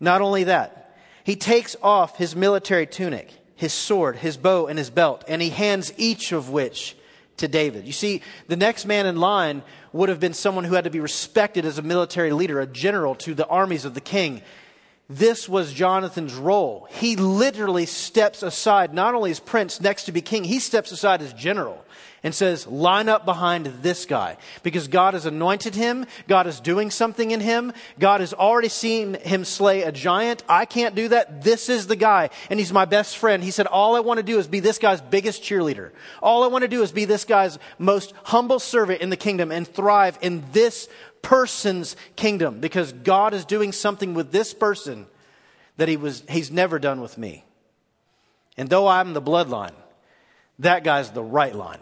Not 0.00 0.22
only 0.22 0.42
that, 0.42 0.96
he 1.22 1.36
takes 1.36 1.76
off 1.84 2.18
his 2.18 2.34
military 2.34 2.88
tunic, 2.88 3.30
his 3.54 3.72
sword, 3.72 4.16
his 4.16 4.36
bow, 4.36 4.66
and 4.66 4.76
his 4.76 4.90
belt, 4.90 5.22
and 5.28 5.40
he 5.40 5.50
hands 5.50 5.92
each 5.96 6.32
of 6.32 6.50
which 6.50 6.96
to 7.36 7.46
David. 7.46 7.86
You 7.86 7.92
see, 7.92 8.22
the 8.48 8.56
next 8.56 8.86
man 8.86 9.06
in 9.06 9.18
line 9.18 9.62
would 9.92 10.08
have 10.08 10.18
been 10.18 10.34
someone 10.34 10.64
who 10.64 10.74
had 10.74 10.82
to 10.82 10.90
be 10.90 10.98
respected 10.98 11.64
as 11.64 11.78
a 11.78 11.82
military 11.82 12.32
leader, 12.32 12.58
a 12.58 12.66
general 12.66 13.14
to 13.14 13.34
the 13.34 13.46
armies 13.46 13.84
of 13.84 13.94
the 13.94 14.00
king. 14.00 14.42
This 15.08 15.48
was 15.48 15.72
Jonathan's 15.72 16.34
role. 16.34 16.88
He 16.90 17.16
literally 17.16 17.84
steps 17.84 18.42
aside, 18.42 18.94
not 18.94 19.14
only 19.14 19.30
as 19.30 19.38
prince 19.38 19.80
next 19.80 20.04
to 20.04 20.12
be 20.12 20.22
king, 20.22 20.44
he 20.44 20.58
steps 20.58 20.92
aside 20.92 21.20
as 21.20 21.32
general 21.34 21.83
and 22.24 22.34
says, 22.34 22.66
line 22.66 23.10
up 23.10 23.26
behind 23.26 23.66
this 23.82 24.06
guy 24.06 24.38
because 24.62 24.88
God 24.88 25.12
has 25.12 25.26
anointed 25.26 25.74
him. 25.74 26.06
God 26.26 26.46
is 26.46 26.58
doing 26.58 26.90
something 26.90 27.30
in 27.30 27.40
him. 27.40 27.72
God 27.98 28.20
has 28.20 28.32
already 28.32 28.70
seen 28.70 29.14
him 29.14 29.44
slay 29.44 29.82
a 29.82 29.92
giant. 29.92 30.42
I 30.48 30.64
can't 30.64 30.94
do 30.94 31.08
that. 31.08 31.44
This 31.44 31.68
is 31.68 31.86
the 31.86 31.96
guy. 31.96 32.30
And 32.48 32.58
he's 32.58 32.72
my 32.72 32.86
best 32.86 33.18
friend. 33.18 33.44
He 33.44 33.50
said, 33.50 33.66
all 33.66 33.94
I 33.94 34.00
want 34.00 34.18
to 34.18 34.24
do 34.24 34.38
is 34.38 34.48
be 34.48 34.60
this 34.60 34.78
guy's 34.78 35.02
biggest 35.02 35.42
cheerleader. 35.42 35.90
All 36.22 36.42
I 36.42 36.46
want 36.46 36.62
to 36.62 36.68
do 36.68 36.82
is 36.82 36.92
be 36.92 37.04
this 37.04 37.26
guy's 37.26 37.58
most 37.78 38.14
humble 38.24 38.58
servant 38.58 39.02
in 39.02 39.10
the 39.10 39.18
kingdom 39.18 39.52
and 39.52 39.68
thrive 39.68 40.18
in 40.22 40.42
this 40.52 40.88
person's 41.20 41.94
kingdom 42.16 42.58
because 42.58 42.92
God 42.92 43.34
is 43.34 43.44
doing 43.44 43.70
something 43.70 44.14
with 44.14 44.32
this 44.32 44.54
person 44.54 45.06
that 45.76 45.88
he 45.88 45.98
was, 45.98 46.22
he's 46.30 46.50
never 46.50 46.78
done 46.78 47.02
with 47.02 47.18
me. 47.18 47.44
And 48.56 48.70
though 48.70 48.88
I'm 48.88 49.12
the 49.12 49.20
bloodline, 49.20 49.74
that 50.60 50.84
guy's 50.84 51.10
the 51.10 51.22
right 51.22 51.54
line. 51.54 51.80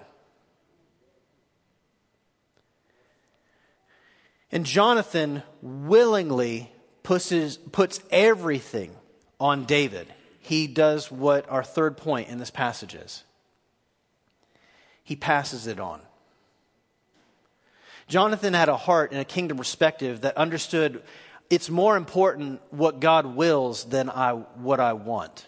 And 4.53 4.67
Jonathan 4.67 5.43
willingly 5.62 6.71
puts, 7.03 7.57
puts 7.73 8.01
everything 8.11 8.95
on 9.41 9.65
David. 9.65 10.12
He 10.41 10.67
does 10.67 11.11
what 11.11 11.49
our 11.51 11.65
third 11.65 11.97
point 11.97 12.29
in 12.29 12.38
this 12.38 12.51
passage 12.51 12.95
is 12.95 13.25
he 15.05 15.17
passes 15.17 15.67
it 15.67 15.81
on. 15.81 16.01
Jonathan 18.09 18.55
had 18.55 18.69
a 18.69 18.77
heart 18.77 19.12
and 19.12 19.21
a 19.21 19.25
kingdom 19.25 19.57
perspective 19.57 20.23
that 20.23 20.37
understood 20.37 21.03
it's 21.51 21.69
more 21.69 21.97
important 21.97 22.61
what 22.71 23.01
God 23.01 23.27
wills 23.27 23.85
than 23.85 24.09
I, 24.09 24.33
what 24.33 24.81
I 24.81 24.93
want. 24.93 25.47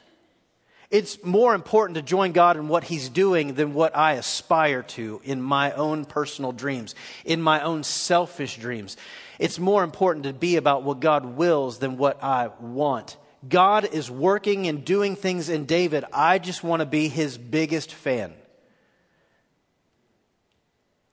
It's 0.95 1.25
more 1.25 1.57
important 1.57 1.97
to 1.97 2.03
join 2.03 2.31
God 2.31 2.57
in 2.57 2.69
what 2.69 2.85
He's 2.85 3.09
doing 3.09 3.55
than 3.55 3.75
what 3.75 3.97
I 3.97 4.13
aspire 4.13 4.85
to 4.85 5.21
in 5.25 5.43
my 5.43 5.73
own 5.73 6.05
personal 6.05 6.53
dreams, 6.53 6.95
in 7.25 7.43
my 7.43 7.63
own 7.63 7.83
selfish 7.83 8.59
dreams. 8.59 8.97
It's 9.41 9.59
more 9.59 9.83
important 9.83 10.25
to 10.27 10.33
be 10.33 10.55
about 10.55 10.85
what 10.85 11.01
God 11.01 11.25
wills 11.25 11.81
than 11.81 11.97
what 11.97 12.23
I 12.23 12.53
want. 12.61 13.17
God 13.49 13.93
is 13.93 14.09
working 14.09 14.69
and 14.69 14.85
doing 14.85 15.17
things 15.17 15.49
in 15.49 15.67
David. 15.67 16.05
I 16.13 16.39
just 16.39 16.63
want 16.63 16.79
to 16.79 16.87
be 16.87 17.09
his 17.09 17.39
biggest 17.39 17.93
fan. 17.93 18.33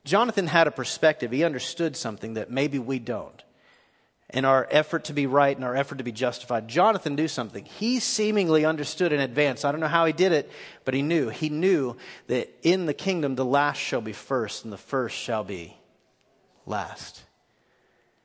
Jonathan 0.05 0.45
had 0.45 0.67
a 0.67 0.71
perspective. 0.71 1.31
He 1.31 1.43
understood 1.43 1.97
something 1.97 2.35
that 2.35 2.51
maybe 2.51 2.77
we 2.77 2.99
don't 2.99 3.43
in 4.33 4.45
our 4.45 4.67
effort 4.71 5.05
to 5.05 5.13
be 5.13 5.27
right 5.27 5.55
and 5.55 5.65
our 5.65 5.75
effort 5.75 5.97
to 5.97 6.03
be 6.03 6.11
justified. 6.11 6.67
Jonathan 6.67 7.15
knew 7.15 7.27
something. 7.27 7.65
He 7.65 7.99
seemingly 7.99 8.65
understood 8.65 9.11
in 9.11 9.19
advance. 9.19 9.65
I 9.65 9.71
don't 9.71 9.81
know 9.81 9.87
how 9.87 10.05
he 10.05 10.13
did 10.13 10.31
it, 10.31 10.51
but 10.85 10.93
he 10.93 11.01
knew. 11.01 11.29
He 11.29 11.49
knew 11.49 11.95
that 12.27 12.49
in 12.63 12.85
the 12.85 12.93
kingdom, 12.93 13.35
the 13.35 13.45
last 13.45 13.77
shall 13.77 14.01
be 14.01 14.13
first, 14.13 14.63
and 14.63 14.71
the 14.71 14.77
first 14.77 15.15
shall 15.15 15.43
be 15.43 15.77
last. 16.65 17.23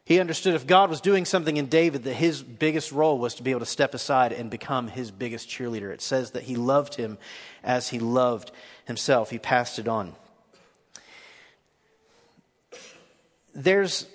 He 0.05 0.21
understood 0.21 0.55
if 0.55 0.69
God 0.69 0.89
was 0.89 1.01
doing 1.01 1.25
something 1.25 1.57
in 1.57 1.67
David, 1.67 2.05
that 2.05 2.15
his 2.15 2.41
biggest 2.41 2.93
role 2.93 3.19
was 3.19 3.35
to 3.35 3.43
be 3.43 3.51
able 3.51 3.61
to 3.61 3.67
step 3.67 3.93
aside 3.93 4.33
and 4.33 4.49
become 4.49 4.87
his 4.87 5.11
biggest 5.11 5.49
cheerleader. 5.49 5.93
It 5.93 6.01
says 6.01 6.31
that 6.31 6.45
he 6.45 6.55
loved 6.55 6.95
him 6.95 7.19
as 7.65 7.89
he 7.89 7.99
loved 7.99 8.53
himself, 8.85 9.31
he 9.31 9.39
passed 9.39 9.81
it 9.81 9.89
on. 9.89 10.15
There's 13.53 14.07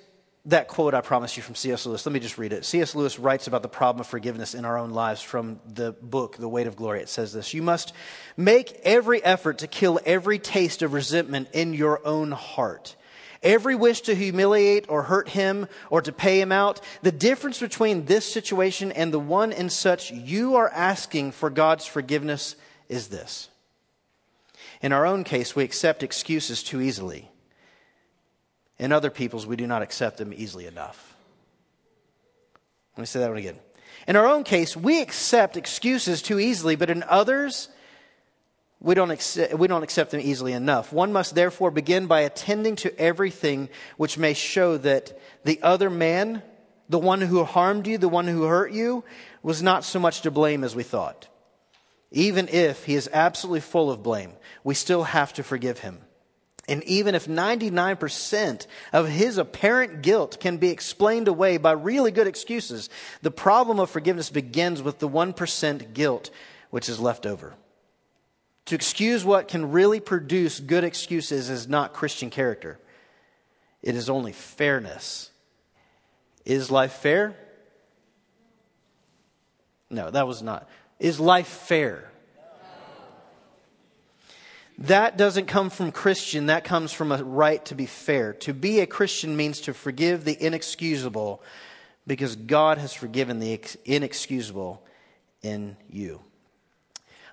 that 0.46 0.68
quote 0.68 0.94
I 0.94 1.02
promised 1.02 1.38
you 1.38 1.44
from 1.44 1.56
C.S. 1.56 1.86
Lewis. 1.86 2.06
Let 2.06 2.14
me 2.14 2.20
just 2.20 2.38
read 2.38 2.52
it. 2.52 2.66
C.S. 2.66 2.96
Lewis 2.96 3.20
writes 3.20 3.48
about 3.48 3.62
the 3.62 3.70
problem 3.70 4.02
of 4.02 4.08
forgiveness 4.08 4.56
in 4.56 4.66
our 4.66 4.78
own 4.78 4.92
lives 4.92 5.22
from 5.22 5.60
the 5.66 5.92
book, 5.92 6.38
The 6.38 6.50
Weight 6.50 6.68
of 6.68 6.76
Glory. 6.76 7.02
It 7.02 7.10
says 7.10 7.32
this 7.32 7.54
You 7.54 7.62
must 7.62 7.94
make 8.36 8.80
every 8.84 9.24
effort 9.24 9.60
to 9.60 9.68
kill 9.68 10.00
every 10.06 10.40
taste 10.40 10.82
of 10.82 10.94
resentment 10.94 11.50
in 11.54 11.74
your 11.74 12.06
own 12.06 12.32
heart. 12.32 12.96
Every 13.44 13.74
wish 13.74 14.02
to 14.02 14.16
humiliate 14.16 14.86
or 14.88 15.04
hurt 15.04 15.30
him 15.30 15.68
or 15.90 16.02
to 16.04 16.12
pay 16.12 16.40
him 16.40 16.52
out. 16.52 16.80
The 17.02 17.12
difference 17.12 17.60
between 17.60 18.06
this 18.06 18.32
situation 18.32 18.92
and 18.92 19.12
the 19.12 19.20
one 19.20 19.52
in 19.52 19.70
such 19.70 20.12
you 20.12 20.56
are 20.58 20.70
asking 20.70 21.32
for 21.32 21.50
God's 21.50 21.86
forgiveness 21.88 22.56
is 22.88 23.08
this. 23.08 23.50
In 24.82 24.92
our 24.92 25.08
own 25.08 25.24
case, 25.24 25.56
we 25.56 25.64
accept 25.64 26.04
excuses 26.04 26.62
too 26.62 26.82
easily. 26.82 27.31
In 28.82 28.92
other 28.92 29.12
people's, 29.12 29.46
we 29.46 29.56
do 29.56 29.68
not 29.68 29.84
accept 29.84 30.18
them 30.18 30.34
easily 30.36 30.66
enough. 30.66 31.16
Let 32.98 33.02
me 33.02 33.06
say 33.06 33.20
that 33.20 33.30
one 33.30 33.38
again. 33.38 33.60
In 34.08 34.16
our 34.16 34.26
own 34.26 34.44
case, 34.44 34.76
we 34.76 35.02
accept 35.02 35.56
excuses 35.56 36.24
too 36.24 36.40
easily, 36.40 36.76
but 36.76 36.90
in 36.90 37.04
others, 37.04 37.70
we 38.80 38.96
don't, 38.96 39.12
accept, 39.12 39.54
we 39.54 39.68
don't 39.68 39.84
accept 39.84 40.10
them 40.10 40.20
easily 40.20 40.54
enough. 40.54 40.92
One 40.92 41.14
must 41.14 41.36
therefore 41.36 41.70
begin 41.70 42.08
by 42.08 42.22
attending 42.22 42.76
to 42.78 43.00
everything 43.00 43.70
which 43.98 44.18
may 44.18 44.34
show 44.34 44.78
that 44.80 45.16
the 45.44 45.62
other 45.62 45.92
man, 45.92 46.42
the 46.90 46.98
one 46.98 47.22
who 47.22 47.44
harmed 47.44 47.86
you, 47.86 48.00
the 48.00 48.10
one 48.10 48.28
who 48.28 48.44
hurt 48.46 48.72
you, 48.72 49.04
was 49.44 49.62
not 49.62 49.84
so 49.84 50.00
much 50.00 50.22
to 50.22 50.32
blame 50.32 50.64
as 50.64 50.76
we 50.76 50.82
thought. 50.82 51.28
Even 52.10 52.48
if 52.48 52.86
he 52.86 52.96
is 52.96 53.08
absolutely 53.14 53.60
full 53.60 53.92
of 53.92 54.02
blame, 54.02 54.34
we 54.64 54.74
still 54.74 55.04
have 55.04 55.34
to 55.34 55.44
forgive 55.44 55.78
him. 55.80 56.00
And 56.68 56.84
even 56.84 57.16
if 57.16 57.28
99% 57.28 58.68
of 58.94 59.08
his 59.08 59.38
apparent 59.38 60.02
guilt 60.02 60.40
can 60.40 60.58
be 60.58 60.70
explained 60.70 61.28
away 61.28 61.58
by 61.58 61.72
really 61.72 62.12
good 62.12 62.28
excuses, 62.28 62.90
the 63.22 63.32
problem 63.32 63.80
of 63.80 63.90
forgiveness 63.90 64.30
begins 64.30 64.82
with 64.82 65.00
the 65.00 65.10
1% 65.10 65.94
guilt 65.94 66.30
which 66.70 66.88
is 66.88 67.00
left 67.00 67.26
over. 67.26 67.56
To 68.66 68.76
excuse 68.76 69.26
what 69.26 69.48
can 69.48 69.72
really 69.72 70.00
produce 70.00 70.60
good 70.60 70.84
excuses 70.84 71.50
is 71.50 71.68
not 71.68 71.94
Christian 71.94 72.30
character, 72.30 72.80
it 73.82 73.96
is 73.96 74.10
only 74.10 74.32
fairness. 74.32 75.30
Is 76.46 76.72
life 76.72 76.94
fair? 76.94 77.36
No, 79.90 80.10
that 80.10 80.26
was 80.26 80.42
not. 80.42 80.70
Is 81.00 81.20
life 81.20 81.48
fair? 81.48 82.11
That 84.82 85.16
doesn't 85.16 85.46
come 85.46 85.70
from 85.70 85.92
Christian, 85.92 86.48
that 86.48 86.64
comes 86.64 86.92
from 86.92 87.12
a 87.12 87.24
right 87.24 87.64
to 87.66 87.76
be 87.76 87.86
fair. 87.86 88.34
To 88.34 88.54
be 88.54 88.80
a 88.80 88.88
Christian 88.88 89.38
means 89.38 89.62
to 89.62 89.76
forgive 89.76 90.26
the 90.26 90.36
inexcusable 90.44 91.44
because 92.08 92.36
God 92.36 92.80
has 92.80 92.92
forgiven 92.92 93.40
the 93.40 93.62
inexcusable 93.86 94.84
in 95.44 95.78
you. 95.88 96.20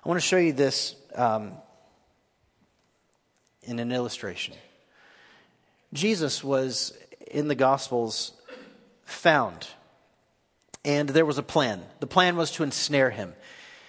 I 0.05 0.07
want 0.07 0.21
to 0.21 0.25
show 0.25 0.37
you 0.37 0.53
this 0.53 0.95
um, 1.15 1.53
in 3.63 3.79
an 3.79 3.91
illustration. 3.91 4.53
Jesus 5.91 6.43
was 6.43 6.95
in 7.31 7.47
the 7.47 7.55
Gospels 7.55 8.31
found, 9.05 9.67
and 10.85 11.09
there 11.09 11.25
was 11.25 11.39
a 11.39 11.43
plan. 11.43 11.81
The 11.99 12.05
plan 12.05 12.35
was 12.35 12.51
to 12.51 12.63
ensnare 12.63 13.09
him. 13.09 13.33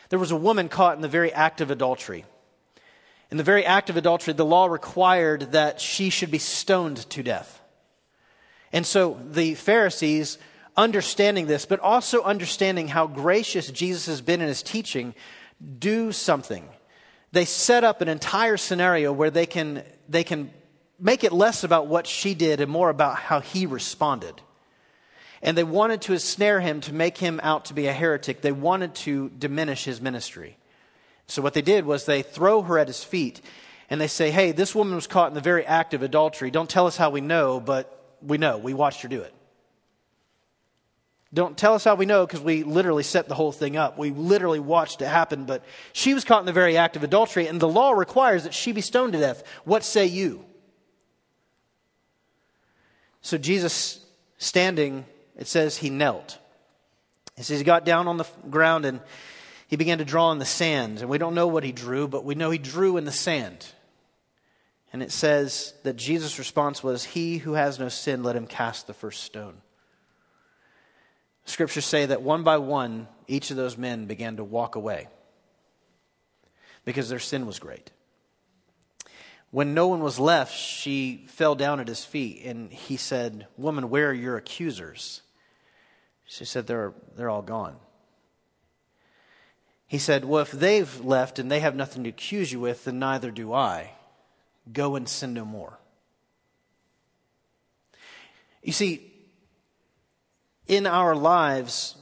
There 0.09 0.19
was 0.19 0.31
a 0.31 0.37
woman 0.37 0.71
caught 0.71 0.97
in 0.97 1.03
the 1.03 1.09
very 1.09 1.31
act 1.31 1.61
of 1.61 1.71
adultery. 1.71 2.25
In 3.31 3.37
the 3.37 3.45
very 3.45 3.65
act 3.65 3.91
of 3.91 3.97
adultery, 3.97 4.35
the 4.35 4.45
law 4.45 4.67
required 4.67 5.53
that 5.53 5.81
she 5.81 6.11
should 6.11 6.31
be 6.31 6.39
stoned 6.39 6.99
to 7.11 7.23
death. 7.23 7.61
And 8.73 8.85
so 8.85 9.21
the 9.31 9.55
Pharisees, 9.55 10.39
understanding 10.77 11.47
this, 11.47 11.67
but 11.67 11.81
also 11.81 12.23
understanding 12.23 12.89
how 12.89 13.07
gracious 13.07 13.71
Jesus 13.71 14.07
has 14.07 14.21
been 14.21 14.41
in 14.41 14.49
his 14.49 14.63
teaching, 14.63 15.15
do 15.79 16.13
something. 16.13 16.69
They 17.33 17.45
set 17.45 17.85
up 17.85 18.01
an 18.01 18.09
entire 18.09 18.57
scenario 18.57 19.13
where 19.13 19.31
they 19.31 19.47
can, 19.47 19.85
they 20.09 20.25
can 20.25 20.51
make 20.99 21.23
it 21.23 21.33
less 21.33 21.63
about 21.65 21.87
what 21.87 22.07
she 22.07 22.35
did 22.35 22.61
and 22.61 22.71
more 22.71 22.91
about 22.91 23.17
how 23.17 23.41
he 23.41 23.67
responded. 23.67 24.41
And 25.43 25.57
they 25.57 25.65
wanted 25.65 26.03
to 26.03 26.13
ensnare 26.13 26.61
him 26.61 26.81
to 26.83 26.93
make 26.93 27.19
him 27.19 27.41
out 27.43 27.67
to 27.67 27.75
be 27.75 27.87
a 27.87 27.93
heretic. 27.93 28.43
They 28.43 28.53
wanted 28.53 28.95
to 28.97 29.31
diminish 29.31 29.85
his 29.85 30.01
ministry. 30.01 30.59
So 31.31 31.43
what 31.43 31.55
they 31.55 31.63
did 31.63 31.87
was 31.87 32.05
they 32.05 32.23
throw 32.23 32.63
her 32.63 32.79
at 32.79 32.89
his 32.89 33.05
feet 33.05 33.41
and 33.89 34.01
they 34.01 34.09
say, 34.09 34.31
Hey, 34.31 34.51
this 34.53 34.75
woman 34.75 34.97
was 34.97 35.07
caught 35.07 35.29
in 35.29 35.35
the 35.35 35.41
very 35.41 35.65
act 35.65 35.95
of 35.95 36.03
adultery. 36.03 36.51
Don't 36.51 36.69
tell 36.69 36.87
us 36.87 36.97
how 36.97 37.11
we 37.11 37.21
know, 37.21 37.61
but 37.61 38.17
we 38.21 38.37
know. 38.37 38.59
We 38.59 38.75
watched 38.75 39.03
her 39.03 39.09
do 39.09 39.23
it. 39.23 39.33
Don't 41.33 41.57
tell 41.57 41.75
us 41.75 41.85
how 41.85 41.95
we 41.95 42.07
know 42.07 42.27
because 42.27 42.41
we 42.41 42.65
literally 42.65 43.05
set 43.05 43.29
the 43.29 43.37
whole 43.37 43.53
thing 43.53 43.77
up. 43.77 43.97
We 43.97 44.11
literally 44.11 44.59
watched 44.59 45.01
it 45.01 45.07
happen, 45.07 45.45
but 45.45 45.65
she 45.93 46.13
was 46.13 46.25
caught 46.25 46.41
in 46.41 46.47
the 46.47 46.53
very 46.53 46.77
act 46.77 46.97
of 46.97 47.05
adultery, 47.05 47.47
and 47.47 47.61
the 47.61 47.69
law 47.69 47.93
requires 47.93 48.43
that 48.43 48.53
she 48.53 48.73
be 48.73 48.81
stoned 48.81 49.13
to 49.13 49.21
death. 49.21 49.45
What 49.65 49.85
say 49.85 50.07
you? 50.07 50.45
So 53.23 53.39
Jesus, 53.39 54.05
standing, 54.39 55.05
it 55.37 55.47
says 55.47 55.77
he 55.77 55.89
knelt. 55.89 56.39
It 57.37 57.45
says 57.45 57.61
he 57.61 57.65
got 57.65 57.85
down 57.85 58.09
on 58.09 58.17
the 58.17 58.27
ground 58.51 58.85
and 58.85 59.01
he 59.71 59.77
began 59.77 59.99
to 59.99 60.05
draw 60.05 60.33
in 60.33 60.41
the 60.41 60.45
sand. 60.45 60.99
And 60.99 61.09
we 61.09 61.17
don't 61.17 61.37
know 61.37 61.47
what 61.47 61.63
he 61.63 61.71
drew, 61.71 62.09
but 62.09 62.25
we 62.25 62.35
know 62.35 62.51
he 62.51 62.59
drew 62.59 62.97
in 62.97 63.05
the 63.05 63.13
sand. 63.13 63.65
And 64.93 65.01
it 65.01 65.13
says 65.13 65.75
that 65.85 65.95
Jesus' 65.95 66.41
response 66.41 66.83
was, 66.83 67.05
He 67.05 67.39
who 67.39 67.53
has 67.53 67.79
no 67.79 67.89
sin, 67.89 68.25
let 68.25 68.35
him 68.35 68.49
cast 68.49 68.89
the 68.89 68.93
first 68.93 69.23
stone. 69.23 69.63
Scriptures 71.45 71.87
say 71.87 72.05
that 72.07 72.21
one 72.21 72.43
by 72.43 72.59
one, 72.59 73.07
each 73.29 73.53
of 73.53 73.57
those 73.57 73.79
men 73.79 74.07
began 74.07 74.39
to 74.39 74.45
walk 74.45 74.75
away 74.75 75.07
because 76.85 77.09
their 77.09 77.21
sin 77.21 77.47
was 77.47 77.61
great. 77.61 77.93
When 79.53 79.73
no 79.73 79.87
one 79.87 80.01
was 80.01 80.19
left, 80.19 80.53
she 80.53 81.27
fell 81.29 81.55
down 81.55 81.79
at 81.79 81.87
his 81.87 82.05
feet 82.05 82.43
and 82.45 82.73
he 82.73 82.97
said, 82.97 83.47
Woman, 83.57 83.89
where 83.89 84.11
are 84.11 84.13
your 84.13 84.37
accusers? 84.37 85.23
She 86.25 86.45
said, 86.45 86.67
They're, 86.67 86.93
they're 87.15 87.31
all 87.31 87.43
gone. 87.43 87.77
He 89.91 89.99
said, 89.99 90.25
Well, 90.25 90.43
if 90.43 90.53
they've 90.53 91.05
left 91.05 91.41
and 91.41 91.51
they 91.51 91.59
have 91.59 91.75
nothing 91.75 92.05
to 92.05 92.11
accuse 92.11 92.53
you 92.53 92.61
with, 92.61 92.85
then 92.85 93.01
neither 93.01 93.33
do 93.33 93.53
I. 93.53 93.91
Go 94.73 94.95
and 94.95 95.09
sin 95.09 95.35
no 95.35 95.45
more. 95.45 95.81
You 98.63 98.71
see, 98.71 99.13
in 100.69 100.87
our 100.87 101.17
lives, 101.17 101.97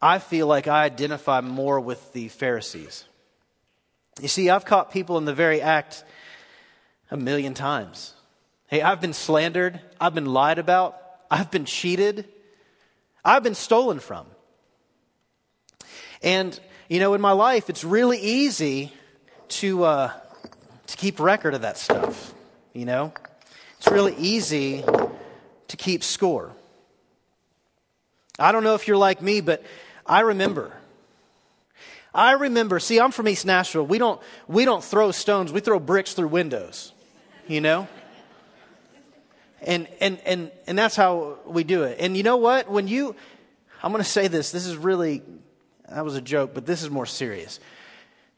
I 0.00 0.20
feel 0.20 0.46
like 0.46 0.68
I 0.68 0.84
identify 0.84 1.40
more 1.40 1.80
with 1.80 2.12
the 2.12 2.28
Pharisees. 2.28 3.04
You 4.20 4.28
see, 4.28 4.48
I've 4.48 4.64
caught 4.64 4.92
people 4.92 5.18
in 5.18 5.24
the 5.24 5.34
very 5.34 5.60
act 5.60 6.04
a 7.10 7.16
million 7.16 7.52
times. 7.52 8.14
Hey, 8.68 8.80
I've 8.80 9.00
been 9.00 9.12
slandered, 9.12 9.80
I've 10.00 10.14
been 10.14 10.26
lied 10.26 10.60
about, 10.60 10.96
I've 11.32 11.50
been 11.50 11.64
cheated, 11.64 12.28
I've 13.24 13.42
been 13.42 13.56
stolen 13.56 13.98
from. 13.98 14.26
And 16.22 16.60
you 16.88 17.00
know, 17.00 17.14
in 17.14 17.20
my 17.20 17.32
life, 17.32 17.68
it's 17.68 17.84
really 17.84 18.18
easy 18.18 18.92
to, 19.48 19.84
uh, 19.84 20.12
to 20.86 20.96
keep 20.96 21.20
record 21.20 21.54
of 21.54 21.62
that 21.62 21.76
stuff. 21.76 22.32
You 22.72 22.86
know, 22.86 23.12
it's 23.76 23.88
really 23.88 24.14
easy 24.16 24.84
to 25.68 25.76
keep 25.76 26.02
score. 26.02 26.52
I 28.38 28.52
don't 28.52 28.64
know 28.64 28.74
if 28.74 28.88
you're 28.88 28.96
like 28.96 29.20
me, 29.20 29.40
but 29.40 29.62
I 30.06 30.20
remember. 30.20 30.72
I 32.14 32.32
remember, 32.32 32.80
see, 32.80 32.98
I'm 32.98 33.10
from 33.10 33.28
East 33.28 33.44
Nashville. 33.44 33.86
We 33.86 33.98
don't, 33.98 34.20
we 34.46 34.64
don't 34.64 34.82
throw 34.82 35.10
stones, 35.10 35.52
we 35.52 35.60
throw 35.60 35.78
bricks 35.78 36.14
through 36.14 36.28
windows, 36.28 36.92
you 37.46 37.60
know? 37.60 37.86
And, 39.60 39.88
and, 40.00 40.18
and, 40.24 40.50
and 40.66 40.78
that's 40.78 40.96
how 40.96 41.38
we 41.44 41.64
do 41.64 41.82
it. 41.82 41.98
And 42.00 42.16
you 42.16 42.22
know 42.22 42.36
what? 42.36 42.70
When 42.70 42.88
you, 42.88 43.14
I'm 43.82 43.92
going 43.92 44.02
to 44.02 44.08
say 44.08 44.28
this, 44.28 44.52
this 44.52 44.66
is 44.66 44.76
really 44.76 45.22
that 45.90 46.04
was 46.04 46.16
a 46.16 46.20
joke, 46.20 46.52
but 46.54 46.66
this 46.66 46.82
is 46.82 46.90
more 46.90 47.06
serious. 47.06 47.60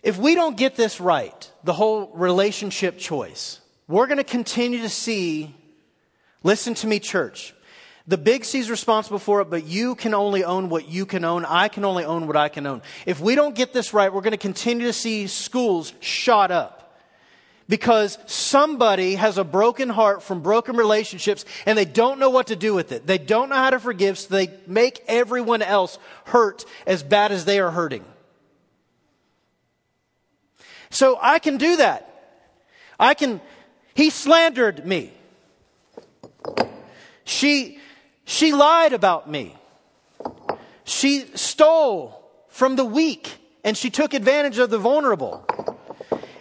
If 0.03 0.17
we 0.17 0.35
don't 0.35 0.57
get 0.57 0.77
this 0.77 1.01
right, 1.01 1.51
the 1.65 1.73
whole 1.73 2.11
relationship 2.15 2.99
choice, 2.99 3.61
we're 3.87 4.07
going 4.07 4.19
to 4.19 4.25
continue 4.25 4.83
to 4.83 4.89
see, 4.89 5.55
listen 6.43 6.75
to 6.75 6.87
me, 6.87 7.01
church. 7.01 7.55
The 8.07 8.17
big 8.17 8.45
C 8.45 8.59
is 8.59 8.71
responsible 8.71 9.19
for 9.19 9.41
it, 9.41 9.51
but 9.51 9.67
you 9.67 9.95
can 9.95 10.15
only 10.15 10.43
own 10.43 10.69
what 10.69 10.89
you 10.89 11.07
can 11.07 11.25
own. 11.25 11.45
I 11.45 11.69
can 11.69 11.85
only 11.85 12.05
own 12.05 12.27
what 12.27 12.37
I 12.37 12.49
can 12.49 12.67
own. 12.67 12.83
If 13.05 13.21
we 13.21 13.35
don't 13.35 13.55
get 13.55 13.73
this 13.73 13.93
right, 13.93 14.13
we're 14.13 14.23
going 14.23 14.33
to 14.33 14.39
continue 14.39 14.87
to 14.87 14.93
see 14.93 15.27
schools 15.27 15.93
shot 16.01 16.51
up 16.51 16.80
because 17.71 18.19
somebody 18.27 19.15
has 19.15 19.39
a 19.39 19.45
broken 19.45 19.89
heart 19.89 20.23
from 20.23 20.43
broken 20.43 20.77
relationships 20.77 21.47
and 21.65 21.79
they 21.79 21.87
don't 21.87 22.19
know 22.19 22.29
what 22.29 22.49
to 22.49 22.57
do 22.57 22.75
with 22.75 22.93
it. 22.93 23.07
They 23.07 23.17
don't 23.17 23.49
know 23.49 23.55
how 23.55 23.71
to 23.71 23.79
forgive, 23.79 24.19
so 24.19 24.35
they 24.35 24.53
make 24.67 25.03
everyone 25.07 25.63
else 25.63 25.99
hurt 26.27 26.67
as 26.87 27.03
bad 27.03 27.33
as 27.33 27.47
they 27.47 27.61
are 27.61 27.71
hurting. 27.71 28.05
So 30.91 31.19
I 31.23 31.39
can 31.39 31.57
do 31.57 31.77
that. 31.77 32.07
I 32.99 33.15
can, 33.15 33.41
he 33.95 34.11
slandered 34.11 34.85
me. 34.85 35.13
She 37.25 37.79
she 38.25 38.53
lied 38.53 38.93
about 38.93 39.29
me. 39.29 39.57
She 40.85 41.27
stole 41.35 42.25
from 42.49 42.77
the 42.77 42.85
weak 42.85 43.29
and 43.65 43.77
she 43.77 43.91
took 43.91 44.15
advantage 44.15 44.59
of 44.59 44.71
the 44.71 44.79
vulnerable. 44.79 45.45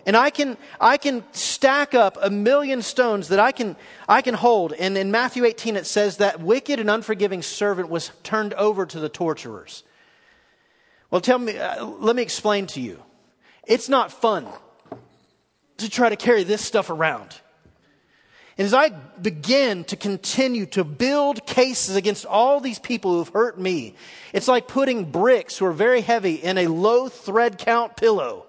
And 0.10 0.18
I 0.18 0.32
can, 0.32 0.58
I 0.82 0.98
can 0.98 1.24
stack 1.34 1.94
up 1.94 2.18
a 2.20 2.32
million 2.32 2.82
stones 2.82 3.28
that 3.28 3.40
I 3.40 3.52
can, 3.52 3.76
I 4.08 4.24
can 4.24 4.34
hold. 4.34 4.74
And 4.74 4.98
in 4.98 5.12
Matthew 5.12 5.46
18, 5.46 5.76
it 5.76 5.86
says 5.86 6.18
that 6.18 6.42
wicked 6.42 6.80
and 6.80 6.90
unforgiving 6.90 7.44
servant 7.44 7.90
was 7.90 8.10
turned 8.24 8.56
over 8.56 8.88
to 8.88 9.00
the 9.00 9.08
torturers. 9.08 9.84
Well, 11.12 11.22
tell 11.22 11.38
me, 11.38 11.60
uh, 11.60 11.86
let 11.86 12.16
me 12.16 12.24
explain 12.24 12.66
to 12.68 12.82
you. 12.82 13.04
It's 13.68 13.88
not 13.88 14.12
fun 14.12 14.48
to 15.78 15.88
try 15.88 16.10
to 16.10 16.16
carry 16.16 16.42
this 16.42 16.66
stuff 16.66 16.90
around. 16.90 17.40
And 18.58 18.66
as 18.66 18.74
I 18.74 18.90
begin 18.90 19.84
to 19.84 19.96
continue 19.96 20.66
to 20.72 20.84
build 20.84 21.46
cases 21.46 21.96
against 21.96 22.26
all 22.26 22.60
these 22.60 22.80
people 22.80 23.14
who've 23.14 23.30
hurt 23.30 23.60
me, 23.60 23.94
it's 24.34 24.48
like 24.48 24.68
putting 24.68 25.12
bricks 25.12 25.60
who 25.60 25.68
are 25.68 25.72
very 25.72 26.02
heavy 26.02 26.34
in 26.34 26.58
a 26.58 26.66
low 26.66 27.10
thread 27.10 27.60
count 27.60 27.96
pillow 27.96 28.48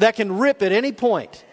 that 0.00 0.16
can 0.16 0.38
rip 0.38 0.62
at 0.62 0.72
any 0.72 0.92
point. 0.92 1.44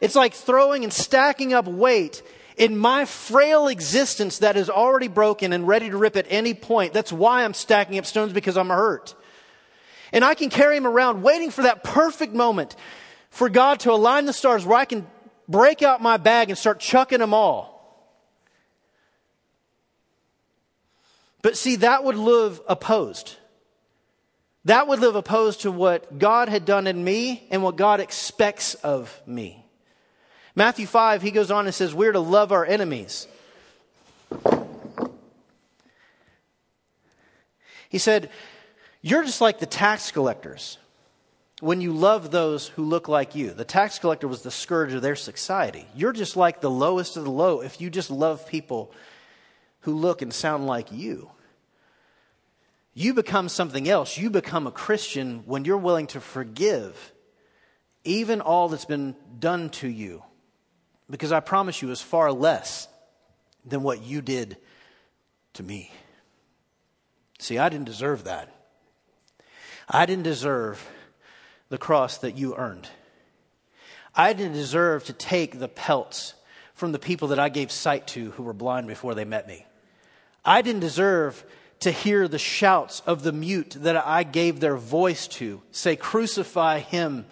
It's 0.00 0.14
like 0.14 0.32
throwing 0.32 0.84
and 0.84 0.92
stacking 0.92 1.52
up 1.52 1.66
weight 1.66 2.22
in 2.56 2.78
my 2.78 3.04
frail 3.04 3.68
existence 3.68 4.38
that 4.38 4.56
is 4.56 4.70
already 4.70 5.08
broken 5.08 5.52
and 5.52 5.68
ready 5.68 5.90
to 5.90 5.96
rip 5.96 6.16
at 6.16 6.26
any 6.28 6.54
point. 6.54 6.92
That's 6.92 7.12
why 7.12 7.44
I'm 7.44 7.54
stacking 7.54 7.98
up 7.98 8.06
stones 8.06 8.32
because 8.32 8.56
I'm 8.56 8.68
hurt. 8.68 9.14
And 10.12 10.24
I 10.24 10.34
can 10.34 10.50
carry 10.50 10.76
him 10.76 10.86
around 10.86 11.22
waiting 11.22 11.50
for 11.50 11.62
that 11.62 11.84
perfect 11.84 12.32
moment 12.32 12.76
for 13.30 13.48
God 13.48 13.80
to 13.80 13.92
align 13.92 14.26
the 14.26 14.32
stars 14.32 14.64
where 14.64 14.78
I 14.78 14.84
can 14.84 15.06
break 15.48 15.82
out 15.82 16.00
my 16.00 16.16
bag 16.16 16.48
and 16.48 16.58
start 16.58 16.80
chucking 16.80 17.18
them 17.18 17.34
all. 17.34 17.70
But 21.42 21.56
see, 21.56 21.76
that 21.76 22.04
would 22.04 22.16
live 22.16 22.60
opposed. 22.68 23.36
That 24.66 24.88
would 24.88 24.98
live 24.98 25.16
opposed 25.16 25.62
to 25.62 25.72
what 25.72 26.18
God 26.18 26.48
had 26.48 26.64
done 26.64 26.86
in 26.86 27.02
me 27.02 27.46
and 27.50 27.62
what 27.62 27.76
God 27.76 28.00
expects 28.00 28.74
of 28.74 29.20
me. 29.26 29.64
Matthew 30.54 30.86
5, 30.86 31.22
he 31.22 31.30
goes 31.30 31.50
on 31.50 31.66
and 31.66 31.74
says, 31.74 31.94
We're 31.94 32.12
to 32.12 32.20
love 32.20 32.52
our 32.52 32.64
enemies. 32.64 33.26
He 37.88 37.98
said, 37.98 38.30
you're 39.02 39.24
just 39.24 39.40
like 39.40 39.58
the 39.58 39.66
tax 39.66 40.10
collectors 40.10 40.76
when 41.60 41.80
you 41.80 41.92
love 41.92 42.30
those 42.30 42.68
who 42.68 42.84
look 42.84 43.08
like 43.08 43.34
you. 43.34 43.50
The 43.50 43.64
tax 43.64 43.98
collector 43.98 44.28
was 44.28 44.42
the 44.42 44.50
scourge 44.50 44.92
of 44.92 45.02
their 45.02 45.16
society. 45.16 45.86
You're 45.94 46.12
just 46.12 46.36
like 46.36 46.60
the 46.60 46.70
lowest 46.70 47.16
of 47.16 47.24
the 47.24 47.30
low 47.30 47.62
if 47.62 47.80
you 47.80 47.88
just 47.88 48.10
love 48.10 48.46
people 48.46 48.92
who 49.80 49.94
look 49.94 50.20
and 50.20 50.32
sound 50.32 50.66
like 50.66 50.92
you. 50.92 51.30
You 53.00 53.14
become 53.14 53.48
something 53.48 53.88
else. 53.88 54.18
You 54.18 54.28
become 54.28 54.66
a 54.66 54.70
Christian 54.70 55.42
when 55.46 55.64
you're 55.64 55.78
willing 55.78 56.06
to 56.08 56.20
forgive 56.20 57.14
even 58.04 58.42
all 58.42 58.68
that's 58.68 58.84
been 58.84 59.16
done 59.38 59.70
to 59.70 59.88
you. 59.88 60.22
Because 61.08 61.32
I 61.32 61.40
promise 61.40 61.80
you, 61.80 61.90
is 61.92 62.02
far 62.02 62.30
less 62.30 62.88
than 63.64 63.82
what 63.82 64.02
you 64.02 64.20
did 64.20 64.58
to 65.54 65.62
me. 65.62 65.90
See, 67.38 67.56
I 67.56 67.70
didn't 67.70 67.86
deserve 67.86 68.24
that. 68.24 68.54
I 69.88 70.04
didn't 70.04 70.24
deserve 70.24 70.86
the 71.70 71.78
cross 71.78 72.18
that 72.18 72.36
you 72.36 72.54
earned. 72.54 72.86
I 74.14 74.34
didn't 74.34 74.52
deserve 74.52 75.04
to 75.04 75.14
take 75.14 75.58
the 75.58 75.68
pelts 75.68 76.34
from 76.74 76.92
the 76.92 76.98
people 76.98 77.28
that 77.28 77.38
I 77.38 77.48
gave 77.48 77.72
sight 77.72 78.08
to 78.08 78.32
who 78.32 78.42
were 78.42 78.52
blind 78.52 78.88
before 78.88 79.14
they 79.14 79.24
met 79.24 79.48
me. 79.48 79.64
I 80.44 80.60
didn't 80.60 80.80
deserve 80.82 81.42
to 81.80 81.90
hear 81.90 82.28
the 82.28 82.38
shouts 82.38 83.00
of 83.06 83.22
the 83.22 83.32
mute 83.32 83.76
that 83.80 83.96
I 83.96 84.22
gave 84.22 84.60
their 84.60 84.76
voice 84.76 85.26
to 85.28 85.62
say, 85.72 85.96
Crucify 85.96 86.80
him, 86.80 87.26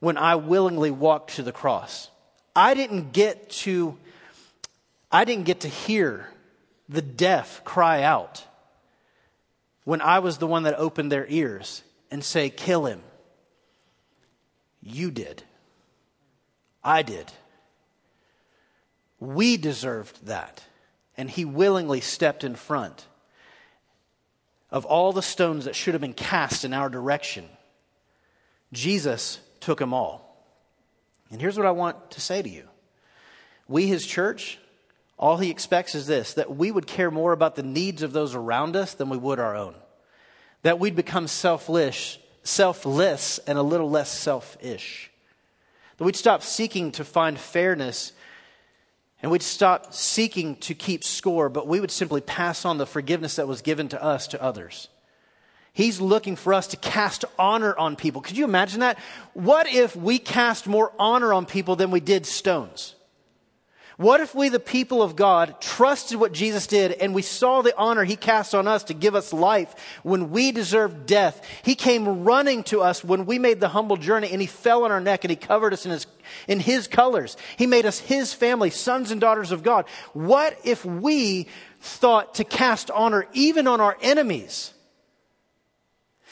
when 0.00 0.16
I 0.16 0.34
willingly 0.34 0.90
walked 0.90 1.36
to 1.36 1.42
the 1.42 1.52
cross. 1.52 2.10
I 2.56 2.74
didn't 2.74 3.12
get 3.12 3.50
to, 3.50 3.96
I 5.10 5.24
didn't 5.24 5.44
get 5.44 5.60
to 5.60 5.68
hear 5.68 6.28
the 6.88 7.02
deaf 7.02 7.64
cry 7.64 8.02
out 8.02 8.44
when 9.84 10.00
I 10.00 10.18
was 10.18 10.38
the 10.38 10.46
one 10.46 10.64
that 10.64 10.74
opened 10.76 11.10
their 11.10 11.26
ears 11.28 11.82
and 12.10 12.24
say, 12.24 12.50
Kill 12.50 12.86
him. 12.86 13.00
You 14.82 15.12
did. 15.12 15.44
I 16.82 17.02
did. 17.02 17.30
We 19.20 19.56
deserved 19.56 20.26
that. 20.26 20.64
And 21.16 21.30
he 21.30 21.44
willingly 21.44 22.00
stepped 22.00 22.44
in 22.44 22.54
front 22.54 23.06
of 24.70 24.86
all 24.86 25.12
the 25.12 25.22
stones 25.22 25.66
that 25.66 25.76
should 25.76 25.94
have 25.94 26.00
been 26.00 26.14
cast 26.14 26.64
in 26.64 26.72
our 26.72 26.88
direction. 26.88 27.48
Jesus 28.72 29.38
took 29.60 29.78
them 29.78 29.92
all. 29.92 30.46
And 31.30 31.40
here's 31.40 31.56
what 31.56 31.66
I 31.66 31.72
want 31.72 32.12
to 32.12 32.20
say 32.20 32.42
to 32.42 32.48
you 32.48 32.68
we, 33.68 33.86
his 33.86 34.06
church, 34.06 34.58
all 35.18 35.36
he 35.36 35.50
expects 35.50 35.94
is 35.94 36.06
this 36.06 36.34
that 36.34 36.56
we 36.56 36.70
would 36.70 36.86
care 36.86 37.10
more 37.10 37.32
about 37.32 37.54
the 37.54 37.62
needs 37.62 38.02
of 38.02 38.12
those 38.12 38.34
around 38.34 38.74
us 38.74 38.94
than 38.94 39.08
we 39.08 39.16
would 39.16 39.38
our 39.38 39.54
own. 39.54 39.74
That 40.62 40.78
we'd 40.78 40.96
become 40.96 41.28
selfless, 41.28 42.18
selfless 42.42 43.38
and 43.46 43.58
a 43.58 43.62
little 43.62 43.90
less 43.90 44.10
selfish. 44.10 45.10
That 45.96 46.04
we'd 46.04 46.16
stop 46.16 46.42
seeking 46.42 46.92
to 46.92 47.04
find 47.04 47.38
fairness 47.38 48.12
and 49.22 49.30
we'd 49.30 49.42
stop 49.42 49.94
seeking 49.94 50.56
to 50.56 50.74
keep 50.74 51.04
score, 51.04 51.48
but 51.48 51.68
we 51.68 51.80
would 51.80 51.92
simply 51.92 52.20
pass 52.20 52.64
on 52.64 52.78
the 52.78 52.86
forgiveness 52.86 53.36
that 53.36 53.46
was 53.46 53.62
given 53.62 53.88
to 53.88 54.02
us 54.02 54.26
to 54.28 54.42
others. 54.42 54.88
He's 55.72 56.00
looking 56.00 56.36
for 56.36 56.52
us 56.52 56.66
to 56.68 56.76
cast 56.76 57.24
honor 57.38 57.74
on 57.76 57.96
people. 57.96 58.20
Could 58.20 58.36
you 58.36 58.44
imagine 58.44 58.80
that? 58.80 58.98
What 59.32 59.66
if 59.66 59.96
we 59.96 60.18
cast 60.18 60.66
more 60.66 60.92
honor 60.98 61.32
on 61.32 61.46
people 61.46 61.76
than 61.76 61.90
we 61.90 62.00
did 62.00 62.26
stones? 62.26 62.94
What 64.02 64.20
if 64.20 64.34
we, 64.34 64.48
the 64.48 64.58
people 64.58 65.00
of 65.00 65.14
God, 65.14 65.60
trusted 65.60 66.18
what 66.18 66.32
Jesus 66.32 66.66
did 66.66 66.90
and 66.90 67.14
we 67.14 67.22
saw 67.22 67.62
the 67.62 67.76
honor 67.76 68.02
he 68.02 68.16
cast 68.16 68.52
on 68.52 68.66
us 68.66 68.82
to 68.84 68.94
give 68.94 69.14
us 69.14 69.32
life 69.32 69.72
when 70.02 70.32
we 70.32 70.50
deserved 70.50 71.06
death? 71.06 71.46
He 71.62 71.76
came 71.76 72.24
running 72.24 72.64
to 72.64 72.80
us 72.80 73.04
when 73.04 73.26
we 73.26 73.38
made 73.38 73.60
the 73.60 73.68
humble 73.68 73.96
journey 73.96 74.32
and 74.32 74.40
he 74.40 74.48
fell 74.48 74.82
on 74.82 74.90
our 74.90 75.00
neck 75.00 75.22
and 75.22 75.30
he 75.30 75.36
covered 75.36 75.72
us 75.72 75.86
in 75.86 75.92
his, 75.92 76.08
in 76.48 76.58
his 76.58 76.88
colors. 76.88 77.36
He 77.56 77.68
made 77.68 77.86
us 77.86 78.00
his 78.00 78.34
family, 78.34 78.70
sons 78.70 79.12
and 79.12 79.20
daughters 79.20 79.52
of 79.52 79.62
God. 79.62 79.84
What 80.14 80.58
if 80.64 80.84
we 80.84 81.46
thought 81.80 82.34
to 82.34 82.44
cast 82.44 82.90
honor 82.90 83.28
even 83.34 83.68
on 83.68 83.80
our 83.80 83.96
enemies? 84.02 84.74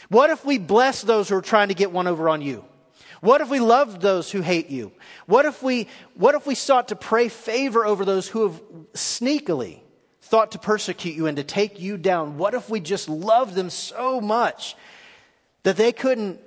What 0.09 0.31
if 0.31 0.45
we 0.45 0.59
bless 0.59 1.03
those 1.03 1.29
who 1.29 1.37
are 1.37 1.41
trying 1.41 1.69
to 1.69 1.75
get 1.75 1.93
one 1.93 2.09
over 2.09 2.29
on 2.29 2.43
you? 2.43 2.65
What 3.21 3.43
if 3.43 3.51
we 3.51 3.61
loved 3.61 4.01
those 4.01 4.31
who 4.31 4.41
hate 4.41 4.71
you? 4.71 4.93
What 5.27 5.45
if 5.45 5.63
we, 5.63 5.89
what 6.15 6.35
if 6.35 6.47
we 6.47 6.55
sought 6.55 6.89
to 6.89 6.97
pray 6.97 7.29
favor 7.29 7.85
over 7.85 8.05
those 8.05 8.27
who 8.29 8.49
have 8.49 8.63
sneakily 8.95 9.81
thought 10.23 10.53
to 10.53 10.59
persecute 10.59 11.15
you 11.15 11.27
and 11.27 11.37
to 11.37 11.45
take 11.45 11.81
you 11.81 11.99
down? 11.99 12.39
What 12.39 12.55
if 12.55 12.71
we 12.71 12.81
just 12.81 13.09
loved 13.09 13.55
them 13.55 13.69
so 13.69 14.21
much 14.21 14.75
that 15.65 15.77
they 15.77 15.93
couldn't, 15.93 16.41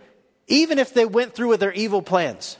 even 0.47 0.79
if 0.79 0.93
they 0.93 1.05
went 1.05 1.35
through 1.35 1.49
with 1.49 1.59
their 1.59 1.73
evil 1.73 2.01
plans, 2.01 2.57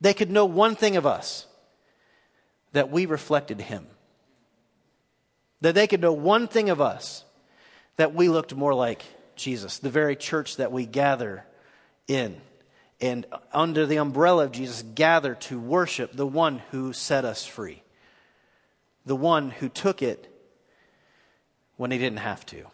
they 0.00 0.12
could 0.12 0.30
know 0.30 0.44
one 0.44 0.76
thing 0.76 0.96
of 0.96 1.06
us 1.06 1.46
that 2.72 2.90
we 2.90 3.06
reflected 3.06 3.60
Him. 3.60 3.86
That 5.62 5.74
they 5.74 5.86
could 5.86 6.00
know 6.00 6.12
one 6.12 6.48
thing 6.48 6.70
of 6.70 6.80
us 6.80 7.24
that 7.96 8.14
we 8.14 8.28
looked 8.28 8.54
more 8.54 8.74
like 8.74 9.02
Jesus, 9.34 9.78
the 9.78 9.90
very 9.90 10.14
church 10.14 10.56
that 10.56 10.70
we 10.70 10.86
gather 10.86 11.44
in 12.06 12.40
and 13.00 13.26
under 13.52 13.86
the 13.86 13.96
umbrella 13.96 14.44
of 14.44 14.52
Jesus 14.52 14.82
gather 14.82 15.34
to 15.34 15.58
worship 15.58 16.12
the 16.12 16.26
one 16.26 16.60
who 16.70 16.92
set 16.92 17.24
us 17.24 17.46
free, 17.46 17.82
the 19.06 19.16
one 19.16 19.50
who 19.50 19.68
took 19.68 20.02
it 20.02 20.32
when 21.76 21.90
he 21.90 21.98
didn't 21.98 22.18
have 22.18 22.44
to. 22.46 22.64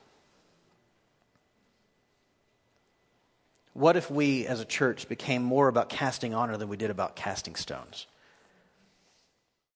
What 3.74 3.96
if 3.96 4.10
we 4.10 4.46
as 4.46 4.60
a 4.60 4.64
church 4.64 5.08
became 5.08 5.42
more 5.42 5.68
about 5.68 5.88
casting 5.88 6.32
honor 6.32 6.56
than 6.56 6.68
we 6.68 6.76
did 6.76 6.90
about 6.90 7.16
casting 7.16 7.56
stones? 7.56 8.06